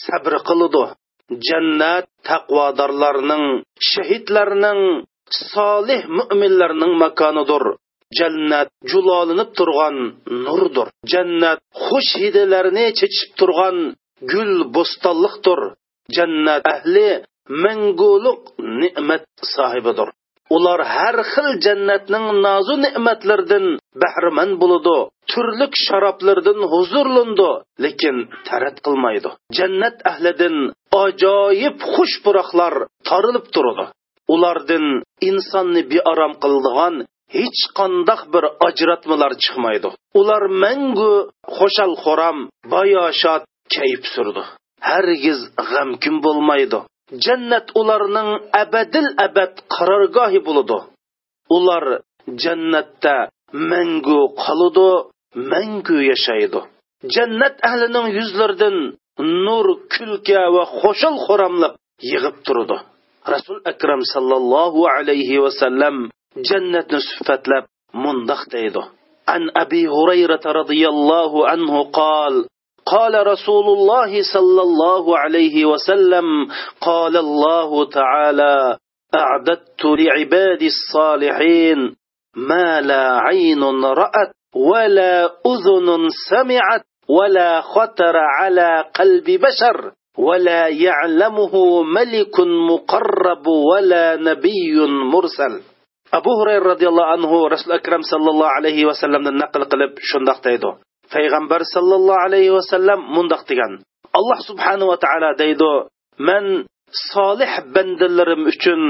sabr 0.04 0.34
qiladi. 0.48 0.84
Jannat 1.48 2.06
taqvodorlarning 2.28 3.46
shahidlarning 3.92 4.82
solih 5.52 6.02
mo'minlarning 6.18 6.94
makonidir. 7.04 7.64
Jannat 8.20 8.70
julolinib 8.92 9.50
turgan 9.58 9.98
nurdir. 10.46 10.88
Jannat 11.14 11.60
xush 11.86 12.14
hidilarni 12.22 12.86
chechib 13.00 13.32
turgan 13.40 13.78
gul 14.32 14.54
bo'stonliqdir. 14.76 15.60
Jannat 16.16 16.64
ahli 16.74 17.10
manguliq 17.64 18.42
ne'mat 18.80 19.24
sohibidir 19.56 20.10
ular 20.56 20.82
har 20.96 21.18
xil 21.34 21.50
jannatning 21.66 22.26
nozu 22.46 22.76
ne'matlaridan 22.86 23.66
bahramand 24.02 24.54
bo'ladi 24.62 24.98
turlik 25.32 25.74
sharoblardan 25.86 26.60
huzurlandi 26.74 27.50
lekin 27.84 28.16
tarat 28.48 28.78
qilmaydi. 28.86 29.30
Jannat 29.58 29.98
ahlidan 30.12 30.56
ajoyib 31.06 31.78
xush 31.94 32.16
puroqlar 32.26 32.74
torilib 33.10 33.46
turadi. 33.56 33.86
Ulardan 34.34 34.86
insonni 35.30 35.82
bearom 35.92 36.34
qiladigan 36.44 36.96
hech 37.36 37.62
qandoq 37.78 38.22
bir 38.34 38.44
ajratmalar 38.68 39.32
chiqmaydi. 39.44 39.90
Ular 40.20 40.44
mangu 40.64 41.12
xo'shal 41.58 41.94
xo'ram 42.04 42.38
bayoshot 42.74 43.44
kayf 43.76 44.02
surdi. 44.14 44.44
Hargiz 44.90 45.40
g'amkin 45.70 46.16
bo'lmaydi. 46.26 46.80
Jannat 47.12 47.72
ularning 47.80 48.52
abadil 48.52 49.10
abad 49.26 49.54
qarorgohi 49.74 50.40
bo'ladi. 50.48 50.80
Ular 51.58 51.86
jannatda 52.44 53.32
mangu 53.72 54.22
qoladi 54.44 54.90
mangu 55.52 55.98
yashaydi. 56.12 56.60
Jannat 57.16 57.56
ahlining 57.68 58.08
yuzlaridan 58.18 58.78
nur 59.46 59.66
kulka 59.94 60.42
va 60.56 60.64
xo'shal 60.80 61.16
xo'ramliq 61.26 61.74
yig'ib 62.12 62.36
turadi. 62.46 62.78
Rasul 63.34 63.60
akram 63.72 64.02
sallallohu 64.14 64.88
alayhi 64.96 65.42
vasallam 65.46 65.96
jannatni 66.50 67.00
sifatlab 67.10 67.66
mundoq 68.04 68.42
deydi. 68.54 68.84
An 69.36 69.44
abi 69.64 69.84
hurayrata 69.96 70.56
roziyallohu 70.60 71.48
anhu 71.54 71.80
qol 72.00 72.36
قال 72.92 73.28
رسول 73.28 73.66
الله 73.66 74.22
صلى 74.34 74.62
الله 74.62 75.18
عليه 75.18 75.66
وسلم 75.66 76.26
قال 76.82 77.18
الله 77.18 77.90
تعالى 77.90 78.78
أعددت 79.16 79.86
لعبادي 79.86 80.68
الصالحين 80.68 81.96
ما 82.36 82.82
لا 82.82 83.20
عين 83.20 83.64
رأت 83.86 84.32
ولا 84.56 85.26
أذن 85.26 86.08
سمعت 86.30 86.84
ولا 87.10 87.62
خطر 87.62 88.18
على 88.18 88.86
قلب 88.96 89.26
بشر 89.26 89.92
ولا 90.18 90.68
يعلمه 90.68 91.84
ملك 91.84 92.40
مقرب 92.70 93.48
ولا 93.48 94.16
نبي 94.16 94.76
مرسل. 95.14 95.62
abu 96.12 96.32
hurayra 96.40 96.64
roziyallohu 96.72 97.12
anhu 97.20 97.50
rasul 97.52 97.72
akram 97.76 98.04
sallallohu 98.04 98.48
alayhi 98.58 98.88
vasallamdan 98.88 99.36
naql 99.44 99.64
qilib 99.72 100.00
shundoq 100.10 100.40
deydi 100.46 100.70
payg'ambar 101.14 101.62
sallallohu 101.74 102.24
alayhi 102.28 102.52
vasallam 102.58 103.00
mundoq 103.16 103.42
degan. 103.50 103.72
Alloh 104.18 104.40
subhanahu 104.50 104.90
va 104.92 104.98
taolo 105.06 105.32
deydi 105.44 105.72
man 106.28 106.46
solih 107.12 107.54
bandalarim 107.76 108.42
uchun 108.52 108.82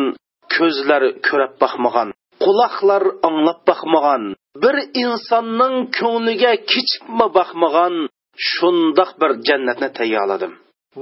ko'zlar 0.56 1.04
ko'rab 1.28 1.54
boqmagan 1.64 2.10
quloqlar 2.44 3.04
anglab 3.28 3.60
boqmagan 3.70 4.24
bir 4.64 4.76
insonning 5.04 5.76
ko'ngliga 6.00 6.54
kichikma 6.72 7.26
boqmagan 7.38 7.94
shundoq 8.52 9.12
bir 9.22 9.32
jannatni 9.48 9.90
tayyorladim 10.00 10.54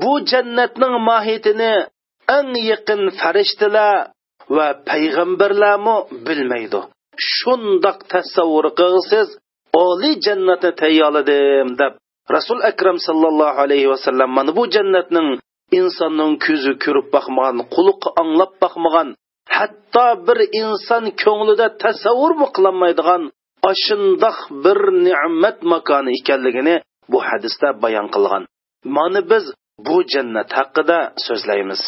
bu 0.01 0.11
jannatning 0.31 0.95
mohiyatini 1.09 1.73
eng 2.37 2.51
yaqin 2.71 3.01
farishtalar 3.19 3.95
va 4.55 4.67
payg'ambarlarmi 4.89 5.95
bilmaydi. 6.27 6.79
Shundoq 7.35 7.97
tasavvur 8.13 8.67
qilsiz 8.79 9.27
oliy 9.83 10.15
jannatni 10.25 10.71
tayyorladim 10.81 11.67
deb 11.81 11.93
rasul 12.35 12.59
akram 12.71 12.97
sallallohu 13.07 13.57
alayhi 13.65 13.87
vasallam 13.93 14.29
mana 14.37 14.51
bu 14.57 14.63
jannatning 14.75 15.29
insonning 15.79 16.33
ko'zi 16.45 16.73
ko'rib 16.83 17.07
boqmagan 17.15 17.57
quluqi 17.75 18.09
anglab 18.21 18.51
boqmagan 18.63 19.09
hatto 19.57 20.07
bir 20.27 20.39
inson 20.61 21.03
ko'nglida 21.23 21.67
tasavvurmi 21.83 22.47
qilolmaydigan 22.55 23.23
ashundoq 23.71 24.37
bir 24.63 24.79
ne'mat 25.07 25.57
makoni 25.71 26.11
ekanligini 26.19 26.75
bu 27.11 27.17
hadisda 27.27 27.67
bayon 27.83 28.07
qilgan. 28.15 28.43
Mana 28.95 29.21
biz 29.31 29.45
bu 29.85 29.97
jannat 30.13 30.49
haqida 30.59 30.99
so'zlaymiz. 31.27 31.81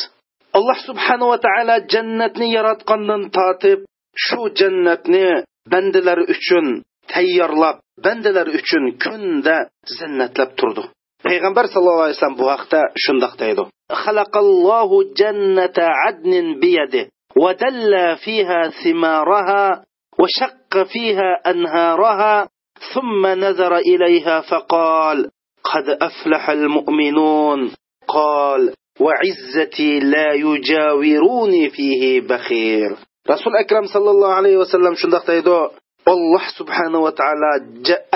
Alloh 0.58 0.78
subhanava 0.88 1.38
taolo 1.46 1.76
jannatni 1.94 2.48
yaratgandan 2.58 3.22
tortib 3.38 3.80
shu 4.26 4.40
jannatni 4.60 5.28
bandalar 5.72 6.20
uchun 6.34 6.66
tayyorlab 7.14 7.76
bandalar 8.06 8.48
uchun 8.60 8.84
kunda 9.04 9.56
zinnatlab 9.98 10.52
turdi 10.60 10.84
payg'ambar 11.28 11.66
sallallohu 11.74 12.06
alayhi 12.06 12.18
vasallam 12.18 12.40
bu 12.42 12.48
haqda 12.54 12.82
shundoq 13.04 13.34
deydi 13.42 13.64
xalaqallohu 14.04 14.98
jannata 15.20 15.86
adnin 16.10 16.48
biyadi 16.64 17.04
ودل 17.44 18.18
فيها 18.26 18.62
ثمارها 18.84 19.84
وشق 20.20 20.84
فيها 20.94 21.30
أنهارها 21.52 22.50
ثم 22.94 23.28
نظر 23.28 23.78
إليها 23.78 24.42
فقال 24.42 25.30
قد 25.64 25.90
أفلح 25.90 26.50
المؤمنون 26.50 27.72
قال 28.08 28.74
وعزتي 29.00 30.00
لا 30.00 30.34
يجاوروني 30.34 31.70
فيه 31.70 32.22
بخير 32.22 32.90
رسول 33.30 33.56
أكرم 33.56 33.86
صلى 33.94 34.12
الله 34.12 34.34
عليه 34.34 34.58
وسلم 34.58 34.94
شندق 34.96 35.26
تيدو 35.26 35.68
alloh 36.14 36.46
subhanava 36.58 37.12
taolo 37.20 37.52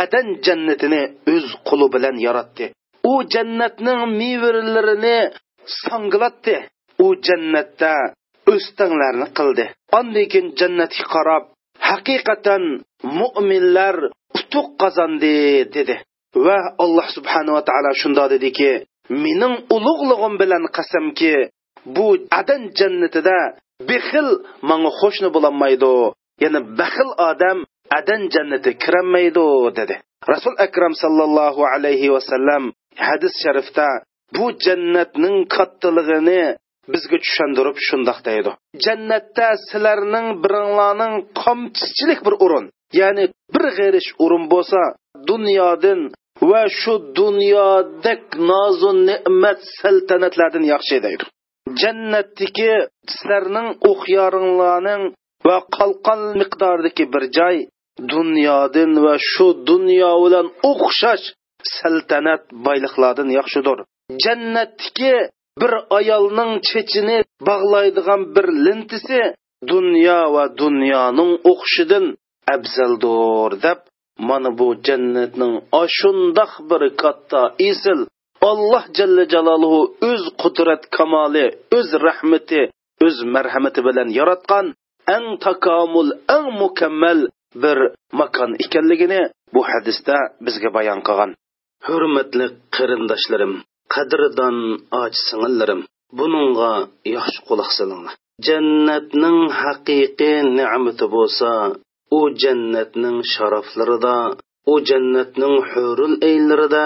adan 0.04 0.28
jannatini 0.46 1.02
o'z 1.34 1.48
qo'li 1.68 1.88
bilan 1.96 2.16
yaratdi. 2.28 2.66
U 3.12 3.14
jannatning 3.34 4.02
mevaralarini 4.20 5.18
sanglatdi. 5.84 6.56
U 7.06 7.08
jannatda 7.28 7.94
o'stanlarni 8.54 9.28
qildi. 9.38 9.66
Ondan 10.00 10.26
keyin 10.32 10.48
jannatga 10.60 11.06
qarab 11.14 11.44
haqiqatan 11.90 12.64
mo'minlar 13.20 13.96
utuq 14.38 14.68
qozondi 14.82 15.36
dedi. 15.76 15.96
Va 16.46 16.58
alloh 16.84 17.08
subhanava 17.18 17.62
taolo 17.70 17.92
shundoq 18.02 18.28
dediki 18.34 18.72
mening 19.24 19.56
ulug'lig'im 19.76 20.34
bilan 20.42 20.64
qasamki 20.78 21.36
bu 21.96 22.08
adan 22.40 22.62
jannatida 22.80 23.40
bexil 23.90 24.28
manga 24.70 24.92
qo'shni 25.02 25.30
bo'lolmaydi 25.36 25.94
ya'ni 26.44 26.60
baxil 26.80 27.10
odam 27.30 27.58
adan 27.98 28.22
jannati 28.34 28.72
kirolmaydi 28.84 29.48
dedi. 29.80 29.96
Rasul 30.34 30.56
akram 30.66 30.94
sallallohu 31.04 31.62
alayhi 31.74 32.08
vasallam 32.16 32.64
hadis 33.08 33.34
sharifda 33.44 33.88
bu 34.36 34.46
jannatning 34.66 35.38
kattaligini 35.56 36.42
bizga 36.94 37.18
tushundirib 37.26 37.78
shundoq 37.88 38.20
deydi. 38.28 38.52
Jannatda 38.86 39.48
sizlarning 39.70 40.28
biringlarning 40.44 41.14
qomchichilik 41.42 42.20
bir 42.28 42.36
o'rin 42.46 42.66
ya'ni 43.00 43.26
bir 43.54 43.66
g'erish 43.78 44.10
o'rin 44.24 44.44
bo'lsa 44.54 44.82
dunyodan 45.30 46.00
va 46.50 46.62
shu 46.80 46.94
dunyodak 47.20 48.24
nozu 48.52 48.92
ne'mat 49.10 49.60
saltanatlardan 49.80 50.66
yaxshi 50.74 50.98
deydi. 51.06 51.24
Jannatdagi 51.82 52.74
sizlarning 53.14 53.68
o'qyoringlarning 53.92 55.04
va 55.48 55.58
qalqon 55.78 56.22
miqdoridagi 56.40 57.06
bir 57.14 57.24
joy 57.38 57.58
dunyodan 58.14 58.92
va 59.04 59.14
shu 59.32 59.48
dunyo 59.70 60.12
bilan 60.24 60.48
o'xshash 60.72 61.26
saltanat 61.78 62.44
boyliqlardan 62.66 63.30
yaxshidir 63.38 63.78
jannatdagi 64.24 65.16
bir 65.62 65.74
ayolning 66.00 66.54
chechini 66.70 67.18
bog'laydigan 67.50 68.22
bir 68.36 68.48
lintisi 68.66 69.22
dunyo 69.72 70.20
va 70.36 70.46
dunyoning 70.62 71.32
o'qishidan 71.52 72.06
afzaldir 72.56 73.52
deb 73.66 73.80
mana 74.30 74.50
bu 74.60 74.68
jannatning 74.88 75.54
ashundoq 75.84 76.52
bir 76.70 76.82
katta 77.02 77.42
isil 77.70 78.00
alloh 78.52 78.84
jalla 78.98 79.24
jaloluhu 79.34 79.82
o'z 80.12 80.24
qudrat 80.42 80.84
kamoli 80.98 81.46
o'z 81.78 81.90
rahmati 82.08 82.62
o'z 83.06 83.18
marhamati 83.36 83.80
bilan 83.88 84.10
yaratgan 84.20 84.66
eng 85.16 85.28
takomul 85.46 86.10
eng 86.36 86.48
mukammal 86.62 87.20
bir 87.64 87.78
makon 88.20 88.52
ekanligini 88.66 89.22
bu 89.54 89.62
hadisda 89.70 90.16
bizga 90.46 90.70
bayon 90.78 91.00
qilgan. 91.08 91.32
Hurmatli 91.88 92.46
qarindoshlarim 92.76 93.54
qadrdon 93.94 94.58
och 95.02 95.14
singillarim 95.28 95.82
buningga 96.18 96.72
yaxshi 97.16 97.40
quloq 97.48 97.70
solinglar. 97.78 98.14
Jannatning 98.48 99.40
haqiqiy 99.62 100.38
ne'mati 100.58 101.06
bo'lsa 101.16 101.52
u 102.18 102.20
jannatning 102.42 103.18
sharaflarida 103.34 104.18
u 104.72 104.74
jannatning 104.90 105.56
hurul 105.72 106.16
aylarida 106.30 106.86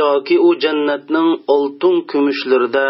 yoki 0.00 0.36
u 0.48 0.50
jannatning 0.64 1.30
oltin 1.54 1.96
kumushlarida 2.10 2.88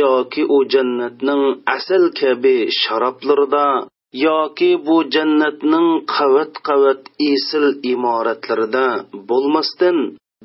yoki 0.00 0.42
u 0.56 0.58
jannatning 0.72 1.44
asal 1.76 2.04
kabi 2.20 2.56
sharoblarida 2.82 3.66
yoki 4.12 4.70
bu 4.86 4.96
jannatning 5.14 5.88
qavat 6.14 6.52
qavat 6.66 7.02
esil 7.32 7.66
imoratlarida 7.92 8.86
bo'lmasdan 9.28 9.98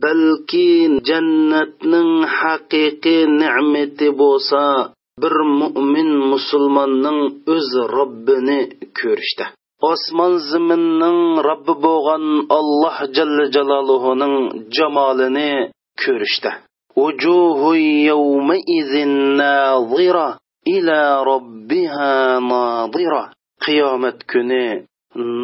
balki 0.04 0.70
jannatning 1.10 2.12
haqiqiy 2.40 3.22
ne'mati 3.42 4.08
bo'lsa 4.22 4.64
bir 5.22 5.36
mo'min 5.60 6.10
musulmonning 6.32 7.20
o'z 7.56 7.70
robbini 7.98 8.60
ko'rishda 9.00 9.46
osmon 9.92 10.34
zaminning 10.50 11.20
robbi 11.48 11.74
bo'lgan 11.86 12.26
alloh 12.60 12.98
jalla 13.16 13.46
jaloluhuning 13.56 14.36
jamolini 14.76 15.52
ko'rishda 16.02 16.52
wujuhu 17.00 17.70
yawma 18.10 18.56
izin 18.80 19.14
nazira 19.40 20.28
ila 20.76 21.00
robbiha 21.30 22.14
nadira 22.52 23.24
qiyomat 23.64 24.20
kuni 24.32 24.66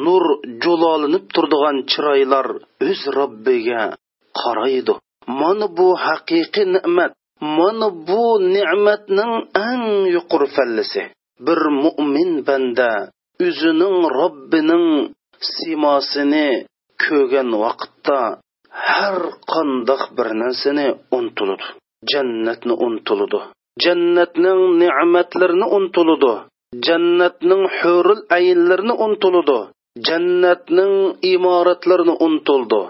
nur 0.05 0.25
jo'lolinib 0.63 1.25
turdigan 1.35 1.77
chiroylar 1.91 2.47
o'z 2.89 3.01
robbiga 3.17 3.81
qaraydi 4.41 4.93
mana 5.39 5.65
bu 5.77 5.87
haqiqiy 6.05 6.65
ne'mat 6.75 7.11
mana 7.57 7.87
bu 8.07 8.23
ne'matning 8.55 9.33
eng 9.69 9.85
yuqori 10.15 10.47
fallisi. 10.55 11.03
Bir 11.45 11.59
mo'min 11.83 12.31
banda 12.47 12.91
o'zining 13.47 13.97
robbining 14.19 14.87
simosini 15.55 16.47
ko'rgan 17.03 17.49
vaqtda 17.63 18.19
har 18.87 19.17
qandoq 19.51 20.03
bir 20.17 20.27
narsani 20.41 20.87
unutiladi 21.17 21.65
jannatni 22.11 22.73
unutiladi 22.85 23.39
jannatning 23.83 24.61
ne'matlarini 24.81 25.67
unutiladi 25.77 26.33
jannatning 26.87 27.63
hurul 27.77 28.21
ayinlarini 28.37 28.93
unutildi 29.05 29.57
jannatning 30.07 30.95
imoratlarini 31.33 32.15
unutildi 32.25 32.81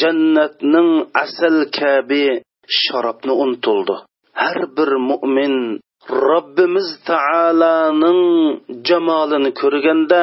jannatning 0.00 0.90
asal 1.24 1.56
kabi 1.78 2.24
sharobni 2.80 3.32
unutildi 3.44 3.96
har 4.42 4.58
bir 4.76 4.90
mo'min 5.10 5.54
robbimiz 6.26 6.88
taoloning 7.08 8.22
jamolini 8.88 9.50
ko'rganda 9.60 10.22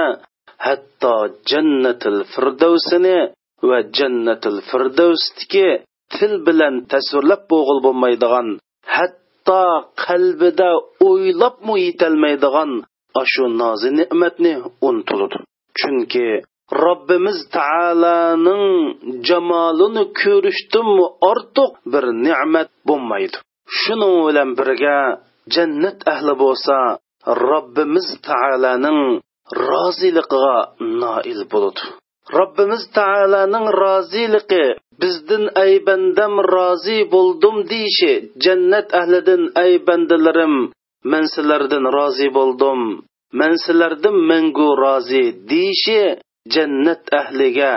hatto 0.66 1.14
jannatil 1.50 2.20
firdavsini 2.34 3.18
va 3.70 3.80
jannatil 3.98 4.58
firdavsdiki 4.70 5.68
til 6.16 6.34
bilan 6.48 6.76
tasvirlab 6.92 7.42
bo'g'il 7.52 7.80
bo'lmaydigan 7.86 8.48
hatto 8.96 9.64
qalbida 10.06 10.70
o'ylabmi 11.10 11.76
yetolmaydigan 11.86 12.72
ashu 13.24 13.44
nozi 13.62 13.90
ne'matni 14.00 14.54
unutiladi 14.88 15.38
chunki 15.80 16.28
robbimiz 16.84 17.40
taoloning 17.58 18.66
jamolini 19.28 20.04
ko'rishdinmi 20.22 21.06
ortiq 21.32 21.72
bir 21.92 22.06
ne'mat 22.26 22.70
bo'lmaydi. 22.88 23.38
Shuning 23.80 24.16
bilan 24.28 24.50
birga 24.60 25.00
jannat 25.56 26.00
ahli 26.14 26.34
bo'lsa 26.44 26.78
robbimiz 27.50 28.08
taoloning 28.28 29.02
roziligiga 29.70 30.58
noil 31.02 31.42
bo'ladi. 31.52 31.84
Robbimiz 32.38 32.84
taoloning 32.98 33.66
roziligi 33.84 34.66
bizdan 35.02 35.44
ay 35.64 35.74
bandam 35.88 36.34
rozi 36.56 37.00
bo'ldim 37.14 37.56
deyishi 37.72 38.14
jannat 38.44 38.88
ahlidan 39.00 39.44
ay 39.64 39.72
bandalarim 39.88 40.56
men 41.12 41.24
sizlardan 41.34 41.86
rozi 41.98 42.28
bo'ldim 42.38 42.80
man 43.38 43.54
sizlardan 43.64 44.18
mangu 44.30 44.70
rozi 44.84 45.24
deyishi 45.50 46.02
jannat 46.54 47.04
ahliga 47.22 47.72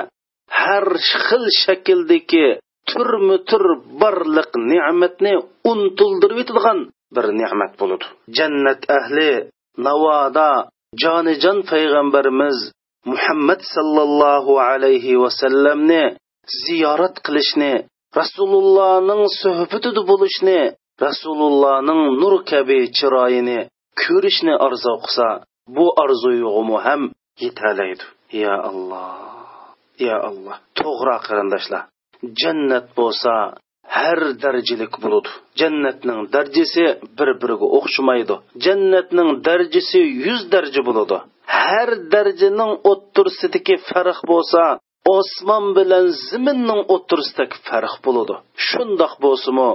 har 0.61 0.87
xil 1.27 1.45
shakldagi 1.63 2.47
turmi 2.91 3.37
tur 3.49 3.65
barliq 4.01 4.51
ne'matni 4.71 5.33
untildirib 5.71 6.39
yetadigan 6.43 6.79
bir 7.15 7.27
ne'mat 7.41 7.73
bo'ladi. 7.81 8.07
Jannat 8.37 8.81
ahli 8.99 9.31
navoda 9.87 10.51
jonijon 11.03 11.59
payg'ambarimiz 11.71 12.59
muhammad 13.11 13.61
sallallohu 13.75 14.53
alayhi 14.71 15.21
vasallamni 15.25 16.03
ziyorat 16.65 17.17
qilishni 17.27 17.73
rasulullohning 18.21 19.23
suhbatida 19.43 20.03
bo'lishni 20.11 20.61
rasulullohning 21.05 22.03
nur 22.21 22.35
kabi 22.51 22.81
chiroyini 22.97 23.59
ko'rishni 24.03 24.55
orzu 24.67 24.95
qilsa 25.05 25.27
bu 25.77 25.87
orzuyug'imi 26.03 26.79
ham 26.87 27.03
yetalaydi 27.45 28.05
ya 28.43 28.55
alloh 28.71 29.33
ya 30.07 30.17
alloh. 30.29 30.57
To'g'ri 30.81 31.17
qarindoshlar 31.27 31.83
jannat 32.41 32.87
bo'lsa 32.99 33.33
har 33.97 34.21
darajalik 34.43 34.95
bo'ladi. 35.05 35.31
Jannatning 35.61 36.21
darajasi 36.35 36.85
bir 37.19 37.29
biriga 37.43 37.67
o'xshamaydi. 37.79 38.35
Jannatning 38.65 39.31
darajasi 39.49 40.01
yuz 40.27 40.41
daraja 40.55 40.83
bo'ladi. 40.89 41.17
Har 41.61 41.91
darajaning 42.15 42.73
o'ttirsidagi 42.91 43.75
farq 43.91 44.19
bo'lsa 44.33 44.63
osmon 45.19 45.65
bilan 45.79 46.05
ziminning 46.29 46.83
o'ttirsidagi 46.95 47.57
farq 47.69 47.95
bo'ladi. 48.07 48.35
Shundoq 48.69 49.13
bo'lsimi 49.25 49.69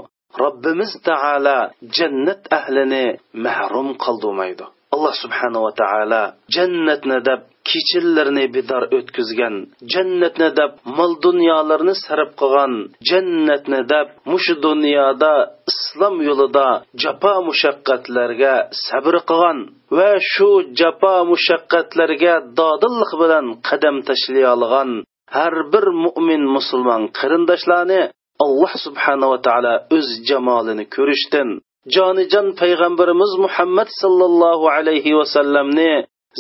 robbimiz 0.44 0.92
taolo 1.08 1.60
jannat 1.98 2.42
ahlini 2.60 3.06
mahrum 3.46 3.90
qildirmaydi. 4.04 4.66
Alloh 4.96 5.16
subhanava 5.24 5.72
taolo 5.82 6.24
jannatni 6.56 7.18
deb 7.30 7.42
kechinlarni 7.70 8.46
bedor 8.56 8.84
o'tkazgan 8.98 9.56
jannatni 9.94 10.50
deb 10.60 10.72
mol 10.98 11.12
dunyolarni 11.26 11.96
sarf 12.06 12.30
qilgan 12.42 12.74
jannatni 13.10 13.82
deb 13.94 14.08
mushu 14.32 14.54
dunyoda 14.68 15.34
islom 15.72 16.16
yo'lida 16.28 16.68
jafo 17.04 17.34
mushaqqatlarga 17.50 18.54
sabr 18.86 19.16
qilgan 19.30 19.60
va 19.98 20.12
shu 20.32 20.50
jafo 20.80 21.16
mushaqqatlarga 21.32 22.34
dodillik 22.60 23.12
bilan 23.22 23.46
qadam 23.68 23.96
tashlay 24.08 24.46
olgan 24.56 24.90
har 25.36 25.56
bir 25.74 25.86
mo'min 26.04 26.44
musulmon 26.56 27.02
qarindoshlarni 27.20 28.02
alloh 28.46 28.74
subhanava 28.86 29.38
taolo 29.48 29.74
o'z 29.98 30.08
jamolini 30.30 30.86
ko'rishdan 30.96 31.50
jonijon 31.96 32.48
payg'ambarimiz 32.62 33.32
muhammad 33.46 33.90
sollallohu 34.02 34.66
alayhi 34.78 35.18
vasallamni 35.20 35.92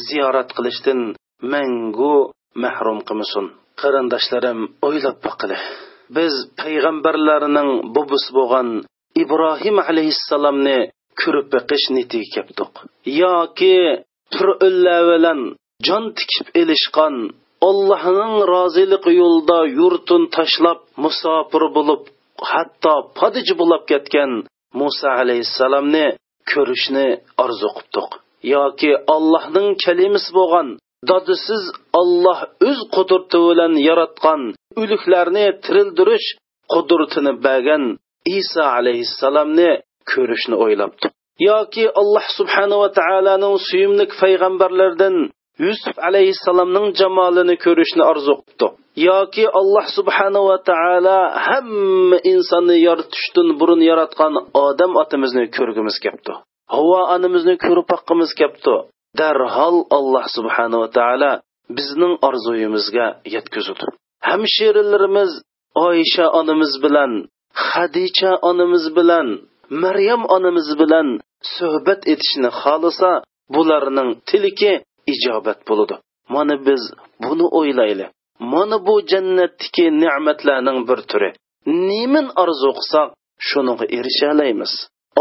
ziyorat 0.07 0.49
qilishdan 0.57 0.99
mangu 1.53 2.15
mahrum 2.63 2.99
qilmasin. 3.07 3.45
Qarindoshlarim 3.81 4.59
o'ylab 4.87 5.17
boqili 5.25 5.57
biz 6.17 6.33
payg'ambarlarning 6.61 7.69
bobisi 7.95 8.29
bo'lgan 8.37 8.67
ibrohim 9.23 9.77
alayhissalomni 9.89 10.79
ko'rib 11.21 11.47
biqish 11.53 11.85
nitiga 11.95 12.27
keldik. 12.35 12.73
Yoki 13.23 13.77
turullar 14.33 15.01
bilan 15.11 15.39
jon 15.87 16.03
tikib 16.17 16.47
elishgan 16.61 17.15
allohning 17.69 18.35
roziligi 18.53 19.11
yo'lida 19.21 19.59
yurtin 19.79 20.23
tashlab 20.35 20.79
musofir 21.03 21.63
bo'lib 21.77 22.01
hatto 22.51 22.95
podiji 23.19 23.53
bo'lib 23.61 23.83
ketgan 23.91 24.31
muso 24.79 25.07
alayhissalomni 25.21 26.05
ko'rishni 26.51 27.07
orzu 27.43 27.69
qildik. 27.77 28.09
Yoki 28.55 28.91
allohning 29.15 29.69
kalimasi 29.85 30.31
bo'lgan 30.37 30.67
dodisiz 31.09 31.63
olloh 31.99 32.39
o'z 32.69 32.79
qudrati 32.95 33.37
bilan 33.47 33.73
yaratgan 33.89 34.41
o'liklarni 34.81 35.45
tirildirish 35.65 36.27
qudratini 36.73 37.33
bergan 37.45 37.83
iso 38.39 38.63
alayhissalomni 38.79 39.71
ko'rishni 40.11 40.55
o'ylabdi 40.63 41.05
yoki 41.49 41.83
alloh 42.01 42.25
subhanava 42.37 42.87
taoloning 42.99 43.55
suyimlik 43.67 44.11
payg'ambarlaridan 44.21 45.15
yusuf 45.65 45.95
alayhissalomning 46.07 46.87
jamolini 46.99 47.55
ko'rishni 47.65 48.03
orzu 48.11 48.33
qilibdi 48.39 48.67
yoki 49.09 49.45
alloh 49.59 49.85
subhanava 49.97 50.55
taolo 50.69 51.17
hamma 51.47 52.17
insonni 52.33 52.77
yoritishdan 52.87 53.47
burun 53.59 53.81
yaratgan 53.89 54.33
odam 54.65 54.91
otamizni 55.03 55.43
ko'rgimiz 55.57 55.95
kelibdi 56.03 56.33
havo 56.75 56.99
onamizni 57.15 57.55
ko'rib 57.65 57.87
boqqimiz 57.93 58.31
kelibdi 58.39 58.75
darhol 59.19 59.77
alloh 59.97 60.25
subhanava 60.37 60.87
taolo 60.97 61.31
bizning 61.77 62.13
orzuyimizga 62.27 63.07
yetkazudi 63.35 63.87
hamshiralarimiz 64.29 65.31
oysha 65.87 66.25
onamiz 66.39 66.73
bilan 66.83 67.11
hadicha 67.69 68.31
onamiz 68.49 68.85
bilan 68.97 69.27
maryam 69.83 70.21
onamiz 70.35 70.69
bilan 70.81 71.07
suhbat 71.55 72.01
etishni 72.13 72.49
xohlasa 72.61 73.11
bularning 73.55 74.09
tiliki 74.29 74.73
ijobat 75.13 75.59
bo'ladi. 75.69 75.95
Mana 76.35 76.55
biz 76.67 76.81
buni 77.23 77.45
o'ylayli 77.59 78.05
mana 78.53 78.77
bu 78.87 78.95
jannatdagi 79.11 79.85
ne'matlarning 80.03 80.79
bir 80.89 80.99
turi. 81.11 81.29
Nemin 81.89 82.27
orzu 82.41 82.71
qilsak 82.77 83.07
shuniga 83.49 83.85
erisha 83.97 84.27
olamiz 84.35 84.73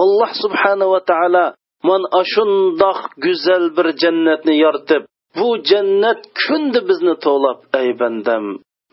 alloh 0.02 0.30
subhanava 0.42 1.00
taolo 1.10 1.44
mana 1.88 2.20
shundoq 2.34 3.00
go'zal 3.24 3.64
bir 3.76 3.86
jannatni 4.02 4.54
yoritib 4.64 5.02
bu 5.38 5.48
jannat 5.70 6.20
kundi 6.42 6.80
bizni 6.88 7.14
to'lab 7.26 7.58
ey 7.80 7.88
bandam 8.00 8.44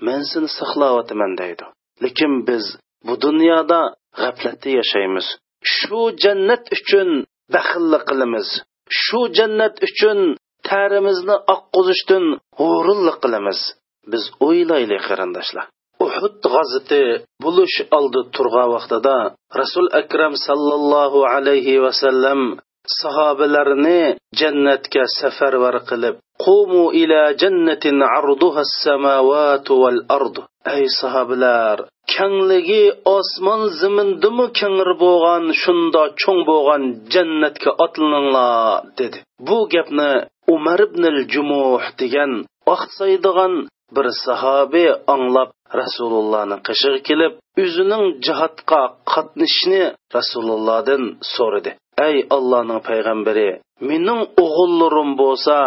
men 0.05 0.21
seni 0.31 0.49
saqlayapman 0.59 1.31
deydi. 1.41 1.65
Lekin 2.03 2.33
biz 2.47 2.65
bu 3.07 3.13
dunyoda 3.25 3.81
g'aflatda 4.21 4.69
yashaymiz. 4.79 5.27
Shu 5.75 5.99
jannat 6.23 6.63
uchun 6.77 7.09
baxillik 7.55 8.03
qilamiz. 8.09 8.47
Shu 9.03 9.19
jannat 9.37 9.75
uchun 9.87 10.19
tarimizni 10.69 11.35
oqquzishdan 11.55 12.25
g'ururlik 12.59 13.17
qilamiz. 13.23 13.59
Biz 14.11 14.23
o'ylaylik 14.47 15.03
qarindoshlar. 15.09 15.65
Uhud 16.05 16.35
g'aziti 16.53 17.03
bo'lish 17.43 17.77
oldi 17.97 18.21
turgan 18.35 18.69
vaqtida 18.75 19.17
rasul 19.61 19.87
akram 20.01 20.33
sallallohu 20.47 21.19
alayhi 21.35 21.81
vasallam 21.85 22.41
sahobalarni 23.01 24.01
jannatga 24.39 25.03
safarvar 25.19 25.75
qilib 25.89 26.15
qumu 26.45 26.83
ila 27.01 27.21
jannatin 27.41 27.97
arduha 28.19 28.61
as-samawati 28.67 29.79
wal 29.81 29.99
ard 30.17 30.35
ey 30.75 30.83
sahobalar 31.01 31.77
kengligi 32.13 32.83
osmon 33.17 33.61
zimindimi 33.79 34.45
kengir 34.59 34.89
bo'lgan 35.03 35.43
shunda 35.61 36.03
cho'ng 36.21 36.41
bo'lgan 36.49 36.83
jannatga 37.13 37.71
otlaninglar 37.85 38.81
dedi. 38.99 39.17
Bu 39.47 39.57
gapni 39.73 40.11
umar 40.47 40.79
ibn 40.87 41.03
al 41.13 41.19
jumuh 41.33 41.83
degan 42.01 42.31
oqsaydigan 42.73 43.53
bir 43.95 44.07
sahobiy 44.25 44.89
anglab 45.13 45.49
rasulullohni 45.81 46.57
qishig'i 46.67 46.99
kelib 47.09 47.33
o'zining 47.63 48.03
jihodga 48.25 48.81
qatnashishni 49.13 49.83
rasulullohdan 50.17 51.03
so'radi. 51.35 51.71
Ey 52.07 52.15
allohning 52.35 52.79
payg'ambari 52.89 53.49
mening 53.89 54.21
o'g'illarim 54.43 55.09
bo'lsa 55.21 55.57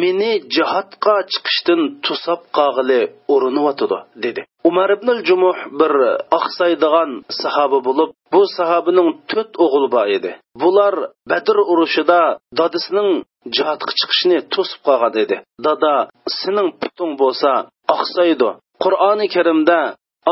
meni 0.00 0.32
jihodga 0.56 1.16
chiqishdan 1.32 1.80
tusab 2.04 2.40
qog'ili 2.58 3.00
urinyotidi 3.34 3.98
dedi. 4.24 4.42
Umar 4.68 4.88
ibn 4.96 5.08
jumuh 5.28 5.58
bir 5.80 5.92
oqsaydigan 6.38 7.10
sahoba 7.42 7.78
bo'lib 7.88 8.10
bu 8.32 8.42
sahobaning 8.56 9.08
to'rt 9.30 9.52
o'g'li 9.64 9.88
bor 9.94 10.06
edi. 10.16 10.30
Bular 10.62 10.94
badr 11.30 11.56
urushida 11.72 12.20
dadisining 12.58 13.10
jihodga 13.56 13.92
chiqishni 14.00 14.38
to'sib 14.54 14.80
qolgan 14.86 15.14
edi. 15.24 15.36
Dada 15.66 15.94
sening 16.40 16.68
puting 16.80 17.12
bo'lsa 17.22 17.50
oqsaydi. 17.94 18.50
Qur'oni 18.84 19.26
karimda 19.34 19.80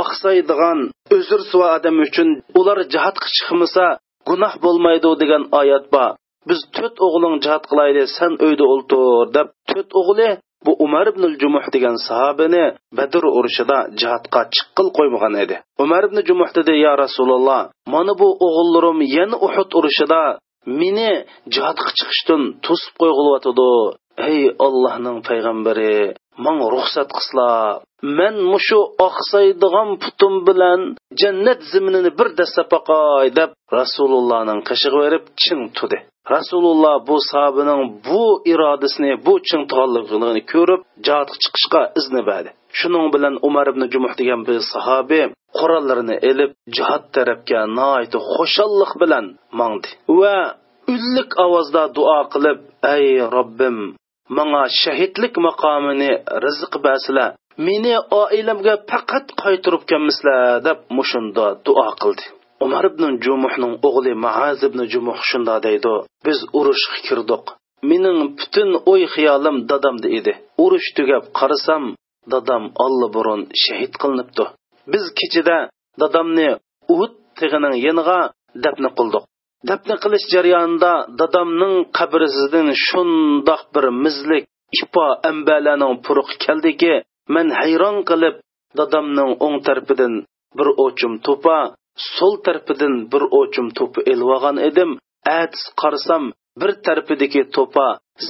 oqsaydigan 0.03 0.79
uzr 1.17 1.41
suva 1.51 1.69
odam 1.79 1.97
uchun 2.07 2.29
ular 2.59 2.79
jihodga 2.95 3.29
chiqmasa 3.37 3.87
gunoh 4.29 4.55
bo'lmaydi 4.65 5.11
degan 5.23 5.43
oyat 5.61 5.85
bor. 5.95 6.11
Biz 6.49 6.61
to'rt 6.75 6.97
o'g'ling 7.07 7.37
jihod 7.45 7.65
qilaydi 7.71 8.03
san 8.17 8.33
uyda 8.47 8.65
o'ltir 8.73 9.03
deb 9.37 9.49
to'rt 9.71 9.91
o'g'li 10.01 10.29
bu 10.67 10.73
umar 10.85 11.07
ibn 11.13 11.25
jumuh 11.41 11.67
degan 11.75 11.97
sahobini 12.07 12.65
badr 12.99 13.23
urushida 13.39 13.79
jihodga 14.01 14.41
chiqqil 14.55 14.89
qo'ymagan 14.97 15.35
edi. 15.45 15.57
Umar 15.85 16.03
ibn 16.09 16.19
jumuh 16.29 16.51
dedi 16.59 16.73
ya 16.85 16.93
rasululloh 17.05 17.61
mana 17.95 18.13
bu 18.21 18.29
o'g'illarim 18.47 18.99
yana 19.17 19.37
uhud 19.47 19.71
urushida 19.79 20.23
meni 20.81 21.11
jihodga 21.55 21.91
chiqishdan 21.99 22.43
to'sib 22.65 22.95
qo'yg'ilyotidi 23.01 23.73
ey 24.31 24.41
ollohning 24.67 25.19
payg'ambari 25.29 25.95
manga 26.45 26.67
ruxsat 26.75 27.09
qilsla 27.17 27.49
man 28.19 28.35
mushu 28.53 28.81
oqsaydigan 29.09 29.91
putim 30.03 30.35
bilan 30.49 30.81
jannat 31.21 31.61
ziminini 31.73 32.11
bir 32.19 32.29
dasta 32.39 32.63
paqoy 32.73 33.27
deb 33.39 33.51
rasulullohning 33.79 34.61
qishig'i 34.69 34.99
berib 35.05 35.25
ching 35.43 35.63
tudi 35.79 35.99
rasululloh 36.35 36.97
bu 37.09 37.17
sahobaning 37.31 37.83
bu 38.09 38.23
irodasini 38.53 39.13
bu 39.27 39.35
ching 39.49 39.65
ko'rib 40.53 40.81
jihodga 41.07 41.35
chiqishga 41.43 41.83
izni 41.99 42.23
berdi. 42.29 42.51
Shuning 42.79 43.07
bilan 43.15 43.35
umar 43.49 43.67
ibn 43.73 43.83
jumuh 43.93 44.13
degan 44.21 44.41
bir 44.47 44.59
sahobiy 44.73 45.25
qurollarini 45.59 46.17
ilib 46.31 46.53
jihod 46.77 47.05
tarafga 47.17 47.61
noiti 47.79 48.19
xushalliq 48.35 48.93
bilan 49.03 49.25
mangdi 49.61 49.89
va 50.21 50.37
ullik 50.95 51.31
ovozda 51.45 51.83
duo 51.97 52.21
qilib 52.33 52.59
ey 52.97 53.07
robbim 53.37 53.79
manga 54.37 54.63
shahidlik 54.83 55.35
maqomini 55.47 56.11
rizq 56.45 56.73
basila 56.87 57.27
meni 57.67 57.95
oilamga 58.23 58.75
faqat 58.91 59.27
qaytirib 59.43 59.83
kelmislar 59.91 60.41
deb 60.67 60.79
mushunda 60.97 61.47
duo 61.67 61.89
qildi. 62.03 62.25
Umar 62.65 62.85
ibn 62.91 63.05
jumuhning 63.25 63.75
o'g'li 63.89 64.13
maaz 64.25 64.59
ibn 64.69 64.81
jumuh 64.93 65.19
shunda 65.31 65.57
deydi 65.67 65.95
biz 66.27 66.39
urushga 66.59 66.99
kirdik 67.07 67.45
mening 67.91 68.19
butun 68.39 68.71
o'y 68.93 69.03
xiyolim 69.15 69.57
dadamda 69.71 70.09
edi. 70.19 70.33
Urush 70.65 70.89
tugab 70.97 71.25
qarasam 71.39 71.85
dadam 72.33 72.63
burun 73.15 73.41
shahid 73.65 73.93
qilinibdi. 74.03 74.45
Biz 74.93 75.05
kechida 75.19 75.57
dadamni 76.01 76.49
uhud 76.93 77.13
tig'ining 77.39 77.75
yeniga 77.87 78.19
dafni 78.65 78.91
qildik 78.99 79.25
dafni 79.69 79.95
qilish 80.03 80.27
jarayonida 80.35 80.93
dadamning 81.21 81.75
qabrisidan 81.99 82.69
shundoq 82.87 83.63
bir 83.75 83.85
mizlik 84.05 84.45
ipo 84.83 85.05
ambalaning 85.31 85.95
puruq 86.05 86.31
keldiki 86.45 86.95
man 87.35 87.47
hayron 87.61 87.97
qilib 88.11 88.35
dadamning 88.79 89.31
o'ng 89.45 89.57
tarafidan 89.67 90.15
bir 90.59 90.69
o'chim 90.85 91.13
to'pa 91.27 91.57
so'l 92.15 92.35
tarpidan 92.47 92.95
bir 93.13 93.23
o'chim 93.41 93.67
to'pi 93.79 94.01
elvagan 94.13 94.57
edim. 94.69 94.91
Atis 95.41 95.65
qarasam 95.81 96.25
bir 96.61 96.71
tarpidagi 96.87 97.43
to'pa 97.57 97.87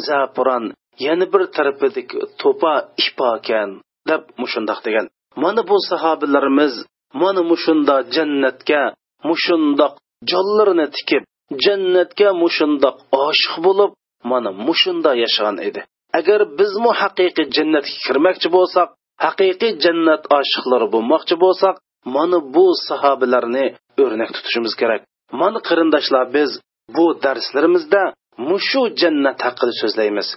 zapuron 0.07 0.65
yana 1.07 1.27
bir 1.33 1.43
tarafidagi 1.57 2.19
to'pa 2.43 2.73
ipo 3.05 3.29
ekan 3.39 3.71
deb 4.09 4.23
mushundoq 4.43 4.79
degan. 4.87 5.07
Mana 5.43 5.63
bu 5.69 5.77
sahobalarimiz 5.91 6.75
mana 7.23 7.43
mushunda 7.51 7.97
jannatga 8.15 8.83
mushundoq 9.29 9.93
jonlarini 10.31 10.87
tikib 10.97 11.23
jannatga 11.65 12.29
mushundoq 12.43 12.97
oshiq 13.27 13.55
bo'lib 13.67 13.91
mana 14.31 14.51
mushunda 14.67 15.11
yashagan 15.25 15.59
edi. 15.69 15.81
Agar 16.19 16.41
bizmu 16.59 16.91
haqiqiy 17.01 17.47
jannatga 17.57 17.95
kirmoqchi 18.07 18.49
bo'lsak 18.57 18.89
haqiqiy 19.27 19.73
jannat 19.85 20.23
oshiqlari 20.39 20.87
bo'lmoqchi 20.95 21.35
bo'lsak 21.45 21.75
mana 22.15 22.39
bu 22.55 22.67
sahobalarni 22.89 23.67
o'rnak 24.03 24.31
tutishimiz 24.37 24.75
kerak. 24.81 25.01
Mana 25.41 25.59
qarindoshlar 25.69 26.25
biz 26.37 26.51
bu 26.97 27.07
darslarimizda 27.25 28.03
mushu 28.51 28.83
jannat 29.01 29.39
haqida 29.47 29.75
so'zlaymiz. 29.83 30.29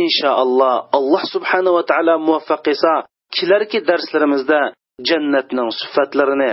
Inshaalloh 0.00 0.74
alloh 0.98 1.22
subhanava 1.34 1.82
taolo 1.90 2.14
muvaffaq 2.26 2.60
qilsa 2.68 2.92
kelarki 3.36 3.78
darslarimizda 3.90 4.60
jannatning 5.08 5.70
sifatlarini 5.80 6.50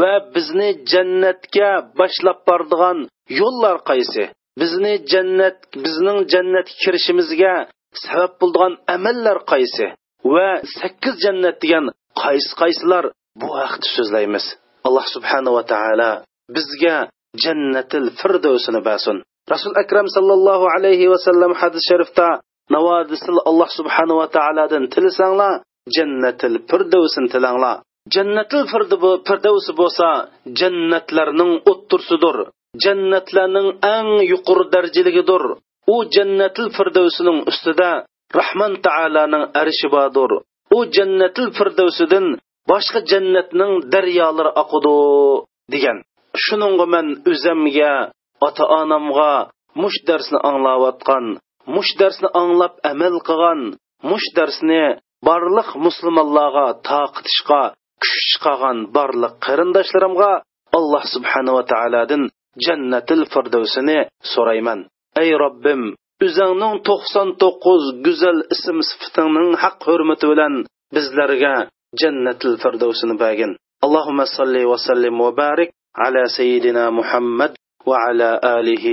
va 0.00 0.14
bizni 0.34 0.68
jannatga 0.92 1.70
boshlab 2.00 2.38
boradigan 2.48 2.98
yo'llar 3.40 3.76
qaysi? 3.90 4.24
Bizni 4.60 4.94
jannat 5.12 5.56
bizning 5.84 6.18
jannatga 6.32 6.74
kirishimizga 6.82 7.54
sabab 8.04 8.32
bo'ladigan 8.40 8.74
amallar 8.96 9.38
qaysi? 9.52 9.86
Va 10.34 10.50
sakkiz 10.78 11.14
jannat 11.24 11.56
degan 11.64 11.84
qaysi 12.22 12.52
qaysilar 12.62 13.04
bu 13.40 13.48
haqda 13.60 13.86
so'zlaymiz. 13.96 14.44
Alloh 14.86 15.06
subhanava 15.14 15.62
taolo 15.72 16.10
bizga 16.56 16.96
jannatil 17.44 18.06
firdovsini 18.20 18.80
bersin. 18.88 19.16
Rasul 19.52 19.72
akram 19.82 20.06
sallallohu 20.16 20.66
alayhi 20.76 21.06
vasallam 21.14 21.52
hadis 21.60 21.82
sharifda 21.90 22.28
navodisil 22.74 23.38
alloh 23.50 23.70
subhanava 23.78 24.26
taolodan 24.36 24.84
tilasanglar 24.94 25.52
jannatil 25.96 26.56
firdovsini 26.70 27.28
tilanglar. 27.34 27.76
Jannatil 28.14 28.64
firdavsi 29.28 29.72
bo'lsa 29.80 30.08
jannatlarning 30.60 31.52
o'ttursidir 31.70 32.36
jannatlarning 32.84 33.68
eng 33.94 34.10
yuqori 34.32 34.64
darajaligidir. 34.74 35.42
U 35.94 35.96
jannatil 36.14 36.68
firdavsining 36.76 37.38
ustida 37.50 37.90
rahmon 38.38 38.72
taoloning 38.86 39.44
arshi 39.60 39.88
bordir. 39.94 40.30
U 40.76 40.78
jannatil 40.96 41.48
firdavsidan 41.58 42.26
boshqa 42.70 43.00
jannatning 43.10 43.72
daryolari 43.92 44.52
oqidi 44.62 44.96
degan. 45.72 45.98
Shuningga 46.44 46.86
man 46.94 47.06
o'zimga 47.30 47.94
ota 48.46 48.64
onamga 48.80 49.32
mush 49.82 49.98
darsni 50.08 50.38
anglayotgan 50.50 51.24
mush 51.74 51.92
darsni 52.00 52.28
anglab 52.42 52.74
amal 52.90 53.14
qilgan 53.28 53.60
mush 54.10 54.28
darsni 54.36 54.82
barliq 55.28 55.68
musulmonlarga 55.84 56.66
taqitishga 56.88 57.62
kuch 58.02 58.18
chiqargan 58.30 58.78
barliq 58.96 59.34
qarindoshlarimga 59.46 60.32
alloh 60.78 61.04
subhanava 61.14 61.62
taolodan 61.72 62.22
jannatil 62.64 63.22
firdavsini 63.32 63.98
so'rayman. 64.32 64.80
Ey 65.22 65.30
robbim 65.42 65.82
o'zingning 66.26 66.74
to'qson 66.88 67.28
to'qqiz 67.42 67.82
go'zal 68.06 68.38
ism 68.54 68.78
sifatingning 68.90 69.50
haq 69.62 69.76
hurmati 69.88 70.26
bilan 70.32 70.54
bizlarga 70.94 71.54
jannatil 72.01 72.55
firdavsini 72.63 73.17
bergin 73.23 73.53
اللهم 73.85 74.19
صل 74.37 74.55
وسلم 74.71 75.15
وبارك 75.21 75.69
على 76.03 76.21
سيدنا 76.37 76.83
محمد 76.89 77.51
وعلى 77.89 78.29
آله 78.57 78.85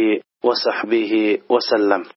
وصحبه 0.47 1.12
وسلم 1.52 2.02